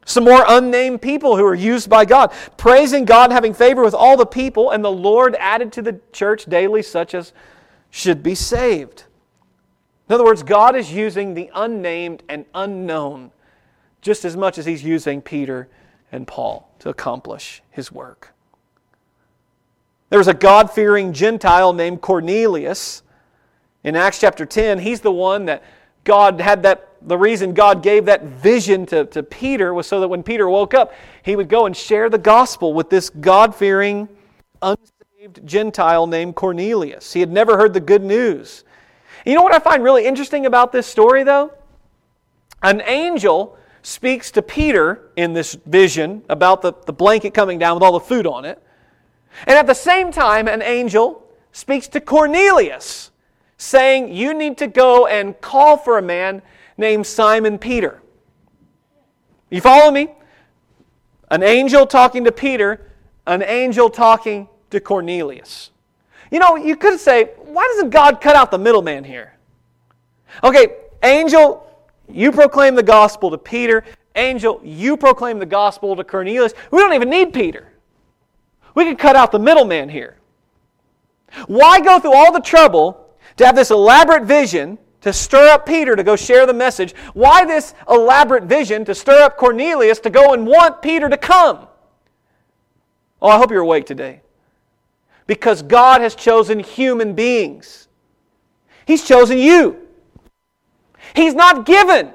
Some 0.04 0.24
more 0.24 0.42
unnamed 0.48 1.02
people 1.02 1.36
who 1.36 1.44
are 1.44 1.54
used 1.54 1.90
by 1.90 2.06
God, 2.06 2.32
praising 2.56 3.04
God, 3.04 3.30
having 3.30 3.52
favor 3.52 3.82
with 3.82 3.94
all 3.94 4.16
the 4.16 4.26
people, 4.26 4.70
and 4.70 4.82
the 4.82 4.90
Lord 4.90 5.36
added 5.38 5.70
to 5.74 5.82
the 5.82 6.00
church 6.12 6.46
daily 6.46 6.82
such 6.82 7.14
as 7.14 7.32
should 7.90 8.22
be 8.22 8.34
saved. 8.34 9.04
In 10.08 10.14
other 10.14 10.24
words, 10.24 10.42
God 10.42 10.74
is 10.74 10.92
using 10.92 11.34
the 11.34 11.50
unnamed 11.54 12.22
and 12.28 12.46
unknown 12.54 13.32
just 14.00 14.24
as 14.24 14.36
much 14.36 14.56
as 14.56 14.64
He's 14.64 14.82
using 14.82 15.20
Peter 15.20 15.68
and 16.10 16.26
Paul 16.26 16.74
to 16.78 16.88
accomplish 16.88 17.62
His 17.70 17.92
work. 17.92 18.32
There 20.10 20.18
was 20.18 20.28
a 20.28 20.34
God 20.34 20.70
fearing 20.70 21.12
Gentile 21.12 21.72
named 21.72 22.00
Cornelius. 22.00 23.02
In 23.84 23.94
Acts 23.94 24.20
chapter 24.20 24.46
10, 24.46 24.78
he's 24.78 25.00
the 25.00 25.12
one 25.12 25.46
that 25.46 25.62
God 26.04 26.40
had 26.40 26.62
that. 26.62 26.84
The 27.00 27.16
reason 27.16 27.54
God 27.54 27.82
gave 27.82 28.06
that 28.06 28.24
vision 28.24 28.84
to, 28.86 29.04
to 29.06 29.22
Peter 29.22 29.72
was 29.72 29.86
so 29.86 30.00
that 30.00 30.08
when 30.08 30.24
Peter 30.24 30.48
woke 30.48 30.74
up, 30.74 30.92
he 31.22 31.36
would 31.36 31.48
go 31.48 31.66
and 31.66 31.76
share 31.76 32.10
the 32.10 32.18
gospel 32.18 32.74
with 32.74 32.90
this 32.90 33.08
God 33.08 33.54
fearing, 33.54 34.08
unsaved 34.60 35.46
Gentile 35.46 36.08
named 36.08 36.34
Cornelius. 36.34 37.12
He 37.12 37.20
had 37.20 37.30
never 37.30 37.56
heard 37.56 37.72
the 37.72 37.80
good 37.80 38.02
news. 38.02 38.64
You 39.24 39.34
know 39.34 39.42
what 39.42 39.54
I 39.54 39.60
find 39.60 39.84
really 39.84 40.06
interesting 40.06 40.46
about 40.46 40.72
this 40.72 40.88
story, 40.88 41.22
though? 41.22 41.52
An 42.62 42.82
angel 42.84 43.56
speaks 43.82 44.32
to 44.32 44.42
Peter 44.42 45.10
in 45.16 45.34
this 45.34 45.54
vision 45.66 46.24
about 46.28 46.62
the, 46.62 46.72
the 46.86 46.92
blanket 46.92 47.32
coming 47.32 47.60
down 47.60 47.74
with 47.74 47.84
all 47.84 47.92
the 47.92 48.00
food 48.00 48.26
on 48.26 48.44
it. 48.44 48.60
And 49.46 49.58
at 49.58 49.66
the 49.66 49.74
same 49.74 50.10
time, 50.10 50.48
an 50.48 50.62
angel 50.62 51.24
speaks 51.52 51.88
to 51.88 52.00
Cornelius, 52.00 53.10
saying, 53.56 54.14
You 54.14 54.34
need 54.34 54.58
to 54.58 54.66
go 54.66 55.06
and 55.06 55.40
call 55.40 55.76
for 55.76 55.98
a 55.98 56.02
man 56.02 56.42
named 56.76 57.06
Simon 57.06 57.58
Peter. 57.58 58.02
You 59.50 59.60
follow 59.60 59.90
me? 59.90 60.08
An 61.30 61.42
angel 61.42 61.86
talking 61.86 62.24
to 62.24 62.32
Peter, 62.32 62.92
an 63.26 63.42
angel 63.42 63.90
talking 63.90 64.48
to 64.70 64.80
Cornelius. 64.80 65.70
You 66.30 66.38
know, 66.38 66.56
you 66.56 66.76
could 66.76 67.00
say, 67.00 67.30
why 67.36 67.66
doesn't 67.74 67.90
God 67.90 68.20
cut 68.20 68.36
out 68.36 68.50
the 68.50 68.58
middleman 68.58 69.04
here? 69.04 69.34
Okay, 70.44 70.76
angel, 71.02 71.66
you 72.08 72.32
proclaim 72.32 72.74
the 72.74 72.82
gospel 72.82 73.30
to 73.30 73.38
Peter. 73.38 73.84
Angel, 74.14 74.60
you 74.62 74.96
proclaim 74.96 75.38
the 75.38 75.46
gospel 75.46 75.96
to 75.96 76.04
Cornelius. 76.04 76.52
We 76.70 76.78
don't 76.78 76.94
even 76.94 77.08
need 77.08 77.32
Peter. 77.32 77.67
We 78.78 78.84
could 78.84 78.98
cut 79.00 79.16
out 79.16 79.32
the 79.32 79.40
middleman 79.40 79.88
here. 79.88 80.18
Why 81.48 81.80
go 81.80 81.98
through 81.98 82.14
all 82.14 82.30
the 82.30 82.38
trouble 82.38 83.08
to 83.36 83.44
have 83.44 83.56
this 83.56 83.72
elaborate 83.72 84.22
vision 84.22 84.78
to 85.00 85.12
stir 85.12 85.48
up 85.48 85.66
Peter 85.66 85.96
to 85.96 86.04
go 86.04 86.14
share 86.14 86.46
the 86.46 86.54
message? 86.54 86.94
Why 87.12 87.44
this 87.44 87.74
elaborate 87.90 88.44
vision 88.44 88.84
to 88.84 88.94
stir 88.94 89.20
up 89.20 89.36
Cornelius 89.36 89.98
to 89.98 90.10
go 90.10 90.32
and 90.32 90.46
want 90.46 90.80
Peter 90.80 91.08
to 91.08 91.16
come? 91.16 91.66
Oh, 93.20 93.28
I 93.28 93.36
hope 93.36 93.50
you're 93.50 93.62
awake 93.62 93.84
today. 93.84 94.20
because 95.28 95.62
God 95.62 96.00
has 96.00 96.16
chosen 96.16 96.58
human 96.58 97.14
beings. 97.14 97.86
He's 98.86 99.04
chosen 99.04 99.38
you. 99.38 99.76
He's 101.14 101.34
not 101.34 101.64
given 101.64 102.12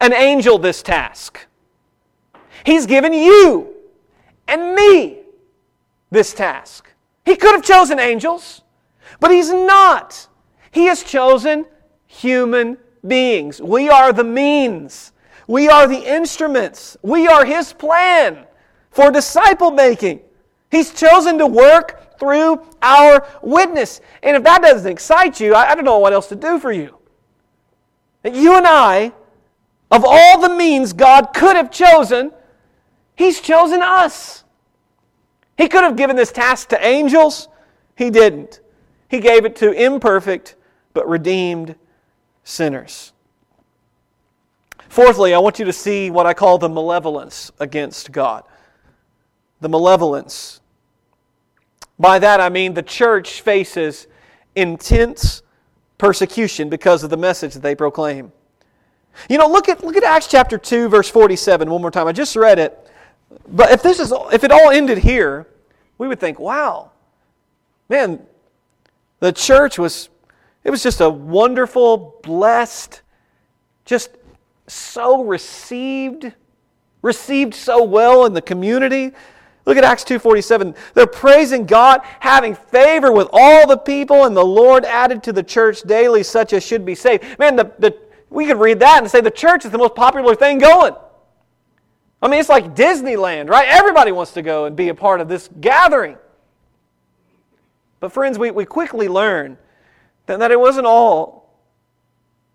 an 0.00 0.12
angel 0.12 0.58
this 0.58 0.82
task. 0.82 1.46
He's 2.64 2.84
given 2.84 3.12
you 3.12 3.74
and 4.46 4.74
me 4.74 5.21
this 6.12 6.32
task. 6.32 6.92
He 7.24 7.36
could 7.36 7.54
have 7.54 7.64
chosen 7.64 7.98
angels, 7.98 8.62
but 9.18 9.32
He's 9.32 9.50
not. 9.50 10.28
He 10.70 10.86
has 10.86 11.02
chosen 11.02 11.66
human 12.06 12.78
beings. 13.06 13.60
We 13.60 13.88
are 13.88 14.12
the 14.12 14.24
means, 14.24 15.12
we 15.48 15.68
are 15.68 15.88
the 15.88 15.98
instruments, 15.98 16.96
we 17.02 17.26
are 17.26 17.44
His 17.44 17.72
plan 17.72 18.46
for 18.90 19.10
disciple 19.10 19.70
making. 19.70 20.20
He's 20.70 20.92
chosen 20.92 21.38
to 21.38 21.46
work 21.46 22.18
through 22.18 22.62
our 22.80 23.26
witness. 23.42 24.00
And 24.22 24.36
if 24.36 24.44
that 24.44 24.62
doesn't 24.62 24.90
excite 24.90 25.40
you, 25.40 25.54
I, 25.54 25.74
don't 25.74 25.84
know 25.84 25.98
what 25.98 26.12
else 26.12 26.28
to 26.28 26.36
do 26.36 26.58
for 26.58 26.72
you. 26.72 26.96
That 28.22 28.34
you 28.34 28.56
and 28.56 28.66
I, 28.66 29.12
of 29.90 30.04
all 30.06 30.40
the 30.40 30.48
means 30.48 30.92
God 30.92 31.34
could 31.34 31.56
have 31.56 31.70
chosen, 31.70 32.32
He's 33.16 33.40
chosen 33.40 33.82
us. 33.82 34.41
He 35.56 35.68
could 35.68 35.84
have 35.84 35.96
given 35.96 36.16
this 36.16 36.32
task 36.32 36.68
to 36.70 36.84
angels. 36.84 37.48
He 37.96 38.10
didn't. 38.10 38.60
He 39.08 39.20
gave 39.20 39.44
it 39.44 39.56
to 39.56 39.70
imperfect 39.70 40.56
but 40.94 41.08
redeemed 41.08 41.76
sinners. 42.44 43.12
Fourthly, 44.88 45.32
I 45.32 45.38
want 45.38 45.58
you 45.58 45.64
to 45.64 45.72
see 45.72 46.10
what 46.10 46.26
I 46.26 46.34
call 46.34 46.58
the 46.58 46.68
malevolence 46.68 47.50
against 47.60 48.12
God. 48.12 48.44
The 49.60 49.68
malevolence. 49.68 50.60
By 51.98 52.18
that 52.18 52.40
I 52.40 52.48
mean 52.48 52.74
the 52.74 52.82
church 52.82 53.40
faces 53.40 54.06
intense 54.54 55.42
persecution 55.98 56.68
because 56.68 57.04
of 57.04 57.10
the 57.10 57.16
message 57.16 57.54
that 57.54 57.62
they 57.62 57.74
proclaim. 57.74 58.32
You 59.28 59.38
know, 59.38 59.46
look 59.46 59.68
at, 59.68 59.84
look 59.84 59.96
at 59.96 60.02
Acts 60.02 60.26
chapter 60.26 60.58
2, 60.58 60.88
verse 60.88 61.08
47 61.08 61.70
one 61.70 61.80
more 61.80 61.90
time. 61.90 62.08
I 62.08 62.12
just 62.12 62.34
read 62.34 62.58
it. 62.58 62.81
But 63.48 63.70
if, 63.70 63.82
this 63.82 64.00
is, 64.00 64.12
if 64.32 64.44
it 64.44 64.52
all 64.52 64.70
ended 64.70 64.98
here, 64.98 65.46
we 65.98 66.08
would 66.08 66.20
think, 66.20 66.38
wow, 66.38 66.90
man, 67.88 68.20
the 69.20 69.32
church 69.32 69.78
was, 69.78 70.08
it 70.64 70.70
was 70.70 70.82
just 70.82 71.00
a 71.00 71.08
wonderful, 71.08 72.18
blessed, 72.22 73.02
just 73.84 74.10
so 74.66 75.24
received, 75.24 76.32
received 77.02 77.54
so 77.54 77.84
well 77.84 78.26
in 78.26 78.32
the 78.32 78.42
community. 78.42 79.12
Look 79.64 79.76
at 79.76 79.84
Acts 79.84 80.04
2:47. 80.04 80.74
They're 80.94 81.06
praising 81.06 81.66
God, 81.66 82.00
having 82.20 82.54
favor 82.54 83.12
with 83.12 83.28
all 83.32 83.66
the 83.66 83.76
people, 83.76 84.24
and 84.24 84.36
the 84.36 84.44
Lord 84.44 84.84
added 84.84 85.22
to 85.24 85.32
the 85.32 85.42
church 85.42 85.82
daily 85.82 86.22
such 86.22 86.52
as 86.52 86.64
should 86.64 86.84
be 86.84 86.94
saved. 86.94 87.38
Man, 87.38 87.54
the, 87.54 87.70
the, 87.78 87.96
we 88.28 88.46
could 88.46 88.58
read 88.58 88.80
that 88.80 88.98
and 88.98 89.10
say 89.10 89.20
the 89.20 89.30
church 89.30 89.64
is 89.64 89.70
the 89.70 89.78
most 89.78 89.94
popular 89.94 90.34
thing 90.34 90.58
going. 90.58 90.94
I 92.22 92.28
mean, 92.28 92.38
it's 92.38 92.48
like 92.48 92.76
Disneyland, 92.76 93.50
right? 93.50 93.66
Everybody 93.68 94.12
wants 94.12 94.32
to 94.32 94.42
go 94.42 94.66
and 94.66 94.76
be 94.76 94.88
a 94.88 94.94
part 94.94 95.20
of 95.20 95.28
this 95.28 95.50
gathering. 95.60 96.16
But, 97.98 98.12
friends, 98.12 98.38
we, 98.38 98.52
we 98.52 98.64
quickly 98.64 99.08
learn 99.08 99.58
that, 100.26 100.38
that 100.38 100.52
it 100.52 100.60
wasn't 100.60 100.86
all 100.86 101.50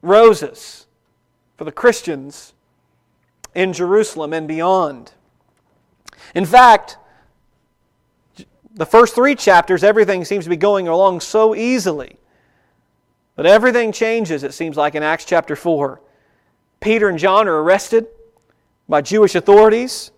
roses 0.01 0.87
for 1.57 1.65
the 1.65 1.71
Christians 1.71 2.53
in 3.53 3.73
Jerusalem 3.73 4.31
and 4.31 4.47
beyond. 4.47 5.11
In 6.33 6.45
fact, 6.45 6.97
the 8.73 8.85
first 8.85 9.15
three 9.15 9.35
chapters, 9.35 9.83
everything 9.83 10.23
seems 10.23 10.45
to 10.45 10.49
be 10.49 10.57
going 10.57 10.87
along 10.87 11.19
so 11.19 11.53
easily. 11.55 12.17
But 13.35 13.45
everything 13.45 13.91
changes, 13.91 14.43
it 14.43 14.53
seems 14.53 14.77
like, 14.77 14.95
in 14.95 15.03
Acts 15.03 15.25
chapter 15.25 15.57
4. 15.57 16.01
Peter 16.79 17.09
and 17.09 17.19
John 17.19 17.47
are 17.47 17.61
arrested 17.61 18.07
by 18.87 19.01
Jewish 19.01 19.35
authorities. 19.35 20.11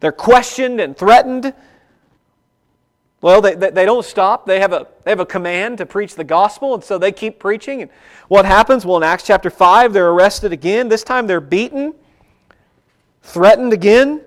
They're 0.00 0.12
questioned 0.12 0.80
and 0.80 0.96
threatened. 0.96 1.54
Well, 3.20 3.40
they, 3.40 3.54
they, 3.54 3.70
they, 3.70 3.86
don't 3.86 4.04
stop. 4.04 4.46
They 4.46 4.60
have, 4.60 4.72
a, 4.72 4.86
they 5.04 5.10
have 5.10 5.20
a 5.20 5.26
command 5.26 5.78
to 5.78 5.86
preach 5.86 6.14
the 6.14 6.24
gospel, 6.24 6.74
and 6.74 6.84
so 6.84 6.98
they 6.98 7.12
keep 7.12 7.38
preaching. 7.38 7.82
And 7.82 7.90
what 8.28 8.44
happens? 8.44 8.84
Well, 8.84 8.98
in 8.98 9.02
Acts 9.02 9.24
chapter 9.24 9.50
5, 9.50 9.92
they're 9.92 10.10
arrested 10.10 10.52
again. 10.52 10.88
This 10.88 11.02
time 11.02 11.26
they're 11.26 11.40
beaten, 11.40 11.94
threatened 13.22 13.72
again. 13.72 14.22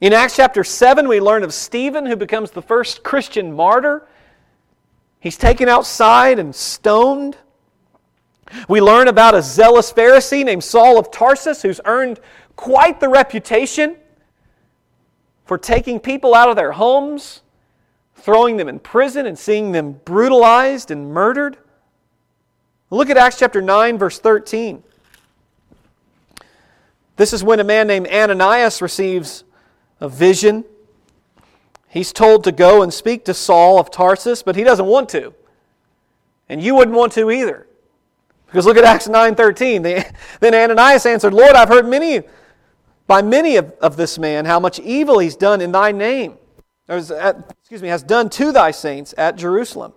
In 0.00 0.12
Acts 0.12 0.36
chapter 0.36 0.64
7, 0.64 1.08
we 1.08 1.20
learn 1.20 1.44
of 1.44 1.54
Stephen, 1.54 2.04
who 2.06 2.16
becomes 2.16 2.50
the 2.50 2.60
first 2.60 3.02
Christian 3.02 3.54
martyr. 3.54 4.06
He's 5.20 5.38
taken 5.38 5.68
outside 5.68 6.38
and 6.38 6.54
stoned. 6.54 7.38
We 8.68 8.80
learn 8.80 9.08
about 9.08 9.34
a 9.34 9.40
zealous 9.40 9.92
Pharisee 9.92 10.44
named 10.44 10.62
Saul 10.62 10.98
of 10.98 11.10
Tarsus 11.10 11.62
who's 11.62 11.80
earned 11.84 12.20
quite 12.56 13.00
the 13.00 13.08
reputation 13.08 13.96
for 15.44 15.58
taking 15.58 16.00
people 16.00 16.34
out 16.34 16.48
of 16.48 16.56
their 16.56 16.72
homes, 16.72 17.42
throwing 18.14 18.56
them 18.56 18.68
in 18.68 18.78
prison, 18.78 19.26
and 19.26 19.38
seeing 19.38 19.72
them 19.72 20.00
brutalized 20.04 20.90
and 20.90 21.12
murdered. 21.12 21.58
Look 22.90 23.10
at 23.10 23.16
Acts 23.16 23.38
chapter 23.38 23.60
9, 23.60 23.98
verse 23.98 24.18
13. 24.18 24.82
This 27.16 27.32
is 27.32 27.44
when 27.44 27.60
a 27.60 27.64
man 27.64 27.86
named 27.86 28.08
Ananias 28.08 28.80
receives 28.80 29.44
a 30.00 30.08
vision. 30.08 30.64
He's 31.88 32.12
told 32.12 32.44
to 32.44 32.52
go 32.52 32.82
and 32.82 32.92
speak 32.92 33.24
to 33.26 33.34
Saul 33.34 33.78
of 33.78 33.90
Tarsus, 33.90 34.42
but 34.42 34.56
he 34.56 34.64
doesn't 34.64 34.86
want 34.86 35.08
to. 35.10 35.34
And 36.48 36.62
you 36.62 36.74
wouldn't 36.74 36.96
want 36.96 37.12
to 37.12 37.30
either. 37.30 37.66
Because 38.46 38.66
look 38.66 38.76
at 38.76 38.84
Acts 38.84 39.08
9.13. 39.08 39.82
Then 40.40 40.54
Ananias 40.54 41.06
answered, 41.06 41.34
Lord, 41.34 41.54
I've 41.54 41.68
heard 41.68 41.86
many 41.86 42.22
by 43.06 43.22
many 43.22 43.56
of, 43.56 43.72
of 43.80 43.96
this 43.96 44.18
man 44.18 44.44
how 44.44 44.58
much 44.60 44.78
evil 44.80 45.18
he's 45.18 45.36
done 45.36 45.60
in 45.60 45.72
thy 45.72 45.92
name. 45.92 46.38
At, 46.88 47.50
excuse 47.60 47.82
me, 47.82 47.88
has 47.88 48.02
done 48.02 48.28
to 48.30 48.52
thy 48.52 48.70
saints 48.70 49.14
at 49.16 49.36
Jerusalem. 49.36 49.92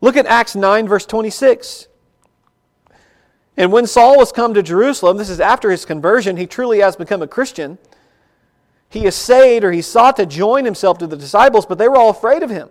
Look 0.00 0.16
at 0.16 0.26
Acts 0.26 0.54
9, 0.54 0.88
verse 0.88 1.06
26. 1.06 1.88
And 3.56 3.72
when 3.72 3.86
Saul 3.86 4.16
was 4.16 4.32
come 4.32 4.54
to 4.54 4.62
Jerusalem, 4.62 5.16
this 5.16 5.30
is 5.30 5.40
after 5.40 5.70
his 5.70 5.84
conversion, 5.84 6.36
he 6.36 6.46
truly 6.46 6.80
has 6.80 6.96
become 6.96 7.22
a 7.22 7.26
Christian. 7.26 7.78
He 8.88 9.06
essayed 9.06 9.64
or 9.64 9.72
he 9.72 9.82
sought 9.82 10.16
to 10.16 10.26
join 10.26 10.64
himself 10.64 10.98
to 10.98 11.06
the 11.06 11.16
disciples, 11.16 11.66
but 11.66 11.78
they 11.78 11.88
were 11.88 11.96
all 11.96 12.10
afraid 12.10 12.42
of 12.42 12.50
him 12.50 12.68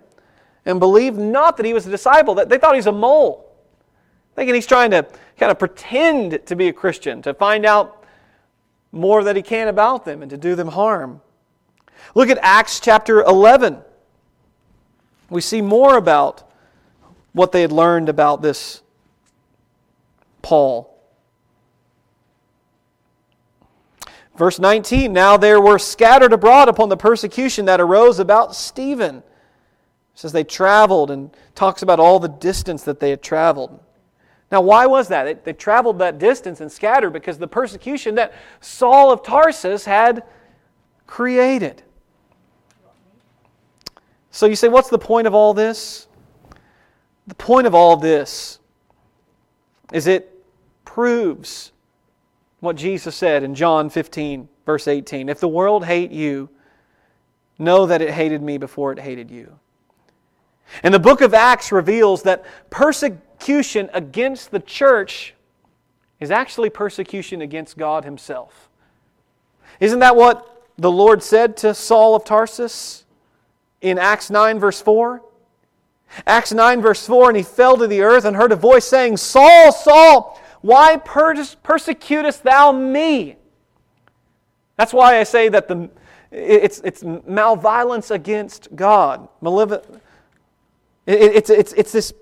and 0.64 0.78
believed 0.78 1.18
not 1.18 1.56
that 1.56 1.66
he 1.66 1.72
was 1.72 1.86
a 1.86 1.90
disciple. 1.90 2.34
That 2.34 2.48
They 2.48 2.58
thought 2.58 2.74
he's 2.74 2.86
a 2.86 2.92
mole 2.92 3.52
thinking 4.34 4.54
he's 4.54 4.66
trying 4.66 4.90
to 4.90 5.06
kind 5.36 5.50
of 5.50 5.58
pretend 5.58 6.40
to 6.46 6.56
be 6.56 6.68
a 6.68 6.72
Christian, 6.72 7.22
to 7.22 7.34
find 7.34 7.66
out 7.66 8.01
more 8.92 9.24
that 9.24 9.34
he 9.34 9.42
can 9.42 9.68
about 9.68 10.04
them 10.04 10.22
and 10.22 10.30
to 10.30 10.36
do 10.36 10.54
them 10.54 10.68
harm. 10.68 11.22
Look 12.14 12.28
at 12.28 12.38
Acts 12.42 12.78
chapter 12.78 13.22
11. 13.22 13.78
We 15.30 15.40
see 15.40 15.62
more 15.62 15.96
about 15.96 16.48
what 17.32 17.52
they 17.52 17.62
had 17.62 17.72
learned 17.72 18.10
about 18.10 18.42
this 18.42 18.82
Paul. 20.42 20.92
Verse 24.36 24.58
19 24.58 25.12
Now 25.12 25.36
there 25.36 25.60
were 25.60 25.78
scattered 25.78 26.32
abroad 26.32 26.68
upon 26.68 26.88
the 26.88 26.96
persecution 26.96 27.64
that 27.66 27.80
arose 27.80 28.18
about 28.18 28.54
Stephen. 28.54 29.16
It 29.16 29.24
says 30.14 30.32
they 30.32 30.44
traveled 30.44 31.10
and 31.10 31.34
talks 31.54 31.82
about 31.82 32.00
all 32.00 32.18
the 32.18 32.28
distance 32.28 32.82
that 32.84 33.00
they 33.00 33.10
had 33.10 33.22
traveled. 33.22 33.80
Now, 34.52 34.60
why 34.60 34.84
was 34.84 35.08
that? 35.08 35.24
They, 35.24 35.32
they 35.32 35.52
traveled 35.54 35.98
that 36.00 36.18
distance 36.18 36.60
and 36.60 36.70
scattered 36.70 37.14
because 37.14 37.38
the 37.38 37.48
persecution 37.48 38.14
that 38.16 38.34
Saul 38.60 39.10
of 39.10 39.22
Tarsus 39.22 39.86
had 39.86 40.24
created. 41.06 41.82
So 44.30 44.44
you 44.44 44.54
say, 44.54 44.68
what's 44.68 44.90
the 44.90 44.98
point 44.98 45.26
of 45.26 45.34
all 45.34 45.54
this? 45.54 46.06
The 47.26 47.34
point 47.34 47.66
of 47.66 47.74
all 47.74 47.96
this 47.96 48.58
is 49.90 50.06
it 50.06 50.44
proves 50.84 51.72
what 52.60 52.76
Jesus 52.76 53.16
said 53.16 53.42
in 53.42 53.54
John 53.54 53.88
15, 53.88 54.48
verse 54.66 54.86
18. 54.86 55.30
If 55.30 55.40
the 55.40 55.48
world 55.48 55.86
hate 55.86 56.10
you, 56.10 56.50
know 57.58 57.86
that 57.86 58.02
it 58.02 58.10
hated 58.10 58.42
me 58.42 58.58
before 58.58 58.92
it 58.92 58.98
hated 58.98 59.30
you. 59.30 59.58
And 60.82 60.92
the 60.92 60.98
book 60.98 61.22
of 61.22 61.32
Acts 61.32 61.72
reveals 61.72 62.22
that 62.24 62.44
persecution 62.70 63.22
persecution 63.42 63.90
against 63.92 64.52
the 64.52 64.60
church 64.60 65.34
is 66.20 66.30
actually 66.30 66.70
persecution 66.70 67.42
against 67.42 67.76
God 67.76 68.04
Himself. 68.04 68.68
Isn't 69.80 69.98
that 69.98 70.14
what 70.14 70.64
the 70.78 70.90
Lord 70.90 71.24
said 71.24 71.56
to 71.58 71.74
Saul 71.74 72.14
of 72.14 72.24
Tarsus 72.24 73.04
in 73.80 73.98
Acts 73.98 74.30
9, 74.30 74.60
verse 74.60 74.80
4? 74.80 75.22
Acts 76.24 76.52
9, 76.52 76.80
verse 76.80 77.04
4 77.04 77.30
And 77.30 77.36
he 77.36 77.42
fell 77.42 77.76
to 77.78 77.88
the 77.88 78.02
earth 78.02 78.24
and 78.24 78.36
heard 78.36 78.52
a 78.52 78.56
voice 78.56 78.84
saying, 78.84 79.16
Saul, 79.16 79.72
Saul, 79.72 80.40
why 80.60 80.96
persecutest 80.98 82.44
thou 82.44 82.70
me? 82.70 83.36
That's 84.76 84.92
why 84.92 85.18
I 85.18 85.24
say 85.24 85.48
that 85.48 85.66
the, 85.66 85.90
It's, 86.30 86.80
it's 86.84 87.02
malviolence 87.02 88.12
against 88.12 88.68
God. 88.76 89.28
Malevolent. 89.40 89.84
It's, 91.06 91.50
it's, 91.50 91.72
it's 91.72 91.90
this 91.90 92.12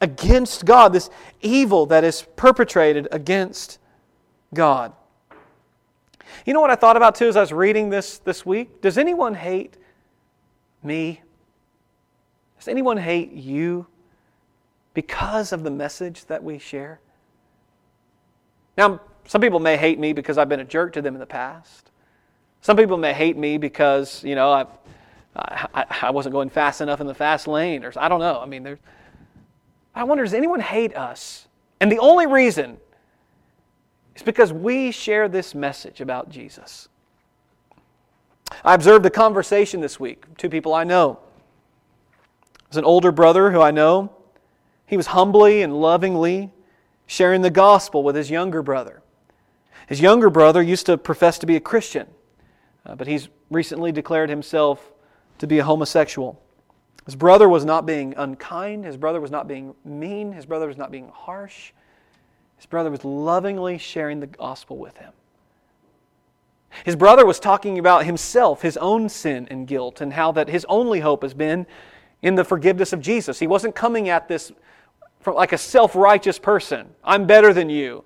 against 0.00 0.64
God, 0.64 0.92
this 0.92 1.10
evil 1.40 1.86
that 1.86 2.04
is 2.04 2.22
perpetrated 2.36 3.08
against 3.10 3.78
God. 4.52 4.92
You 6.44 6.52
know 6.52 6.60
what 6.60 6.70
I 6.70 6.76
thought 6.76 6.96
about 6.96 7.14
too 7.14 7.28
as 7.28 7.36
I 7.36 7.40
was 7.40 7.52
reading 7.52 7.90
this 7.90 8.18
this 8.18 8.44
week? 8.44 8.80
Does 8.80 8.98
anyone 8.98 9.34
hate 9.34 9.76
me? 10.82 11.22
Does 12.58 12.68
anyone 12.68 12.96
hate 12.96 13.32
you 13.32 13.86
because 14.94 15.52
of 15.52 15.62
the 15.62 15.70
message 15.70 16.26
that 16.26 16.42
we 16.42 16.58
share? 16.58 17.00
Now, 18.76 19.00
some 19.26 19.40
people 19.40 19.60
may 19.60 19.76
hate 19.76 19.98
me 19.98 20.12
because 20.12 20.38
I've 20.38 20.48
been 20.48 20.60
a 20.60 20.64
jerk 20.64 20.92
to 20.94 21.02
them 21.02 21.14
in 21.14 21.20
the 21.20 21.26
past. 21.26 21.90
Some 22.60 22.76
people 22.76 22.96
may 22.96 23.12
hate 23.12 23.36
me 23.36 23.58
because, 23.58 24.22
you 24.24 24.34
know, 24.34 24.52
I, 24.52 24.66
I, 25.36 25.84
I 26.02 26.10
wasn't 26.10 26.32
going 26.32 26.50
fast 26.50 26.80
enough 26.80 27.00
in 27.00 27.06
the 27.06 27.14
fast 27.14 27.46
lane, 27.46 27.84
or 27.84 27.92
I 27.96 28.08
don't 28.08 28.20
know. 28.20 28.40
I 28.40 28.46
mean, 28.46 28.62
there's, 28.62 28.78
I 29.96 30.04
wonder, 30.04 30.22
does 30.22 30.34
anyone 30.34 30.60
hate 30.60 30.94
us? 30.94 31.48
And 31.80 31.90
the 31.90 31.98
only 31.98 32.26
reason 32.26 32.76
is 34.14 34.22
because 34.22 34.52
we 34.52 34.90
share 34.90 35.26
this 35.26 35.54
message 35.54 36.02
about 36.02 36.28
Jesus. 36.28 36.88
I 38.62 38.74
observed 38.74 39.06
a 39.06 39.10
conversation 39.10 39.80
this 39.80 39.98
week, 39.98 40.24
two 40.36 40.50
people 40.50 40.74
I 40.74 40.84
know. 40.84 41.18
There's 42.68 42.76
an 42.76 42.84
older 42.84 43.10
brother 43.10 43.50
who 43.50 43.60
I 43.62 43.70
know. 43.70 44.14
He 44.86 44.98
was 44.98 45.08
humbly 45.08 45.62
and 45.62 45.80
lovingly 45.80 46.50
sharing 47.06 47.40
the 47.40 47.50
gospel 47.50 48.02
with 48.02 48.16
his 48.16 48.30
younger 48.30 48.62
brother. 48.62 49.02
His 49.88 50.00
younger 50.00 50.28
brother 50.28 50.62
used 50.62 50.86
to 50.86 50.98
profess 50.98 51.38
to 51.38 51.46
be 51.46 51.56
a 51.56 51.60
Christian, 51.60 52.06
uh, 52.84 52.96
but 52.96 53.06
he's 53.06 53.28
recently 53.50 53.92
declared 53.92 54.28
himself 54.28 54.92
to 55.38 55.46
be 55.46 55.58
a 55.58 55.64
homosexual. 55.64 56.42
His 57.06 57.16
brother 57.16 57.48
was 57.48 57.64
not 57.64 57.86
being 57.86 58.14
unkind, 58.16 58.84
his 58.84 58.96
brother 58.96 59.20
was 59.20 59.30
not 59.30 59.48
being 59.48 59.74
mean, 59.84 60.32
his 60.32 60.44
brother 60.44 60.66
was 60.66 60.76
not 60.76 60.90
being 60.90 61.08
harsh. 61.08 61.72
His 62.56 62.66
brother 62.66 62.90
was 62.90 63.04
lovingly 63.04 63.78
sharing 63.78 64.20
the 64.20 64.26
gospel 64.26 64.76
with 64.76 64.96
him. 64.98 65.12
His 66.84 66.96
brother 66.96 67.24
was 67.24 67.38
talking 67.38 67.78
about 67.78 68.04
himself, 68.04 68.62
his 68.62 68.76
own 68.76 69.08
sin 69.08 69.46
and 69.50 69.66
guilt, 69.66 70.00
and 70.00 70.12
how 70.12 70.32
that 70.32 70.48
his 70.48 70.66
only 70.68 71.00
hope 71.00 71.22
has 71.22 71.32
been 71.32 71.66
in 72.22 72.34
the 72.34 72.44
forgiveness 72.44 72.92
of 72.92 73.00
Jesus. 73.00 73.38
He 73.38 73.46
wasn't 73.46 73.74
coming 73.74 74.08
at 74.08 74.26
this 74.26 74.52
from 75.20 75.34
like 75.34 75.52
a 75.52 75.58
self 75.58 75.94
righteous 75.94 76.38
person. 76.38 76.88
I'm 77.04 77.26
better 77.26 77.52
than 77.52 77.70
you. 77.70 78.04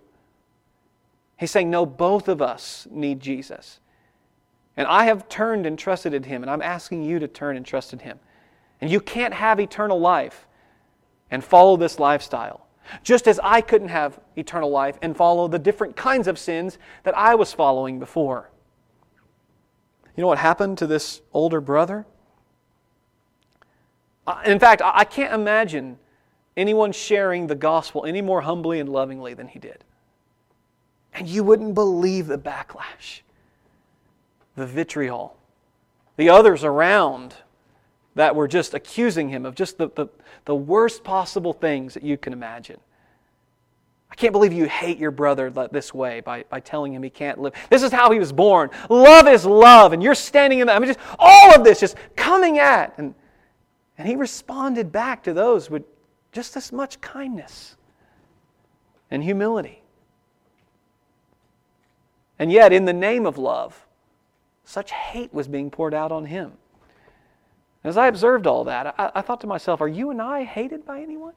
He's 1.39 1.51
saying, 1.51 1.71
No, 1.71 1.87
both 1.87 2.29
of 2.29 2.43
us 2.43 2.87
need 2.91 3.21
Jesus. 3.21 3.81
And 4.77 4.87
I 4.87 5.05
have 5.05 5.29
turned 5.29 5.67
and 5.67 5.79
trusted 5.79 6.15
in 6.15 6.23
him, 6.23 6.43
and 6.43 6.51
I'm 6.51 6.63
asking 6.63 7.03
you 7.03 7.19
to 7.19 7.29
turn 7.29 7.57
and 7.57 7.65
trust 7.65 7.93
in 7.93 7.99
him. 8.01 8.19
And 8.81 8.91
you 8.91 9.01
can't 9.01 9.35
have 9.35 9.61
eternal 9.61 10.01
life 10.01 10.47
and 11.31 11.45
follow 11.45 11.77
this 11.77 11.99
lifestyle. 11.99 12.67
Just 13.03 13.29
as 13.29 13.39
I 13.43 13.61
couldn't 13.61 13.89
have 13.89 14.19
eternal 14.37 14.71
life 14.71 14.99
and 15.03 15.17
follow 15.17 15.49
the 15.49 15.59
different 15.59 15.97
kinds 15.97 16.27
of 16.27 16.39
sins 16.39 16.79
that 17.05 17.17
I 17.17 17.35
was 17.35 17.53
following 17.53 17.99
before. 17.99 18.51
You 20.17 20.23
know 20.23 20.29
what 20.29 20.39
happened 20.39 20.79
to 20.79 20.87
this 20.87 21.21
older 21.33 21.61
brother? 21.61 22.07
Uh, 24.27 24.43
in 24.45 24.59
fact, 24.59 24.83
I 24.85 25.05
can't 25.05 25.33
imagine 25.33 25.99
anyone 26.57 26.93
sharing 26.93 27.47
the 27.47 27.55
gospel 27.55 28.05
any 28.05 28.21
more 28.21 28.41
humbly 28.41 28.81
and 28.81 28.89
lovingly 28.89 29.35
than 29.35 29.49
he 29.49 29.59
did. 29.59 29.85
And 31.15 31.29
you 31.29 31.45
wouldn't 31.45 31.75
believe 31.75 32.27
the 32.27 32.39
backlash, 32.39 33.23
the 34.57 34.67
vitriol, 34.67 35.37
the 36.17 36.29
others 36.29 36.65
around 36.65 37.37
that 38.15 38.35
were 38.35 38.49
just 38.49 38.75
accusing 38.75 39.29
him 39.29 39.47
of 39.47 39.55
just 39.55 39.79
the, 39.79 39.89
the, 39.95 40.07
the 40.45 40.55
worst 40.55 41.05
possible 41.05 41.53
things 41.53 41.95
that 41.95 42.03
you 42.03 42.17
can 42.17 42.33
imagine. 42.33 42.81
I 44.11 44.17
can't 44.17 44.33
believe 44.33 44.53
you 44.53 44.65
hate 44.65 44.99
your 44.99 45.13
brother 45.13 45.51
this 45.51 45.95
way 45.95 46.21
by, 46.21 46.45
by 46.51 46.59
telling 46.61 46.93
him 46.93 47.03
he 47.03 47.11
can't 47.11 47.39
live. 47.39 47.55
This 47.71 47.83
is 47.83 47.93
how 47.93 48.11
he 48.11 48.19
was 48.19 48.33
born. 48.33 48.71
Love 48.89 49.29
is 49.29 49.47
love. 49.47 49.93
And 49.93 50.03
you're 50.03 50.17
standing 50.17 50.59
in 50.59 50.67
that. 50.67 50.75
I 50.75 50.79
mean, 50.81 50.89
just 50.89 50.99
all 51.19 51.55
of 51.55 51.63
this 51.63 51.79
just 51.79 51.97
coming 52.17 52.59
at. 52.59 52.99
And, 52.99 53.15
and 53.97 54.09
he 54.09 54.17
responded 54.17 54.91
back 54.91 55.23
to 55.25 55.33
those 55.33 55.71
with 55.71 55.85
just 56.33 56.57
as 56.57 56.73
much 56.73 57.01
kindness 57.01 57.77
and 59.13 59.23
humility. 59.23 59.83
And 62.39 62.51
yet, 62.51 62.73
in 62.73 62.87
the 62.87 62.93
name 62.93 63.27
of 63.27 63.39
love, 63.39 63.87
such 64.65 64.91
hate 64.91 65.33
was 65.33 65.47
being 65.47 65.71
poured 65.71 65.95
out 65.95 66.11
on 66.11 66.25
him. 66.25 66.53
As 67.83 67.97
I 67.97 68.09
observed 68.09 68.47
all 68.47 68.65
that, 68.65 68.95
I, 68.99 69.11
I 69.17 69.21
thought 69.23 69.41
to 69.41 69.47
myself, 69.47 69.81
are 69.81 69.89
you 69.89 70.11
and 70.11 70.21
I 70.21 70.45
hated 70.45 70.85
by 70.85 71.01
anyone? 71.01 71.33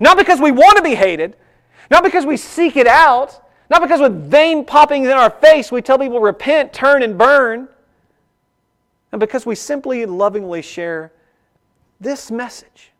Not 0.00 0.18
because 0.18 0.40
we 0.40 0.50
want 0.50 0.76
to 0.76 0.82
be 0.82 0.94
hated, 0.94 1.36
not 1.90 2.02
because 2.02 2.26
we 2.26 2.36
seek 2.36 2.76
it 2.76 2.86
out, 2.86 3.40
not 3.70 3.82
because 3.82 4.00
with 4.00 4.30
vain 4.30 4.64
poppings 4.64 5.06
in 5.06 5.12
our 5.12 5.30
face 5.30 5.70
we 5.70 5.82
tell 5.82 5.98
people 5.98 6.20
repent, 6.20 6.72
turn, 6.72 7.02
and 7.02 7.16
burn, 7.16 7.68
and 9.12 9.20
because 9.20 9.46
we 9.46 9.54
simply 9.54 10.06
lovingly 10.06 10.60
share 10.60 11.12
this 12.00 12.30
message. 12.30 12.90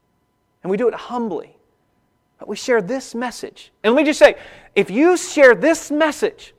And 0.62 0.70
we 0.70 0.76
do 0.76 0.88
it 0.88 0.94
humbly. 0.94 1.56
But 2.38 2.48
we 2.48 2.56
share 2.56 2.80
this 2.80 3.14
message. 3.14 3.72
And 3.82 3.94
let 3.94 4.02
me 4.02 4.06
just 4.06 4.18
say 4.18 4.36
if 4.74 4.90
you 4.90 5.16
share 5.16 5.54
this 5.54 5.90
message 5.90 6.54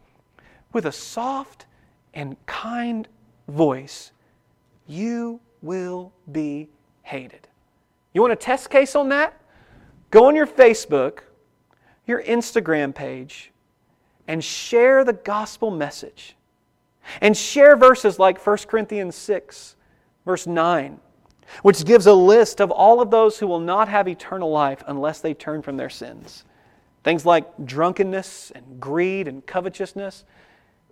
with 0.74 0.86
a 0.86 0.92
soft 0.92 1.66
and 2.14 2.36
kind 2.46 3.08
voice, 3.48 4.12
you 4.88 5.40
will 5.62 6.14
be 6.32 6.70
hated. 7.04 7.48
You 8.14 8.22
want 8.22 8.34
a 8.34 8.38
test 8.38 8.70
case 8.70 8.96
on 8.96 9.10
that? 9.10 9.40
Go 10.12 10.26
on 10.26 10.36
your 10.36 10.48
Facebook, 10.48 11.20
your 12.08 12.24
Instagram 12.24 12.94
page, 12.94 13.52
and 14.28 14.44
share 14.44 15.04
the 15.04 15.14
gospel 15.14 15.72
message. 15.72 16.36
And 17.22 17.36
share 17.36 17.76
verses 17.76 18.18
like 18.18 18.44
1 18.44 18.58
Corinthians 18.68 19.16
6, 19.16 19.76
verse 20.26 20.48
9, 20.48 21.00
which 21.62 21.86
gives 21.86 22.08
a 22.08 22.14
list 22.14 22.60
of 22.62 22.72
all 22.72 23.02
of 23.02 23.12
those 23.12 23.38
who 23.38 23.48
will 23.48 23.60
not 23.60 23.88
have 23.88 24.08
eternal 24.08 24.50
life 24.50 24.84
unless 24.88 25.20
they 25.20 25.34
turn 25.34 25.62
from 25.62 25.78
their 25.78 25.90
sins. 25.90 26.46
Things 27.04 27.26
like 27.26 27.46
drunkenness 27.64 28.52
and 28.56 28.80
greed 28.80 29.28
and 29.28 29.46
covetousness 29.46 30.26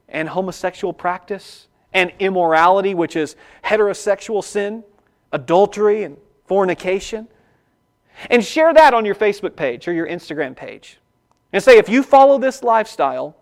and 0.08 0.30
homosexual 0.30 0.94
practice 0.94 1.68
and 1.94 2.12
immorality, 2.20 2.94
which 2.94 3.16
is 3.16 3.36
heterosexual 3.64 4.44
sin, 4.44 4.84
adultery, 5.32 6.04
and 6.04 6.18
fornication. 6.46 7.28
And 8.30 8.44
share 8.44 8.74
that 8.74 8.94
on 8.94 9.06
your 9.06 9.16
Facebook 9.16 9.56
page 9.56 9.88
or 9.88 9.94
your 9.94 10.08
Instagram 10.08 10.56
page. 10.56 11.00
And 11.52 11.64
say, 11.64 11.78
if 11.78 11.90
you 11.90 12.04
follow 12.04 12.38
this 12.38 12.64
lifestyle, 12.64 13.36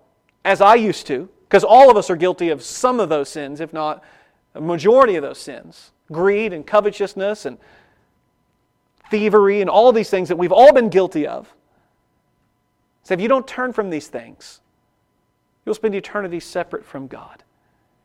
as 0.43 0.61
I 0.61 0.75
used 0.75 1.07
to, 1.07 1.29
because 1.43 1.63
all 1.63 1.89
of 1.89 1.97
us 1.97 2.09
are 2.09 2.15
guilty 2.15 2.49
of 2.49 2.63
some 2.63 2.99
of 2.99 3.09
those 3.09 3.29
sins, 3.29 3.59
if 3.59 3.73
not 3.73 4.03
a 4.55 4.61
majority 4.61 5.15
of 5.15 5.23
those 5.23 5.37
sins 5.37 5.91
greed 6.11 6.53
and 6.53 6.67
covetousness 6.67 7.45
and 7.45 7.57
thievery 9.09 9.61
and 9.61 9.69
all 9.69 9.91
these 9.91 10.09
things 10.09 10.29
that 10.29 10.37
we've 10.37 10.51
all 10.51 10.73
been 10.73 10.89
guilty 10.89 11.25
of. 11.25 11.53
Say, 13.03 13.15
if 13.15 13.21
you 13.21 13.27
don't 13.27 13.47
turn 13.47 13.73
from 13.73 13.89
these 13.89 14.07
things, 14.07 14.61
you'll 15.65 15.75
spend 15.75 15.95
eternity 15.95 16.39
separate 16.39 16.85
from 16.85 17.07
God. 17.07 17.43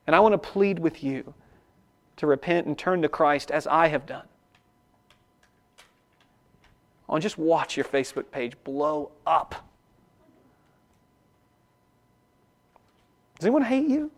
And 0.07 0.15
I 0.15 0.21
want 0.21 0.33
to 0.33 0.39
plead 0.39 0.79
with 0.79 1.03
you 1.03 1.35
to 2.17 2.27
repent 2.27 2.67
and 2.67 2.79
turn 2.79 3.03
to 3.03 3.09
Christ 3.09 3.51
as 3.51 3.67
I 3.67 3.89
have 3.89 4.07
done. 4.07 4.27
I 7.09 7.15
to 7.15 7.21
just 7.21 7.39
watch 7.39 7.77
your 7.77 7.85
Facebook 7.85 8.31
page 8.31 8.55
blow 8.65 9.13
up. 9.27 9.67
Does 13.39 13.47
anyone 13.47 13.63
hate 13.63 13.87
you? 13.87 14.11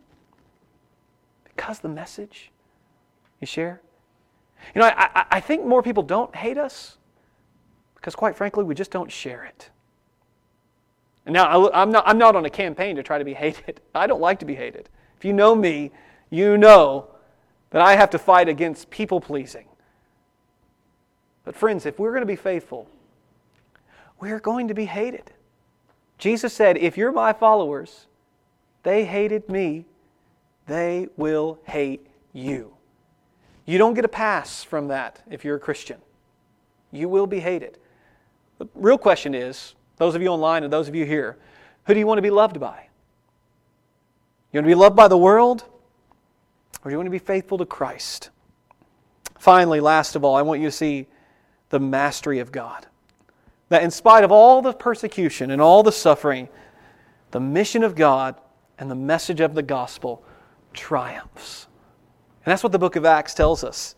Because 1.44 1.80
the 1.80 1.88
message 1.88 2.50
you 3.40 3.46
share? 3.46 3.80
You 4.74 4.80
know, 4.80 4.86
I, 4.86 5.24
I 5.30 5.40
think 5.40 5.64
more 5.64 5.82
people 5.82 6.02
don't 6.02 6.34
hate 6.34 6.56
us 6.58 6.96
because, 7.94 8.14
quite 8.14 8.36
frankly, 8.36 8.64
we 8.64 8.74
just 8.74 8.90
don't 8.90 9.10
share 9.10 9.44
it. 9.44 9.70
And 11.26 11.34
now, 11.34 11.70
I'm 11.72 11.90
not, 11.90 12.04
I'm 12.06 12.18
not 12.18 12.36
on 12.36 12.44
a 12.44 12.50
campaign 12.50 12.96
to 12.96 13.02
try 13.02 13.18
to 13.18 13.24
be 13.24 13.34
hated. 13.34 13.80
I 13.94 14.06
don't 14.06 14.20
like 14.20 14.38
to 14.38 14.46
be 14.46 14.54
hated. 14.54 14.88
If 15.18 15.24
you 15.24 15.32
know 15.32 15.56
me, 15.56 15.90
you 16.30 16.56
know 16.56 17.08
that 17.70 17.82
I 17.82 17.96
have 17.96 18.10
to 18.10 18.18
fight 18.18 18.48
against 18.48 18.88
people 18.88 19.20
pleasing. 19.20 19.66
But, 21.44 21.56
friends, 21.56 21.86
if 21.86 21.98
we're 21.98 22.12
going 22.12 22.22
to 22.22 22.26
be 22.26 22.36
faithful, 22.36 22.88
we're 24.20 24.38
going 24.38 24.68
to 24.68 24.74
be 24.74 24.84
hated. 24.84 25.32
Jesus 26.18 26.52
said, 26.52 26.76
If 26.76 26.96
you're 26.96 27.10
my 27.10 27.32
followers, 27.32 28.06
they 28.82 29.04
hated 29.04 29.48
me, 29.48 29.86
they 30.66 31.08
will 31.16 31.58
hate 31.64 32.06
you. 32.32 32.74
You 33.66 33.78
don't 33.78 33.94
get 33.94 34.04
a 34.04 34.08
pass 34.08 34.62
from 34.62 34.88
that 34.88 35.22
if 35.28 35.44
you're 35.44 35.56
a 35.56 35.60
Christian. 35.60 35.98
You 36.92 37.08
will 37.08 37.26
be 37.26 37.40
hated. 37.40 37.78
The 38.58 38.68
real 38.74 38.98
question 38.98 39.34
is 39.34 39.74
those 39.96 40.14
of 40.14 40.22
you 40.22 40.28
online 40.28 40.64
and 40.64 40.72
those 40.72 40.88
of 40.88 40.94
you 40.94 41.04
here, 41.04 41.36
who 41.86 41.94
do 41.94 42.00
you 42.00 42.06
want 42.06 42.18
to 42.18 42.22
be 42.22 42.30
loved 42.30 42.60
by? 42.60 42.87
You 44.52 44.58
want 44.58 44.64
to 44.64 44.70
be 44.70 44.74
loved 44.74 44.96
by 44.96 45.08
the 45.08 45.18
world 45.18 45.64
Or 46.82 46.90
do 46.90 46.90
you 46.90 46.96
want 46.96 47.06
to 47.06 47.10
be 47.10 47.18
faithful 47.18 47.58
to 47.58 47.66
Christ? 47.66 48.30
Finally, 49.38 49.80
last 49.80 50.16
of 50.16 50.24
all, 50.24 50.36
I 50.36 50.42
want 50.42 50.60
you 50.60 50.68
to 50.68 50.72
see 50.72 51.06
the 51.70 51.78
mastery 51.78 52.38
of 52.38 52.50
God. 52.50 52.86
That 53.68 53.82
in 53.82 53.90
spite 53.90 54.24
of 54.24 54.32
all 54.32 54.62
the 54.62 54.72
persecution 54.72 55.50
and 55.50 55.60
all 55.60 55.82
the 55.82 55.92
suffering, 55.92 56.48
the 57.30 57.40
mission 57.40 57.84
of 57.84 57.94
God 57.94 58.36
and 58.78 58.90
the 58.90 58.94
message 58.94 59.40
of 59.40 59.54
the 59.54 59.62
gospel 59.62 60.24
triumphs. 60.72 61.66
And 62.44 62.52
that's 62.52 62.62
what 62.62 62.72
the 62.72 62.78
book 62.78 62.96
of 62.96 63.04
Acts 63.04 63.34
tells 63.34 63.62
us. 63.62 63.94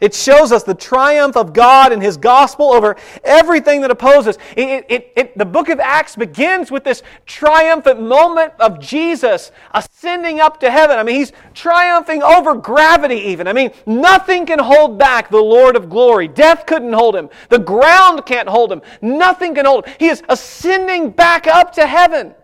It 0.00 0.14
shows 0.14 0.52
us 0.52 0.62
the 0.62 0.74
triumph 0.74 1.36
of 1.36 1.52
God 1.52 1.92
and 1.92 2.02
His 2.02 2.16
gospel 2.16 2.72
over 2.72 2.96
everything 3.22 3.82
that 3.82 3.90
opposes. 3.90 4.38
It, 4.56 4.86
it, 4.88 5.12
it, 5.16 5.38
the 5.38 5.44
book 5.44 5.68
of 5.68 5.78
Acts 5.78 6.16
begins 6.16 6.70
with 6.70 6.84
this 6.84 7.02
triumphant 7.26 8.00
moment 8.00 8.52
of 8.58 8.80
Jesus 8.80 9.52
ascending 9.72 10.40
up 10.40 10.60
to 10.60 10.70
heaven. 10.70 10.98
I 10.98 11.02
mean, 11.02 11.16
He's 11.16 11.32
triumphing 11.54 12.22
over 12.22 12.54
gravity, 12.54 13.16
even. 13.16 13.46
I 13.46 13.52
mean, 13.52 13.72
nothing 13.86 14.46
can 14.46 14.58
hold 14.58 14.98
back 14.98 15.30
the 15.30 15.36
Lord 15.36 15.76
of 15.76 15.90
glory. 15.90 16.28
Death 16.28 16.66
couldn't 16.66 16.92
hold 16.92 17.14
Him, 17.14 17.28
the 17.48 17.58
ground 17.58 18.24
can't 18.26 18.48
hold 18.48 18.72
Him, 18.72 18.82
nothing 19.02 19.54
can 19.54 19.66
hold 19.66 19.86
Him. 19.86 19.94
He 19.98 20.08
is 20.08 20.22
ascending 20.28 21.10
back 21.10 21.46
up 21.46 21.72
to 21.72 21.86
heaven. 21.86 22.34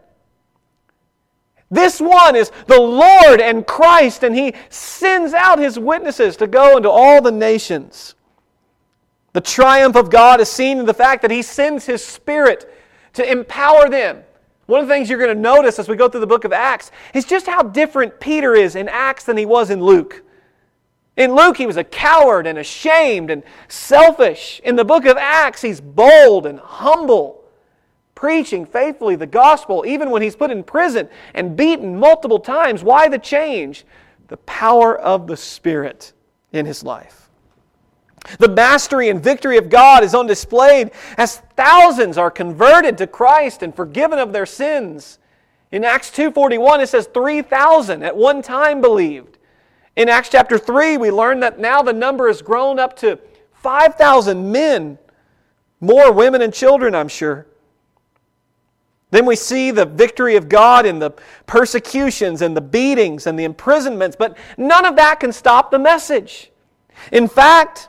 This 1.71 2.01
one 2.01 2.37
is 2.37 2.53
the 2.67 2.81
Lord 2.81 3.41
and 3.41 3.67
Christ, 3.67 4.23
and 4.23 4.35
He 4.35 4.55
sends 4.69 5.35
out 5.35 5.59
His 5.59 5.79
witnesses 5.79 6.37
to 6.37 6.47
go 6.47 6.77
into 6.77 6.91
all 6.91 7.21
the 7.21 7.33
nations. 7.33 8.15
The 9.33 9.41
triumph 9.41 9.97
of 9.97 10.11
God 10.11 10.41
is 10.41 10.49
seen 10.49 10.79
in 10.79 10.87
the 10.87 10.95
fact 10.95 11.23
that 11.23 11.31
He 11.31 11.43
sends 11.43 11.87
His 11.87 12.05
Spirit 12.05 12.73
to 13.15 13.31
empower 13.31 13.89
them. 13.89 14.23
One 14.67 14.81
of 14.81 14.89
the 14.89 14.95
things 14.95 15.09
you're 15.09 15.19
going 15.19 15.35
to 15.35 15.41
notice 15.41 15.79
as 15.79 15.89
we 15.89 15.97
go 15.97 16.09
through 16.09 16.21
the 16.21 16.27
book 16.27 16.45
of 16.45 16.53
Acts 16.53 16.91
is 17.15 17.25
just 17.25 17.47
how 17.47 17.63
different 17.63 18.19
Peter 18.21 18.55
is 18.55 18.75
in 18.77 18.89
Acts 18.89 19.25
than 19.25 19.37
he 19.37 19.47
was 19.47 19.71
in 19.71 19.83
Luke. 19.83 20.25
In 21.17 21.35
Luke, 21.35 21.57
he 21.57 21.67
was 21.67 21.77
a 21.77 21.85
coward 21.85 22.47
and 22.47 22.59
ashamed 22.59 23.31
and 23.31 23.43
selfish. 23.69 24.61
In 24.65 24.77
the 24.77 24.85
book 24.85 25.07
of 25.07 25.17
Acts, 25.17 25.63
he's 25.63 25.81
bold 25.81 26.47
and 26.47 26.59
humble 26.59 27.46
preaching 28.17 28.67
faithfully 28.67 29.15
the 29.15 29.27
gospel, 29.27 29.85
even 29.87 30.11
when 30.11 30.23
he's 30.23 30.35
put 30.35 30.51
in 30.51 30.65
prison 30.65 31.09
and 31.35 31.57
beaten 31.57 32.01
multiple 32.01 32.41
times. 32.41 32.83
Why 32.83 33.09
the 33.09 33.19
change? 33.19 33.85
The 34.27 34.39
power 34.39 34.99
of 34.99 35.29
the 35.29 35.37
Spirit 35.37 36.13
in 36.51 36.67
his 36.67 36.83
life. 36.83 37.31
The 38.41 38.49
mastery 38.49 39.09
and 39.09 39.23
victory 39.23 39.57
of 39.57 39.71
God 39.71 40.03
is 40.03 40.15
on 40.15 40.27
display 40.27 40.91
as 41.17 41.43
thousands 41.57 42.19
are 42.19 42.31
converted 42.31 42.99
to 42.99 43.07
Christ 43.07 43.63
and 43.63 43.73
forgiven 43.73 44.19
of 44.19 44.33
their 44.33 44.47
sins. 44.47 45.21
In 45.71 45.85
Acts 45.85 46.11
2:41 46.11 46.81
it 46.81 46.89
says 46.89 47.07
3000 47.13 48.03
at 48.03 48.17
one 48.17 48.43
time 48.43 48.81
believed. 48.81 49.39
In 49.95 50.09
Acts 50.09 50.31
chapter 50.31 50.59
3 50.59 50.97
we 50.97 51.13
learn 51.13 51.39
that 51.41 51.61
now 51.61 51.83
the 51.83 51.93
number 51.93 52.27
has 52.27 52.43
grown 52.43 52.81
up 52.81 52.97
to 52.97 53.19
5000 53.53 54.51
men, 54.51 54.99
more 55.81 56.11
women 56.11 56.43
and 56.43 56.53
children 56.53 56.95
I'm 56.95 57.09
sure. 57.09 57.47
Then 59.11 59.25
we 59.25 59.37
see 59.37 59.71
the 59.71 59.87
victory 59.87 60.37
of 60.37 60.49
God 60.49 60.85
in 60.85 60.99
the 60.99 61.11
persecutions 61.47 62.43
and 62.43 62.57
the 62.57 62.61
beatings 62.61 63.27
and 63.27 63.39
the 63.39 63.45
imprisonments, 63.45 64.17
but 64.17 64.37
none 64.59 64.85
of 64.85 64.97
that 64.97 65.21
can 65.21 65.33
stop 65.33 65.71
the 65.71 65.79
message. 65.79 66.51
In 67.13 67.29
fact, 67.29 67.89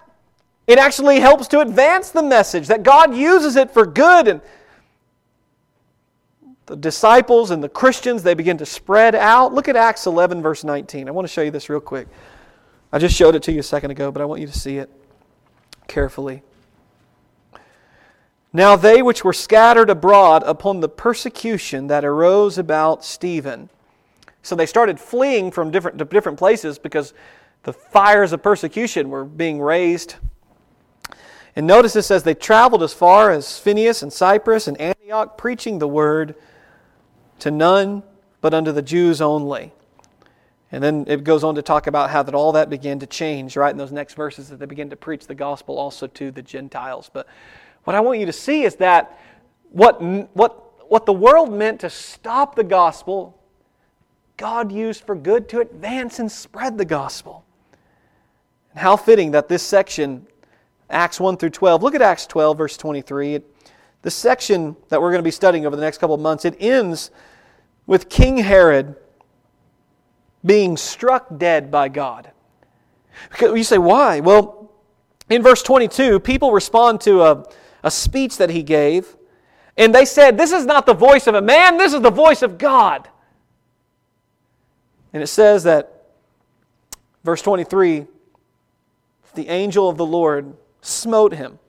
it 0.67 0.77
actually 0.77 1.19
helps 1.19 1.47
to 1.47 1.61
advance 1.61 2.11
the 2.11 2.21
message 2.21 2.67
that 2.67 2.83
God 2.83 3.15
uses 3.15 3.55
it 3.55 3.71
for 3.71 3.85
good 3.85 4.27
and 4.27 4.41
the 6.67 6.75
disciples 6.75 7.49
and 7.49 7.63
the 7.63 7.69
Christians 7.69 8.23
they 8.23 8.33
begin 8.33 8.57
to 8.57 8.65
spread 8.65 9.15
out. 9.15 9.53
Look 9.53 9.69
at 9.69 9.77
Acts 9.77 10.05
11 10.05 10.41
verse 10.41 10.63
19. 10.63 11.07
I 11.07 11.11
want 11.11 11.25
to 11.25 11.33
show 11.33 11.41
you 11.41 11.51
this 11.51 11.69
real 11.69 11.79
quick. 11.79 12.07
I 12.91 12.99
just 12.99 13.15
showed 13.15 13.35
it 13.35 13.43
to 13.43 13.51
you 13.51 13.59
a 13.59 13.63
second 13.63 13.91
ago, 13.91 14.11
but 14.11 14.21
I 14.21 14.25
want 14.25 14.41
you 14.41 14.47
to 14.47 14.57
see 14.57 14.77
it 14.77 14.89
carefully. 15.87 16.43
Now 18.53 18.75
they 18.75 19.01
which 19.01 19.23
were 19.23 19.33
scattered 19.33 19.89
abroad 19.89 20.43
upon 20.45 20.79
the 20.79 20.89
persecution 20.89 21.87
that 21.87 22.05
arose 22.05 22.57
about 22.57 23.03
Stephen. 23.03 23.69
So 24.41 24.55
they 24.55 24.65
started 24.65 24.99
fleeing 24.99 25.51
from 25.51 25.71
different, 25.71 25.97
different 26.09 26.37
places 26.37 26.79
because 26.79 27.13
the 27.63 27.73
fires 27.73 28.31
of 28.31 28.41
persecution 28.41 29.09
were 29.09 29.25
being 29.25 29.61
raised. 29.61 30.15
And 31.55 31.67
notice 31.67 31.95
it 31.95 32.03
says 32.03 32.23
they 32.23 32.35
traveled 32.35 32.83
as 32.83 32.93
far 32.93 33.31
as 33.31 33.59
Phoenix 33.59 34.01
and 34.03 34.13
Cyprus 34.13 34.67
and 34.67 34.79
Antioch, 34.79 35.37
preaching 35.37 35.79
the 35.79 35.87
word 35.87 36.35
to 37.39 37.51
none 37.51 38.03
but 38.41 38.53
unto 38.53 38.71
the 38.71 38.81
Jews 38.81 39.21
only. 39.21 39.73
And 40.71 40.83
then 40.83 41.05
it 41.07 41.23
goes 41.23 41.43
on 41.43 41.55
to 41.55 41.61
talk 41.61 41.87
about 41.87 42.09
how 42.09 42.23
that 42.23 42.35
all 42.35 42.51
that 42.51 42.69
began 42.69 42.99
to 42.99 43.07
change, 43.07 43.57
right? 43.57 43.71
In 43.71 43.77
those 43.77 43.91
next 43.91 44.15
verses 44.15 44.49
that 44.49 44.59
they 44.59 44.65
begin 44.65 44.89
to 44.89 44.95
preach 44.95 45.25
the 45.27 45.35
gospel 45.35 45.77
also 45.77 46.07
to 46.07 46.29
the 46.29 46.41
Gentiles. 46.41 47.09
But 47.11 47.27
what 47.87 47.95
I 47.95 48.01
want 48.01 48.19
you 48.19 48.25
to 48.25 48.33
see 48.33 48.63
is 48.63 48.75
that 48.75 49.17
what, 49.71 50.01
what, 50.01 50.91
what 50.91 51.05
the 51.05 51.13
world 51.13 51.53
meant 51.53 51.79
to 51.79 51.89
stop 51.89 52.53
the 52.53 52.63
gospel, 52.65 53.41
God 54.35 54.73
used 54.73 55.05
for 55.05 55.15
good 55.15 55.47
to 55.47 55.61
advance 55.61 56.19
and 56.19 56.29
spread 56.29 56.77
the 56.77 56.83
gospel. 56.83 57.45
And 58.71 58.81
how 58.81 58.97
fitting 58.97 59.31
that 59.31 59.47
this 59.47 59.63
section, 59.63 60.27
Acts 60.89 61.17
1 61.17 61.37
through 61.37 61.51
12, 61.51 61.81
look 61.81 61.95
at 61.95 62.01
Acts 62.01 62.27
12, 62.27 62.57
verse 62.57 62.75
23. 62.75 63.35
It, 63.35 63.55
the 64.01 64.11
section 64.11 64.75
that 64.89 65.01
we're 65.01 65.11
going 65.11 65.19
to 65.19 65.23
be 65.23 65.31
studying 65.31 65.65
over 65.65 65.77
the 65.77 65.81
next 65.81 65.99
couple 65.99 66.13
of 66.13 66.19
months, 66.19 66.43
it 66.43 66.57
ends 66.59 67.09
with 67.85 68.09
King 68.09 68.37
Herod 68.39 68.97
being 70.43 70.75
struck 70.75 71.37
dead 71.37 71.71
by 71.71 71.87
God. 71.87 72.31
You 73.39 73.63
say, 73.63 73.77
why? 73.77 74.19
Well, 74.19 74.73
in 75.29 75.41
verse 75.41 75.63
22, 75.63 76.19
people 76.19 76.51
respond 76.51 76.99
to 77.01 77.21
a 77.21 77.45
a 77.83 77.91
speech 77.91 78.37
that 78.37 78.49
he 78.49 78.63
gave, 78.63 79.15
and 79.77 79.93
they 79.93 80.05
said, 80.05 80.37
This 80.37 80.51
is 80.51 80.65
not 80.65 80.85
the 80.85 80.93
voice 80.93 81.27
of 81.27 81.35
a 81.35 81.41
man, 81.41 81.77
this 81.77 81.93
is 81.93 82.01
the 82.01 82.09
voice 82.09 82.41
of 82.41 82.57
God. 82.57 83.07
And 85.13 85.23
it 85.23 85.27
says 85.27 85.63
that, 85.63 86.05
verse 87.23 87.41
23, 87.41 88.05
the 89.35 89.49
angel 89.49 89.87
of 89.87 89.97
the 89.97 90.05
Lord 90.05 90.55
smote 90.81 91.33
him, 91.33 91.59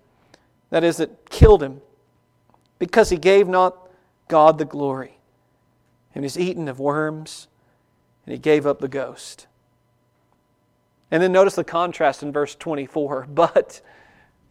that 0.70 0.84
is, 0.84 1.00
it 1.00 1.30
killed 1.30 1.62
him, 1.62 1.80
because 2.78 3.10
he 3.10 3.16
gave 3.16 3.46
not 3.46 3.76
God 4.26 4.58
the 4.58 4.64
glory. 4.64 5.18
And 6.14 6.24
was 6.24 6.38
eaten 6.38 6.68
of 6.68 6.80
worms, 6.80 7.46
and 8.26 8.32
he 8.32 8.38
gave 8.38 8.66
up 8.66 8.80
the 8.80 8.88
ghost. 8.88 9.46
And 11.10 11.22
then 11.22 11.32
notice 11.32 11.54
the 11.54 11.64
contrast 11.64 12.22
in 12.22 12.32
verse 12.32 12.54
24. 12.54 13.28
But 13.30 13.80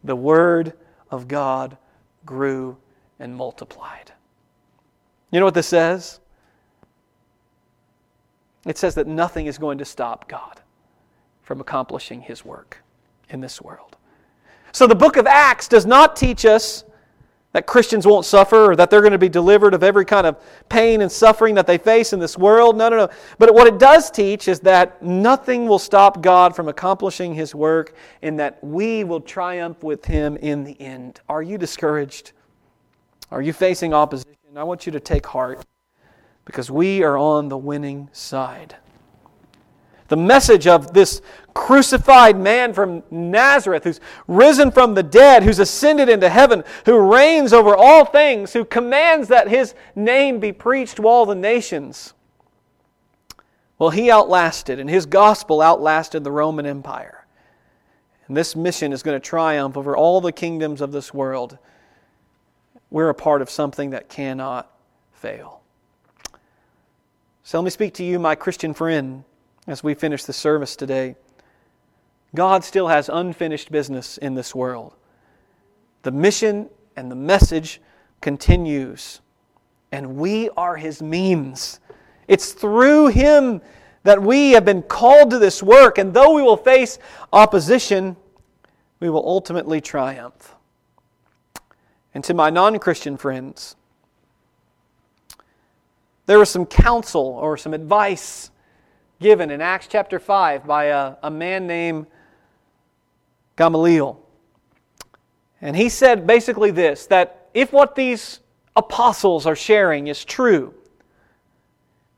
the 0.02 0.16
word 0.16 0.72
of 1.10 1.28
God 1.28 1.76
grew 2.24 2.76
and 3.18 3.34
multiplied. 3.34 4.12
You 5.30 5.40
know 5.40 5.46
what 5.46 5.54
this 5.54 5.66
says? 5.66 6.20
It 8.66 8.78
says 8.78 8.94
that 8.96 9.06
nothing 9.06 9.46
is 9.46 9.58
going 9.58 9.78
to 9.78 9.84
stop 9.84 10.28
God 10.28 10.60
from 11.42 11.60
accomplishing 11.60 12.20
His 12.20 12.44
work 12.44 12.82
in 13.30 13.40
this 13.40 13.60
world. 13.60 13.96
So 14.72 14.86
the 14.86 14.94
book 14.94 15.16
of 15.16 15.26
Acts 15.26 15.68
does 15.68 15.86
not 15.86 16.16
teach 16.16 16.44
us 16.44 16.84
that 17.58 17.66
Christians 17.66 18.06
won't 18.06 18.24
suffer 18.24 18.70
or 18.70 18.76
that 18.76 18.88
they're 18.88 19.00
going 19.00 19.10
to 19.10 19.18
be 19.18 19.28
delivered 19.28 19.74
of 19.74 19.82
every 19.82 20.04
kind 20.04 20.28
of 20.28 20.36
pain 20.68 21.00
and 21.00 21.10
suffering 21.10 21.56
that 21.56 21.66
they 21.66 21.76
face 21.76 22.12
in 22.12 22.20
this 22.20 22.38
world. 22.38 22.76
No, 22.76 22.88
no, 22.88 22.96
no. 22.96 23.08
But 23.36 23.52
what 23.52 23.66
it 23.66 23.80
does 23.80 24.12
teach 24.12 24.46
is 24.46 24.60
that 24.60 25.02
nothing 25.02 25.66
will 25.66 25.80
stop 25.80 26.22
God 26.22 26.54
from 26.54 26.68
accomplishing 26.68 27.34
His 27.34 27.56
work 27.56 27.96
and 28.22 28.38
that 28.38 28.62
we 28.62 29.02
will 29.02 29.20
triumph 29.20 29.82
with 29.82 30.04
Him 30.04 30.36
in 30.36 30.62
the 30.62 30.80
end. 30.80 31.20
Are 31.28 31.42
you 31.42 31.58
discouraged? 31.58 32.30
Are 33.32 33.42
you 33.42 33.52
facing 33.52 33.92
opposition? 33.92 34.36
I 34.54 34.62
want 34.62 34.86
you 34.86 34.92
to 34.92 35.00
take 35.00 35.26
heart 35.26 35.66
because 36.44 36.70
we 36.70 37.02
are 37.02 37.18
on 37.18 37.48
the 37.48 37.58
winning 37.58 38.08
side. 38.12 38.76
The 40.08 40.16
message 40.16 40.66
of 40.66 40.94
this 40.94 41.20
crucified 41.52 42.38
man 42.38 42.72
from 42.72 43.02
Nazareth 43.10 43.84
who's 43.84 44.00
risen 44.26 44.70
from 44.70 44.94
the 44.94 45.02
dead, 45.02 45.42
who's 45.42 45.58
ascended 45.58 46.08
into 46.08 46.28
heaven, 46.30 46.64
who 46.86 46.98
reigns 46.98 47.52
over 47.52 47.76
all 47.76 48.06
things, 48.06 48.54
who 48.54 48.64
commands 48.64 49.28
that 49.28 49.48
his 49.48 49.74
name 49.94 50.40
be 50.40 50.52
preached 50.52 50.96
to 50.96 51.06
all 51.06 51.26
the 51.26 51.34
nations. 51.34 52.14
Well, 53.78 53.90
he 53.90 54.10
outlasted, 54.10 54.80
and 54.80 54.88
his 54.88 55.06
gospel 55.06 55.60
outlasted 55.60 56.24
the 56.24 56.32
Roman 56.32 56.66
Empire. 56.66 57.26
And 58.26 58.36
this 58.36 58.56
mission 58.56 58.92
is 58.92 59.02
going 59.02 59.20
to 59.20 59.26
triumph 59.26 59.76
over 59.76 59.96
all 59.96 60.20
the 60.20 60.32
kingdoms 60.32 60.80
of 60.80 60.90
this 60.90 61.12
world. 61.12 61.58
We're 62.90 63.10
a 63.10 63.14
part 63.14 63.42
of 63.42 63.50
something 63.50 63.90
that 63.90 64.08
cannot 64.08 64.70
fail. 65.12 65.60
So 67.42 67.58
let 67.58 67.64
me 67.64 67.70
speak 67.70 67.94
to 67.94 68.04
you, 68.04 68.18
my 68.18 68.34
Christian 68.34 68.74
friend 68.74 69.24
as 69.68 69.84
we 69.84 69.94
finish 69.94 70.24
the 70.24 70.32
service 70.32 70.74
today. 70.74 71.14
God 72.34 72.64
still 72.64 72.88
has 72.88 73.08
unfinished 73.08 73.70
business 73.70 74.18
in 74.18 74.34
this 74.34 74.54
world. 74.54 74.94
The 76.02 76.10
mission 76.10 76.68
and 76.96 77.10
the 77.10 77.16
message 77.16 77.80
continues, 78.20 79.20
and 79.92 80.16
we 80.16 80.48
are 80.56 80.76
His 80.76 81.02
means. 81.02 81.80
It's 82.26 82.52
through 82.52 83.08
Him 83.08 83.60
that 84.04 84.22
we 84.22 84.52
have 84.52 84.64
been 84.64 84.82
called 84.82 85.30
to 85.30 85.38
this 85.38 85.62
work, 85.62 85.98
and 85.98 86.14
though 86.14 86.34
we 86.34 86.42
will 86.42 86.56
face 86.56 86.98
opposition, 87.32 88.16
we 89.00 89.10
will 89.10 89.26
ultimately 89.26 89.80
triumph. 89.80 90.54
And 92.14 92.24
to 92.24 92.34
my 92.34 92.48
non 92.50 92.78
Christian 92.78 93.16
friends, 93.16 93.76
there 96.26 96.38
was 96.38 96.50
some 96.50 96.66
counsel 96.66 97.22
or 97.22 97.56
some 97.56 97.74
advice 97.74 98.50
given 99.20 99.50
in 99.50 99.60
Acts 99.60 99.86
chapter 99.88 100.18
5 100.18 100.66
by 100.66 100.84
a, 100.84 101.16
a 101.22 101.30
man 101.30 101.66
named 101.66 102.06
Gamaliel. 103.56 104.20
And 105.60 105.76
he 105.76 105.88
said 105.88 106.26
basically 106.26 106.70
this 106.70 107.06
that 107.06 107.48
if 107.54 107.72
what 107.72 107.94
these 107.94 108.40
apostles 108.76 109.46
are 109.46 109.56
sharing 109.56 110.06
is 110.06 110.24
true, 110.24 110.74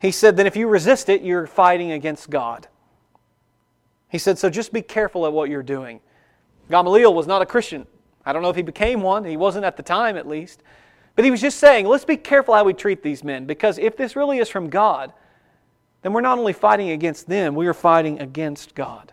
he 0.01 0.11
said, 0.11 0.37
then 0.37 0.47
if 0.47 0.57
you 0.57 0.67
resist 0.67 1.09
it, 1.09 1.23
you're 1.23 1.47
fighting 1.47 1.93
against 1.93 2.31
God. 2.31 2.69
He 4.09 4.19
said, 4.19 4.39
so 4.39 4.49
just 4.49 4.73
be 4.73 4.83
careful 4.83 5.27
at 5.27 5.33
what 5.33 5.51
you're 5.51 5.63
doing. 5.63 6.01
Gamaliel 6.71 7.15
was 7.15 7.27
not 7.27 7.43
a 7.43 7.47
Christian. 7.47 7.87
I 8.25 8.33
don't 8.33 8.43
know 8.43 8.51
if 8.51 8.57
he 8.57 8.63
became 8.63 9.03
one. 9.03 9.25
He 9.25 9.37
wasn't 9.37 9.65
at 9.65 9.77
the 9.77 9.83
time, 9.83 10.17
at 10.17 10.27
least. 10.27 10.63
But 11.17 11.25
he 11.25 11.31
was 11.31 11.41
just 11.41 11.59
saying, 11.59 11.87
let's 11.87 12.05
be 12.05 12.17
careful 12.17 12.55
how 12.55 12.65
we 12.65 12.73
treat 12.73 13.03
these 13.03 13.23
men, 13.23 13.45
because 13.45 13.79
if 13.79 13.97
this 13.97 14.17
really 14.17 14.39
is 14.39 14.49
from 14.49 14.71
God, 14.71 15.13
then 16.03 16.13
we're 16.13 16.21
not 16.21 16.39
only 16.39 16.53
fighting 16.53 16.91
against 16.91 17.29
them, 17.29 17.55
we 17.55 17.67
are 17.67 17.75
fighting 17.75 18.21
against 18.21 18.75
God. 18.75 19.13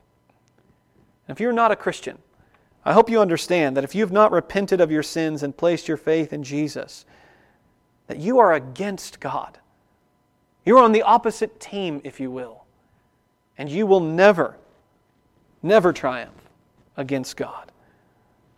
And 1.28 1.36
if 1.36 1.42
you're 1.42 1.52
not 1.52 1.72
a 1.72 1.76
Christian, 1.76 2.18
I 2.86 2.94
hope 2.94 3.10
you 3.10 3.20
understand 3.20 3.76
that 3.76 3.84
if 3.84 3.94
you've 3.94 4.14
not 4.14 4.32
repented 4.32 4.80
of 4.80 4.92
your 4.92 5.04
sins 5.04 5.44
and 5.44 5.56
placed 5.56 5.88
your 5.88 5.98
faith 5.98 6.32
in 6.32 6.44
Jesus, 6.44 7.06
that 8.08 8.18
you 8.18 8.40
are 8.40 8.54
against 8.54 9.20
God. 9.20 9.60
You're 10.66 10.80
on 10.80 10.94
the 10.94 11.02
opposite 11.02 11.60
team, 11.60 12.02
if 12.04 12.20
you 12.20 12.32
will. 12.32 12.64
And 13.58 13.70
you 13.70 13.86
will 13.86 14.00
never, 14.00 14.58
never 15.62 15.92
triumph 15.92 16.50
against 16.96 17.36
God. 17.36 17.72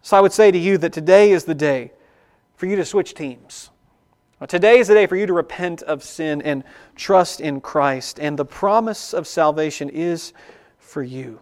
So 0.02 0.18
I 0.18 0.22
would 0.22 0.34
say 0.34 0.52
to 0.52 0.58
you 0.58 0.78
that 0.78 0.94
today 0.94 1.32
is 1.32 1.46
the 1.46 1.56
day 1.56 1.92
for 2.56 2.68
you 2.68 2.76
to 2.76 2.86
switch 2.86 3.14
teams. 3.14 3.70
Today 4.48 4.80
is 4.80 4.88
the 4.88 4.94
day 4.94 5.06
for 5.06 5.18
you 5.18 5.26
to 5.26 5.34
repent 5.34 5.82
of 5.82 6.02
sin 6.02 6.42
and 6.42 6.64
trust 6.96 7.42
in 7.42 7.60
Christ, 7.60 8.20
and 8.20 8.40
the 8.40 8.46
promise 8.46 9.14
of 9.14 9.28
salvation 9.28 9.90
is 9.90 10.32
for 10.78 11.04
you. 11.04 11.42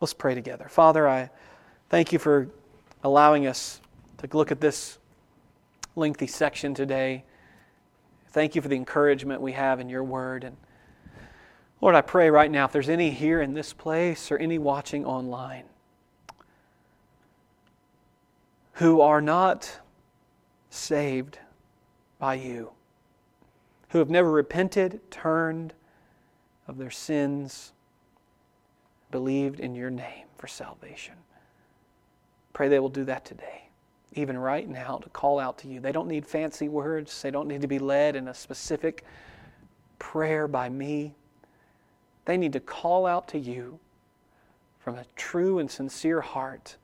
Let's 0.00 0.14
pray 0.14 0.36
together. 0.36 0.68
Father, 0.68 1.08
I 1.08 1.28
thank 1.88 2.12
you 2.12 2.20
for 2.20 2.48
allowing 3.02 3.48
us 3.48 3.80
to 4.18 4.28
look 4.36 4.52
at 4.52 4.60
this 4.60 4.98
lengthy 5.96 6.28
section 6.28 6.72
today. 6.72 7.24
Thank 8.28 8.54
you 8.54 8.62
for 8.62 8.68
the 8.68 8.76
encouragement 8.76 9.40
we 9.40 9.52
have 9.52 9.80
in 9.80 9.88
your 9.88 10.04
word. 10.04 10.44
And 10.44 10.56
Lord, 11.80 11.96
I 11.96 12.00
pray 12.00 12.30
right 12.30 12.50
now 12.50 12.64
if 12.64 12.72
there's 12.72 12.88
any 12.88 13.10
here 13.10 13.42
in 13.42 13.54
this 13.54 13.72
place 13.72 14.30
or 14.30 14.38
any 14.38 14.58
watching 14.58 15.04
online 15.04 15.64
who 18.74 19.00
are 19.00 19.20
not 19.20 19.80
saved 20.70 21.40
by 22.18 22.34
you, 22.34 22.72
who 23.90 23.98
have 23.98 24.10
never 24.10 24.30
repented, 24.30 25.00
turned 25.10 25.74
of 26.66 26.78
their 26.78 26.90
sins, 26.90 27.72
believed 29.10 29.60
in 29.60 29.74
your 29.74 29.90
name 29.90 30.26
for 30.36 30.46
salvation. 30.46 31.14
Pray 32.52 32.68
they 32.68 32.78
will 32.78 32.88
do 32.88 33.04
that 33.04 33.24
today, 33.24 33.68
even 34.12 34.36
right 34.36 34.68
now, 34.68 34.98
to 34.98 35.08
call 35.10 35.38
out 35.38 35.58
to 35.58 35.68
you. 35.68 35.80
They 35.80 35.92
don't 35.92 36.08
need 36.08 36.26
fancy 36.26 36.68
words, 36.68 37.22
they 37.22 37.30
don't 37.30 37.48
need 37.48 37.62
to 37.62 37.68
be 37.68 37.78
led 37.78 38.16
in 38.16 38.28
a 38.28 38.34
specific 38.34 39.04
prayer 39.98 40.48
by 40.48 40.68
me. 40.68 41.14
They 42.24 42.36
need 42.36 42.52
to 42.52 42.60
call 42.60 43.06
out 43.06 43.28
to 43.28 43.38
you 43.38 43.78
from 44.80 44.96
a 44.96 45.04
true 45.16 45.58
and 45.58 45.70
sincere 45.70 46.20
heart, 46.20 46.76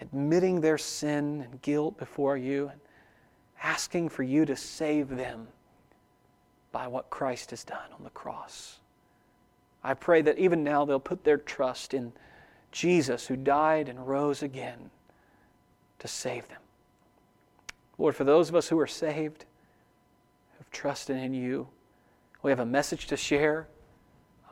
admitting 0.00 0.60
their 0.60 0.78
sin 0.78 1.42
and 1.42 1.60
guilt 1.62 1.98
before 1.98 2.36
you 2.36 2.70
asking 3.62 4.08
for 4.08 4.22
you 4.22 4.44
to 4.46 4.56
save 4.56 5.08
them 5.08 5.48
by 6.72 6.86
what 6.86 7.10
Christ 7.10 7.50
has 7.50 7.64
done 7.64 7.92
on 7.96 8.04
the 8.04 8.10
cross. 8.10 8.78
I 9.82 9.94
pray 9.94 10.22
that 10.22 10.38
even 10.38 10.62
now 10.62 10.84
they'll 10.84 11.00
put 11.00 11.24
their 11.24 11.38
trust 11.38 11.94
in 11.94 12.12
Jesus 12.70 13.26
who 13.26 13.36
died 13.36 13.88
and 13.88 14.06
rose 14.06 14.42
again 14.42 14.90
to 15.98 16.08
save 16.08 16.48
them. 16.48 16.60
Lord, 17.98 18.14
for 18.14 18.24
those 18.24 18.48
of 18.48 18.54
us 18.54 18.68
who 18.68 18.78
are 18.78 18.86
saved, 18.86 19.44
who've 20.56 20.70
trusted 20.70 21.16
in 21.16 21.34
you, 21.34 21.68
we 22.42 22.50
have 22.50 22.60
a 22.60 22.66
message 22.66 23.06
to 23.08 23.16
share, 23.16 23.68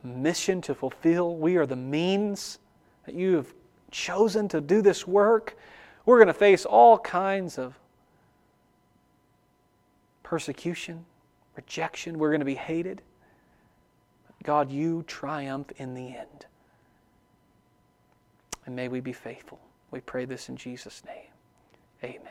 a 0.03 0.07
mission 0.07 0.61
to 0.63 0.75
fulfill. 0.75 1.37
We 1.37 1.57
are 1.57 1.67
the 1.67 1.77
means 1.77 2.59
that 3.07 3.15
you 3.15 3.37
have 3.37 3.55
chosen 3.91 4.49
to 4.49 4.61
do 4.61 4.83
this 4.83 5.07
work. 5.07 5.57
We're 6.05 6.19
going 6.19 6.27
to 6.27 6.35
face 6.35 6.67
all 6.67 6.99
kinds 6.99 7.59
of 7.59 7.79
persecution, 10.29 11.07
rejection. 11.57 12.19
We're 12.19 12.29
going 12.29 12.41
to 12.41 12.45
be 12.45 12.55
hated. 12.55 13.01
God, 14.43 14.71
you 14.71 15.03
triumph 15.07 15.73
in 15.79 15.95
the 15.95 16.09
end. 16.09 16.45
And 18.67 18.77
may 18.77 18.89
we 18.89 19.01
be 19.01 19.15
faithful. 19.15 19.59
We 19.91 20.01
pray 20.01 20.27
this 20.27 20.51
in 20.51 20.59
Jesus' 20.59 21.03
name. 21.07 21.31
Amen. 22.05 22.29